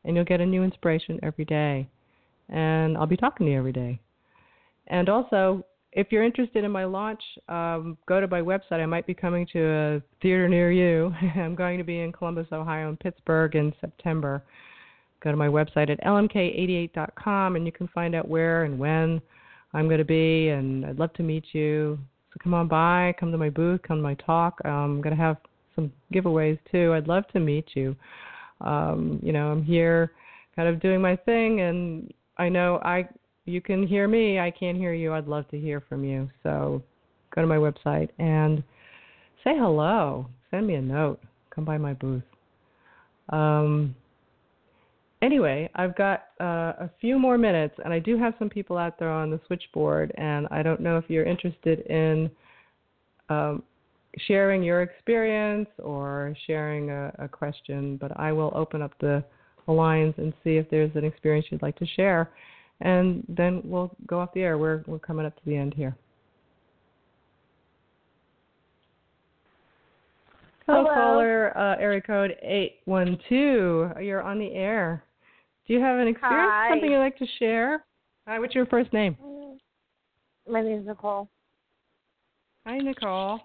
And 0.06 0.16
you'll 0.16 0.26
get 0.26 0.42
a 0.42 0.46
new 0.46 0.64
inspiration 0.64 1.20
every 1.24 1.46
day. 1.46 1.88
And 2.50 2.98
I'll 2.98 3.08
be 3.08 3.18
talking 3.18 3.46
to 3.46 3.52
you 3.52 3.58
every 3.58 3.72
day. 3.72 4.00
And 4.88 5.10
also, 5.10 5.64
if 5.96 6.08
you're 6.12 6.24
interested 6.24 6.64
in 6.64 6.72
my 6.72 6.86
launch, 6.86 7.22
um, 7.48 7.98
go 8.08 8.20
to 8.20 8.28
my 8.28 8.42
website. 8.42 8.82
I 8.82 8.86
might 8.86 9.08
be 9.08 9.14
coming 9.14 9.48
to 9.54 9.60
a 9.60 10.02
theater 10.22 10.50
near 10.50 10.72
you. 10.72 11.14
I'm 11.36 11.56
going 11.56 11.78
to 11.78 11.84
be 11.84 12.00
in 12.00 12.12
Columbus, 12.12 12.48
Ohio, 12.52 12.90
and 12.90 13.00
Pittsburgh 13.00 13.56
in 13.56 13.74
September. 13.80 14.44
Go 15.24 15.32
to 15.32 15.38
my 15.38 15.48
website 15.48 15.90
at 15.90 16.04
lmk88.com 16.04 17.56
and 17.56 17.66
you 17.66 17.72
can 17.72 17.88
find 17.90 18.14
out 18.14 18.28
where 18.28 18.66
and 18.66 18.78
when 18.78 19.22
I'm 19.74 19.86
going 19.86 20.00
to 20.00 20.06
be. 20.06 20.50
And 20.50 20.86
I'd 20.86 21.00
love 21.00 21.14
to 21.14 21.24
meet 21.24 21.46
you. 21.54 21.98
So 22.34 22.40
come 22.44 22.54
on 22.54 22.68
by, 22.68 23.14
come 23.20 23.32
to 23.32 23.38
my 23.38 23.50
booth, 23.50 23.82
come 23.84 23.98
to 23.98 24.04
my 24.04 24.16
talk. 24.16 24.60
I'm 24.66 25.02
going 25.02 25.16
to 25.16 25.22
have 25.22 25.38
some 25.76 25.92
giveaways 26.14 26.60
too. 26.72 26.94
I'd 26.94 27.08
love 27.08 27.28
to 27.34 27.40
meet 27.40 27.70
you. 27.74 27.96
Um, 28.62 29.20
you 29.22 29.34
know, 29.34 29.52
I'm 29.52 29.64
here 29.64 30.12
kind 30.56 30.70
of 30.70 30.82
doing 30.82 31.02
my 31.02 31.16
thing, 31.16 31.62
and 31.62 32.14
I 32.38 32.50
know 32.50 32.80
I 32.84 33.08
you 33.46 33.62
can 33.62 33.86
hear 33.86 34.08
me. 34.08 34.40
I 34.40 34.52
can't 34.52 34.78
hear 34.78 34.94
you. 34.94 35.14
I'd 35.14 35.28
love 35.28 35.48
to 35.50 35.60
hear 35.60 35.82
from 35.82 36.04
you. 36.04 36.30
So 36.44 36.82
go 37.36 37.42
to 37.42 37.48
my 37.48 37.58
website 37.58 38.10
and 38.20 38.64
say 39.44 39.52
hello. 39.58 40.28
Send 40.52 40.68
me 40.68 40.76
a 40.76 40.82
note. 40.82 41.20
Come 41.54 41.66
by 41.66 41.78
my 41.78 41.94
booth. 41.94 42.24
Um, 43.30 43.96
anyway, 45.22 45.70
I've 45.76 45.96
got 45.96 46.26
uh, 46.40 46.74
a 46.80 46.90
few 47.02 47.20
more 47.20 47.38
minutes, 47.38 47.76
and 47.84 47.94
I 47.94 48.00
do 48.00 48.18
have 48.18 48.34
some 48.40 48.50
people 48.50 48.78
out 48.78 48.98
there 48.98 49.12
on 49.12 49.30
the 49.30 49.40
switchboard, 49.48 50.12
and 50.18 50.48
I 50.52 50.64
don't 50.64 50.82
know 50.82 50.98
if 50.98 51.06
you're 51.10 51.26
interested 51.26 51.80
in 51.88 52.30
um, 53.30 53.64
sharing 54.20 54.64
your 54.64 54.82
experience 54.82 55.70
or 55.80 56.36
sharing 56.46 56.90
a, 56.92 57.12
a 57.20 57.28
question, 57.28 57.98
but 57.98 58.18
I 58.20 58.32
will 58.32 58.52
open 58.56 58.82
up 58.82 58.92
the, 59.00 59.24
lines 59.66 60.14
and 60.18 60.34
see 60.44 60.58
if 60.58 60.70
there's 60.70 60.92
an 60.96 61.06
experience 61.06 61.46
you'd 61.50 61.62
like 61.62 61.78
to 61.78 61.86
share 61.96 62.30
and 62.82 63.24
then 63.30 63.62
we'll 63.64 63.96
go 64.08 64.20
off 64.20 64.34
the 64.34 64.42
air. 64.42 64.58
We're 64.58 64.84
we're 64.88 65.00
coming 65.00 65.26
up 65.26 65.36
to 65.36 65.42
the 65.46 65.56
end 65.56 65.74
here. 65.74 65.96
Hello, 70.66 70.84
Hello. 70.84 70.94
caller, 70.94 71.58
uh, 71.58 71.78
area 71.80 72.02
code 72.02 72.36
eight 72.42 72.80
one 72.86 73.18
two. 73.30 73.90
You're 74.02 74.22
on 74.22 74.38
the 74.38 74.54
air. 74.54 75.04
Do 75.68 75.74
you 75.74 75.80
have 75.80 76.00
an 76.00 76.08
experience? 76.08 76.52
Hi. 76.52 76.70
Something 76.72 76.92
you'd 76.92 77.00
like 77.00 77.18
to 77.18 77.28
share? 77.40 77.86
Hi, 78.28 78.40
what's 78.40 78.56
your 78.56 78.66
first 78.66 78.92
name? 78.94 79.18
My 80.50 80.62
name 80.62 80.82
is 80.82 80.86
Nicole. 80.86 81.30
Hi, 82.66 82.78
Nicole. 82.78 83.40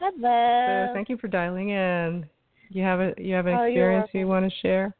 Hello. 0.00 0.86
So 0.86 0.92
thank 0.94 1.08
you 1.08 1.18
for 1.18 1.28
dialing 1.28 1.70
in. 1.70 2.26
You 2.70 2.82
have 2.82 3.00
a 3.00 3.14
you 3.18 3.34
have 3.34 3.46
an 3.46 3.58
Oh, 3.58 3.64
experience 3.64 4.08
you 4.12 4.26
want 4.26 4.50
to 4.50 4.58
share? 4.60 4.94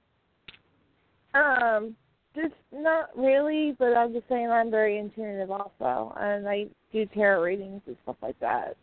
Um, 1.34 1.96
just 2.34 2.54
not 2.72 3.16
really, 3.16 3.74
but 3.78 3.96
I'm 3.96 4.12
just 4.12 4.28
saying 4.28 4.50
I'm 4.50 4.70
very 4.70 4.98
intuitive 4.98 5.50
also, 5.50 6.12
and 6.18 6.48
I 6.48 6.66
do 6.92 7.06
tarot 7.06 7.42
readings 7.42 7.80
and 7.86 7.96
stuff 8.02 8.16
like 8.22 8.38
that. 8.40 8.76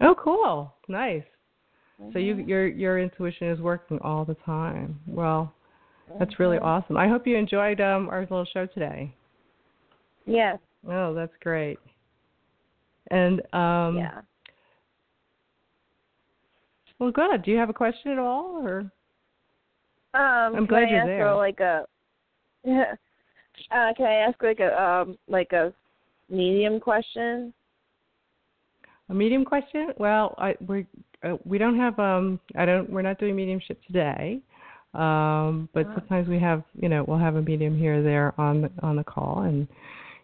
Oh, 0.00 0.14
cool. 0.18 0.74
Nice. 0.88 1.22
So 2.12 2.18
you 2.18 2.34
Mhm. 2.34 2.48
your 2.48 2.66
your 2.66 2.98
intuition 2.98 3.48
is 3.48 3.60
working 3.60 3.98
all 4.00 4.24
the 4.24 4.34
time. 4.44 5.00
Well, 5.06 5.54
that's 6.18 6.38
really 6.40 6.58
Mhm. 6.58 6.64
awesome. 6.64 6.96
I 6.96 7.08
hope 7.08 7.26
you 7.26 7.36
enjoyed 7.36 7.80
um 7.80 8.08
our 8.10 8.22
little 8.22 8.44
show 8.44 8.66
today. 8.66 9.14
Yes. 10.26 10.58
Oh, 10.88 11.14
that's 11.14 11.36
great. 11.40 11.78
And 13.10 13.40
um 13.54 13.96
yeah. 13.96 14.22
Well 17.02 17.10
good. 17.10 17.42
Do 17.42 17.50
you 17.50 17.58
have 17.58 17.68
a 17.68 17.74
question 17.74 18.12
at 18.12 18.18
all 18.18 18.62
or 18.64 18.80
Um, 20.14 20.56
I'm 20.56 20.66
glad 20.66 20.84
I 20.84 20.90
you're 20.90 20.98
ask 21.00 21.06
there. 21.06 21.26
For 21.26 21.34
like 21.34 21.60
a, 21.60 21.86
uh, 22.68 23.92
can 23.96 24.06
I 24.06 24.14
ask 24.14 24.40
like 24.42 24.60
a 24.60 24.80
um 24.80 25.18
like 25.26 25.52
a 25.52 25.72
medium 26.28 26.78
question? 26.78 27.52
a 29.08 29.14
medium 29.14 29.44
question? 29.44 29.88
Well, 29.98 30.34
I 30.38 30.54
we 30.68 30.86
uh, 31.24 31.36
we 31.44 31.58
don't 31.58 31.76
have 31.76 31.98
um 31.98 32.38
I 32.56 32.64
don't 32.64 32.88
we're 32.88 33.02
not 33.02 33.18
doing 33.18 33.34
mediumship 33.34 33.82
today. 33.86 34.40
Um 34.94 35.68
but 35.72 35.86
Oh. 35.86 35.94
sometimes 35.94 36.28
we 36.28 36.38
have, 36.38 36.62
you 36.80 36.88
know, 36.88 37.04
we'll 37.08 37.18
have 37.18 37.36
a 37.36 37.42
medium 37.42 37.76
here 37.76 37.98
or 37.98 38.02
there 38.02 38.34
on 38.38 38.62
the 38.62 38.70
on 38.82 38.96
the 38.96 39.04
call 39.04 39.40
and 39.42 39.66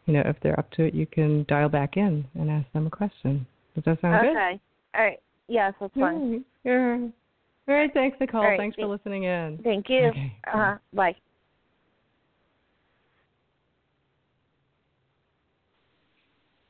you 0.07 0.15
know, 0.15 0.23
if 0.25 0.37
they're 0.43 0.59
up 0.59 0.71
to 0.73 0.85
it, 0.85 0.95
you 0.95 1.07
can 1.07 1.45
dial 1.49 1.69
back 1.69 1.97
in 1.97 2.25
and 2.35 2.51
ask 2.51 2.71
them 2.73 2.87
a 2.87 2.91
question. 2.91 3.47
Does 3.75 3.85
that 3.85 4.01
sound 4.01 4.21
good? 4.21 4.31
okay. 4.31 4.61
All 4.95 5.03
right. 5.05 5.21
Yes, 5.49 5.73
that's 5.81 5.95
fine. 5.95 6.45
You're 6.63 6.95
All 6.97 7.11
right, 7.67 7.91
thanks, 7.93 8.17
Nicole. 8.21 8.43
All 8.43 8.49
right, 8.49 8.59
thanks 8.59 8.77
for 8.77 8.87
listening 8.87 9.25
in. 9.25 9.59
Thank 9.65 9.89
you. 9.89 10.09
Okay. 10.09 10.37
Uh-huh. 10.47 10.77
Bye. 10.93 11.17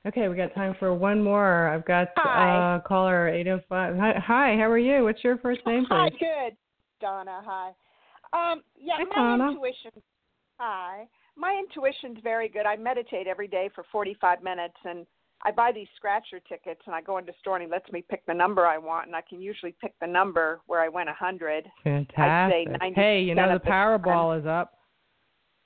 Okay, 0.07 0.29
we 0.29 0.37
got 0.37 0.55
time 0.55 0.75
for 0.79 0.95
one 0.95 1.23
more. 1.23 1.69
I've 1.69 1.85
got 1.85 2.09
Hi. 2.17 2.77
uh 2.77 2.81
caller 2.81 3.29
805. 3.29 3.97
Hi, 3.97 4.13
hi, 4.25 4.57
how 4.57 4.71
are 4.71 4.79
you? 4.79 5.05
What's 5.05 5.23
your 5.23 5.39
first 5.39 5.61
name, 5.67 5.85
please? 5.85 5.89
Hi, 5.91 6.09
good. 6.11 6.57
Donna, 7.01 7.43
hi. 7.45 7.69
Um, 8.33 8.63
yeah, 8.81 8.95
Hi, 8.99 9.05
my 9.05 9.15
Donna. 9.15 9.51
intuition. 9.51 9.91
Hi. 10.59 11.07
My 11.37 11.61
intuition's 11.61 12.19
very 12.23 12.49
good. 12.49 12.65
I 12.65 12.77
meditate 12.77 13.27
every 13.27 13.49
day 13.49 13.71
for 13.75 13.85
45 13.93 14.43
minutes, 14.43 14.75
and 14.85 15.07
I 15.45 15.53
buy 15.53 15.71
these 15.73 15.87
scratcher 15.97 16.41
tickets, 16.49 16.81
and 16.87 16.95
I 16.95 17.01
go 17.01 17.19
into 17.19 17.33
store, 17.41 17.57
and 17.57 17.65
he 17.65 17.71
lets 17.71 17.91
me 17.93 18.03
pick 18.09 18.27
the 18.27 18.35
number 18.35 18.67
I 18.67 18.77
want, 18.77 19.07
and 19.07 19.15
I 19.15 19.21
can 19.21 19.41
usually 19.41 19.75
pick 19.81 19.95
the 20.01 20.07
number 20.07 20.61
where 20.67 20.81
I 20.81 20.89
went 20.89 21.09
a 21.09 21.13
100. 21.13 21.65
Fantastic. 21.85 22.69
90% 22.69 22.95
Hey, 22.95 23.23
you 23.23 23.35
know 23.35 23.53
the 23.53 23.61
Powerball 23.61 24.39
is 24.39 24.47
up. 24.47 24.75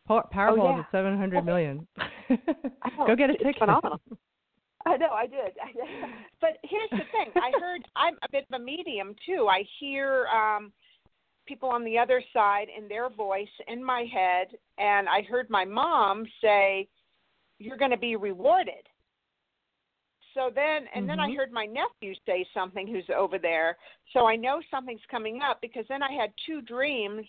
Powerball 0.08 0.74
yeah. 0.74 0.80
is 0.80 0.84
at 0.92 0.98
700 0.98 1.44
million. 1.44 1.86
know, 2.30 3.06
Go 3.06 3.16
get 3.16 3.30
a 3.30 3.34
ticket. 3.34 3.58
phenomenal. 3.58 4.00
I 4.86 4.96
know, 4.96 5.10
I 5.10 5.26
did. 5.26 5.52
but 6.40 6.58
here's 6.64 6.90
the 6.90 7.04
thing. 7.12 7.32
I 7.36 7.52
heard 7.60 7.82
I'm 7.94 8.14
a 8.14 8.30
bit 8.30 8.46
of 8.52 8.60
a 8.60 8.64
medium 8.64 9.14
too. 9.24 9.46
I 9.48 9.64
hear 9.78 10.26
um 10.26 10.72
people 11.46 11.68
on 11.68 11.84
the 11.84 11.98
other 11.98 12.22
side 12.32 12.66
in 12.76 12.88
their 12.88 13.08
voice 13.08 13.48
in 13.68 13.82
my 13.84 14.06
head 14.12 14.48
and 14.78 15.08
I 15.08 15.22
heard 15.22 15.48
my 15.50 15.64
mom 15.64 16.24
say 16.40 16.88
you're 17.58 17.76
going 17.76 17.90
to 17.90 17.96
be 17.96 18.16
rewarded. 18.16 18.88
So 20.34 20.50
then 20.54 20.86
and 20.94 21.08
then 21.08 21.20
I 21.20 21.28
Mhm. 21.28 21.36
heard 21.36 21.52
my 21.52 21.66
nephew 21.66 22.14
say 22.26 22.44
something 22.54 22.86
who's 22.86 23.08
over 23.10 23.38
there. 23.38 23.76
So 24.12 24.26
I 24.26 24.36
know 24.36 24.60
something's 24.70 25.04
coming 25.06 25.42
up 25.42 25.60
because 25.60 25.86
then 25.88 26.02
I 26.02 26.12
had 26.12 26.32
two 26.46 26.62
dreams 26.62 27.26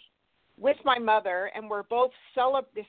with 0.57 0.77
my 0.85 0.99
mother 0.99 1.51
and 1.55 1.69
we're 1.69 1.83
both 1.83 2.11
celeb 2.35 2.65
this 2.73 2.85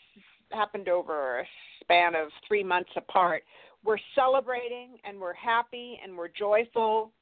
happened 0.51 0.89
over 0.89 1.41
a 1.41 1.49
span 1.81 2.15
of 2.15 2.31
3 2.47 2.63
months 2.63 2.91
apart 2.97 3.45
we're 3.85 3.99
celebrating 4.15 4.99
and 5.05 5.21
we're 5.21 5.35
happy 5.35 6.01
and 6.03 6.17
we're 6.17 6.29
joyful. 6.29 7.13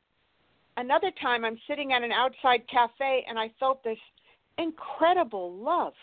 Another 0.77 1.11
time, 1.21 1.45
I'm 1.45 1.59
sitting 1.67 1.93
at 1.93 2.03
an 2.03 2.13
outside 2.13 2.63
cafe 2.69 3.25
and 3.29 3.39
I 3.39 3.51
felt 3.61 3.83
this 3.85 3.99
incredible 4.59 5.53
love 5.55 5.95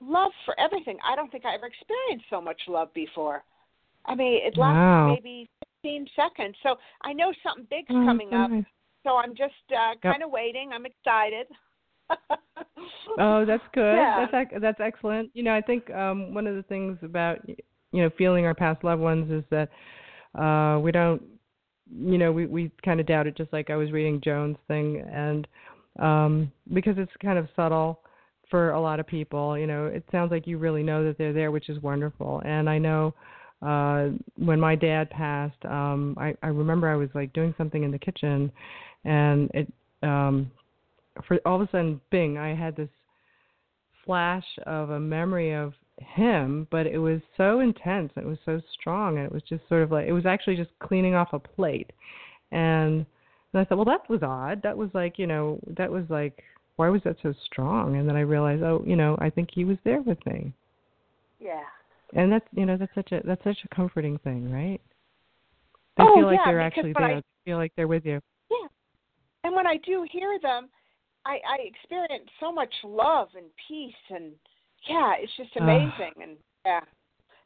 love 0.00 0.32
for 0.44 0.58
everything. 0.60 0.98
I 1.04 1.16
don't 1.16 1.30
think 1.32 1.44
I 1.44 1.54
ever 1.54 1.66
experienced 1.66 2.26
so 2.28 2.40
much 2.40 2.60
love 2.68 2.92
before. 2.94 3.42
I 4.04 4.14
mean, 4.14 4.34
it 4.44 4.56
lasted 4.56 4.80
Wow. 4.80 5.06
maybe 5.06 5.48
15 5.84 6.06
seconds. 6.16 6.56
So 6.62 6.76
I 7.02 7.12
know 7.12 7.32
something 7.42 7.66
big's 7.70 7.86
Oh, 7.90 8.04
coming 8.06 8.30
so 8.30 8.36
up. 8.36 8.50
nice. 8.50 8.64
So 9.04 9.16
I'm 9.16 9.36
just 9.36 9.52
uh, 9.70 9.94
kind 10.02 10.22
of 10.22 10.30
waiting. 10.30 10.70
I'm 10.72 10.86
excited. 10.86 11.46
Oh, 13.18 13.44
that's 13.44 13.62
good. 13.72 13.96
Yeah. 13.96 14.26
That's 14.32 14.50
that's 14.60 14.80
excellent. 14.80 15.30
You 15.34 15.44
know, 15.44 15.54
I 15.54 15.60
think 15.60 15.88
um 15.90 16.34
one 16.34 16.46
of 16.46 16.56
the 16.56 16.62
things 16.64 16.98
about 17.02 17.38
you 17.48 18.02
know 18.02 18.10
feeling 18.18 18.44
our 18.44 18.54
past 18.54 18.82
loved 18.82 19.00
ones 19.00 19.30
is 19.30 19.44
that 19.50 19.68
uh 20.38 20.80
we 20.80 20.90
don't 20.90 21.22
you 21.96 22.18
know 22.18 22.32
we 22.32 22.46
we 22.46 22.72
kind 22.84 22.98
of 22.98 23.06
doubt 23.06 23.26
it 23.26 23.36
just 23.36 23.52
like 23.52 23.70
I 23.70 23.76
was 23.76 23.92
reading 23.92 24.20
Joan's 24.22 24.56
thing 24.66 25.04
and 25.12 25.46
um 26.00 26.50
because 26.72 26.96
it's 26.98 27.12
kind 27.22 27.38
of 27.38 27.46
subtle 27.54 28.00
for 28.50 28.70
a 28.70 28.80
lot 28.80 29.00
of 29.00 29.06
people, 29.06 29.56
you 29.56 29.66
know, 29.66 29.86
it 29.86 30.04
sounds 30.10 30.30
like 30.30 30.46
you 30.46 30.58
really 30.58 30.82
know 30.82 31.04
that 31.04 31.16
they're 31.16 31.32
there, 31.32 31.50
which 31.50 31.68
is 31.68 31.80
wonderful. 31.82 32.42
And 32.44 32.68
I 32.68 32.78
know 32.78 33.14
uh 33.64 34.10
when 34.36 34.60
my 34.60 34.74
dad 34.74 35.10
passed, 35.10 35.64
um 35.64 36.16
I 36.18 36.34
I 36.42 36.48
remember 36.48 36.88
I 36.88 36.96
was 36.96 37.08
like 37.14 37.32
doing 37.32 37.54
something 37.56 37.82
in 37.82 37.90
the 37.90 37.98
kitchen 37.98 38.52
and 39.04 39.50
it 39.54 39.72
um 40.02 40.50
for 41.26 41.38
all 41.46 41.56
of 41.56 41.62
a 41.62 41.70
sudden 41.70 42.00
bing 42.10 42.36
i 42.38 42.54
had 42.54 42.74
this 42.76 42.88
flash 44.04 44.44
of 44.66 44.90
a 44.90 45.00
memory 45.00 45.52
of 45.52 45.72
him 46.00 46.66
but 46.70 46.86
it 46.86 46.98
was 46.98 47.20
so 47.36 47.60
intense 47.60 48.10
it 48.16 48.24
was 48.24 48.38
so 48.44 48.60
strong 48.78 49.16
and 49.16 49.26
it 49.26 49.32
was 49.32 49.42
just 49.48 49.66
sort 49.68 49.82
of 49.82 49.92
like 49.92 50.06
it 50.06 50.12
was 50.12 50.26
actually 50.26 50.56
just 50.56 50.70
cleaning 50.80 51.14
off 51.14 51.32
a 51.32 51.38
plate. 51.38 51.90
And 52.50 53.06
and 53.52 53.60
i 53.60 53.64
thought 53.64 53.78
well 53.78 53.84
that 53.84 54.08
was 54.10 54.22
odd. 54.22 54.62
That 54.62 54.76
was 54.76 54.90
like 54.92 55.18
you 55.18 55.26
know 55.26 55.60
that 55.76 55.90
was 55.90 56.04
like 56.08 56.42
why 56.76 56.88
was 56.88 57.02
that 57.04 57.16
so 57.22 57.32
strong? 57.46 57.96
And 57.96 58.08
then 58.08 58.16
i 58.16 58.20
realized 58.20 58.62
oh 58.62 58.82
you 58.84 58.96
know 58.96 59.16
i 59.20 59.30
think 59.30 59.50
he 59.52 59.64
was 59.64 59.78
there 59.84 60.02
with 60.02 60.24
me. 60.26 60.52
Yeah. 61.38 61.62
And 62.14 62.32
that's 62.32 62.46
you 62.52 62.64
know 62.66 62.76
that's 62.76 62.94
such 62.94 63.12
a 63.12 63.20
that's 63.24 63.42
such 63.44 63.58
a 63.64 63.74
comforting 63.74 64.18
thing 64.18 64.50
right 64.50 64.80
they 65.96 66.04
Oh, 66.04 66.14
feel 66.16 66.26
like 66.26 66.40
yeah, 66.44 66.50
they're 66.52 66.60
actually 66.60 66.92
when 66.92 67.04
I- 67.04 67.14
they 67.14 67.22
feel 67.44 67.56
like 67.58 67.72
they're 67.76 67.88
with 67.88 68.04
you 68.04 68.20
Yeah. 68.50 68.68
And 69.44 69.54
when 69.54 69.66
I 69.66 69.76
do 69.84 70.06
hear 70.10 70.38
them, 70.40 70.68
I, 71.26 71.34
I 71.46 71.58
experience 71.62 72.28
so 72.40 72.50
much 72.50 72.72
love 72.82 73.28
and 73.36 73.46
peace 73.68 73.94
and 74.10 74.32
yeah, 74.88 75.14
it's 75.18 75.32
just 75.36 75.50
amazing 75.56 76.12
and 76.22 76.36
yeah. 76.64 76.80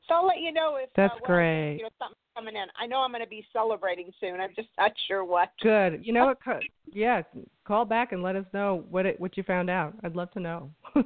So 0.06 0.14
I'll 0.14 0.26
let 0.26 0.38
you 0.40 0.52
know 0.52 0.76
if 0.76 0.88
That's 0.96 1.12
uh, 1.22 1.26
great. 1.26 1.76
you 1.76 1.82
know 1.82 1.90
something's 1.98 2.16
coming 2.36 2.56
in. 2.56 2.66
I 2.80 2.86
know 2.86 2.98
I'm 2.98 3.10
going 3.10 3.22
to 3.22 3.28
be 3.28 3.44
celebrating 3.52 4.10
soon. 4.20 4.40
I'm 4.40 4.54
just 4.56 4.68
not 4.78 4.92
sure 5.06 5.24
what. 5.24 5.50
Good. 5.60 6.00
You 6.04 6.12
know 6.14 6.34
what? 6.46 6.62
Yeah, 6.92 7.22
call 7.66 7.84
back 7.84 8.12
and 8.12 8.22
let 8.22 8.34
us 8.36 8.46
know 8.54 8.84
what 8.90 9.04
it 9.04 9.20
what 9.20 9.36
you 9.36 9.42
found 9.42 9.68
out. 9.68 9.92
I'd 10.02 10.16
love 10.16 10.30
to 10.32 10.40
know. 10.40 10.70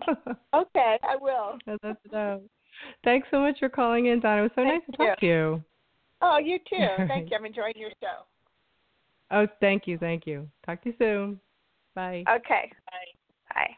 Okay, 0.55 0.99
I 1.03 1.17
will. 1.19 1.59
I'd 1.67 1.79
love 1.83 1.97
to 2.07 2.13
know. 2.13 2.43
Thanks 3.05 3.29
so 3.31 3.41
much 3.41 3.59
for 3.59 3.69
calling 3.69 4.07
in, 4.07 4.21
Donna. 4.21 4.41
It 4.41 4.43
was 4.43 4.51
so 4.55 4.63
Thank 4.63 4.75
nice 4.75 4.83
to 4.91 4.97
talk 4.97 5.21
to 5.21 5.27
you. 5.27 5.65
Oh, 6.21 6.39
you 6.39 6.59
too. 6.59 6.77
All 6.77 6.97
right. 6.99 7.09
Thank 7.09 7.31
you. 7.31 7.37
I'm 7.37 7.45
enjoying 7.45 7.75
your 7.77 7.91
show. 8.01 8.25
Oh, 9.33 9.47
thank 9.61 9.87
you, 9.87 9.97
thank 9.97 10.27
you. 10.27 10.47
Talk 10.65 10.83
to 10.83 10.91
you 10.91 10.95
soon. 10.99 11.41
Bye. 11.95 12.25
Okay. 12.29 12.71
Bye. 12.87 13.55
Bye. 13.55 13.71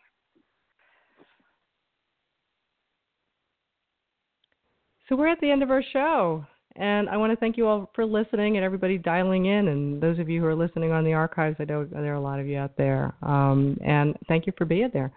So 5.09 5.17
we're 5.17 5.29
at 5.29 5.41
the 5.41 5.51
end 5.51 5.63
of 5.63 5.71
our 5.71 5.83
show, 5.93 6.45
and 6.77 7.09
I 7.09 7.17
want 7.17 7.31
to 7.33 7.37
thank 7.37 7.57
you 7.57 7.69
all 7.69 7.91
for 7.95 8.05
listening 8.05 8.57
and 8.57 8.65
everybody 8.65 8.99
dialing 8.99 9.47
in, 9.47 9.69
and 9.69 10.03
those 10.03 10.19
of 10.19 10.29
you 10.29 10.41
who 10.41 10.47
are 10.47 10.55
listening 10.55 10.93
on 10.93 11.05
the 11.05 11.13
archives. 11.13 11.57
I 11.61 11.65
know 11.65 11.85
there 11.85 12.13
are 12.13 12.17
a 12.17 12.21
lot 12.21 12.41
of 12.41 12.47
you 12.47 12.59
out 12.59 12.77
there, 12.77 13.15
um, 13.23 13.77
and 13.85 14.17
thank 14.27 14.47
you 14.47 14.53
for 14.59 14.65
being 14.65 14.91
there. 14.93 15.13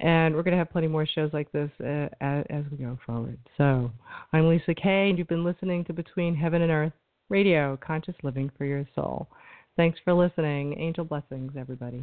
And 0.00 0.34
we're 0.34 0.42
going 0.42 0.52
to 0.52 0.58
have 0.58 0.72
plenty 0.72 0.88
more 0.88 1.06
shows 1.06 1.30
like 1.32 1.52
this 1.52 1.70
uh, 1.80 2.08
as, 2.20 2.44
as 2.50 2.64
we 2.72 2.78
go 2.78 2.98
forward. 3.06 3.38
So 3.56 3.92
I'm 4.32 4.48
Lisa 4.48 4.74
K, 4.74 5.08
and 5.08 5.16
you've 5.16 5.28
been 5.28 5.44
listening 5.44 5.84
to 5.84 5.92
Between 5.92 6.34
Heaven 6.34 6.62
and 6.62 6.72
Earth 6.72 6.92
Radio, 7.28 7.78
conscious 7.80 8.16
living 8.24 8.50
for 8.58 8.64
your 8.64 8.84
soul. 8.96 9.28
Thanks 9.76 10.00
for 10.04 10.12
listening. 10.12 10.76
Angel 10.80 11.04
blessings, 11.04 11.52
everybody. 11.56 12.02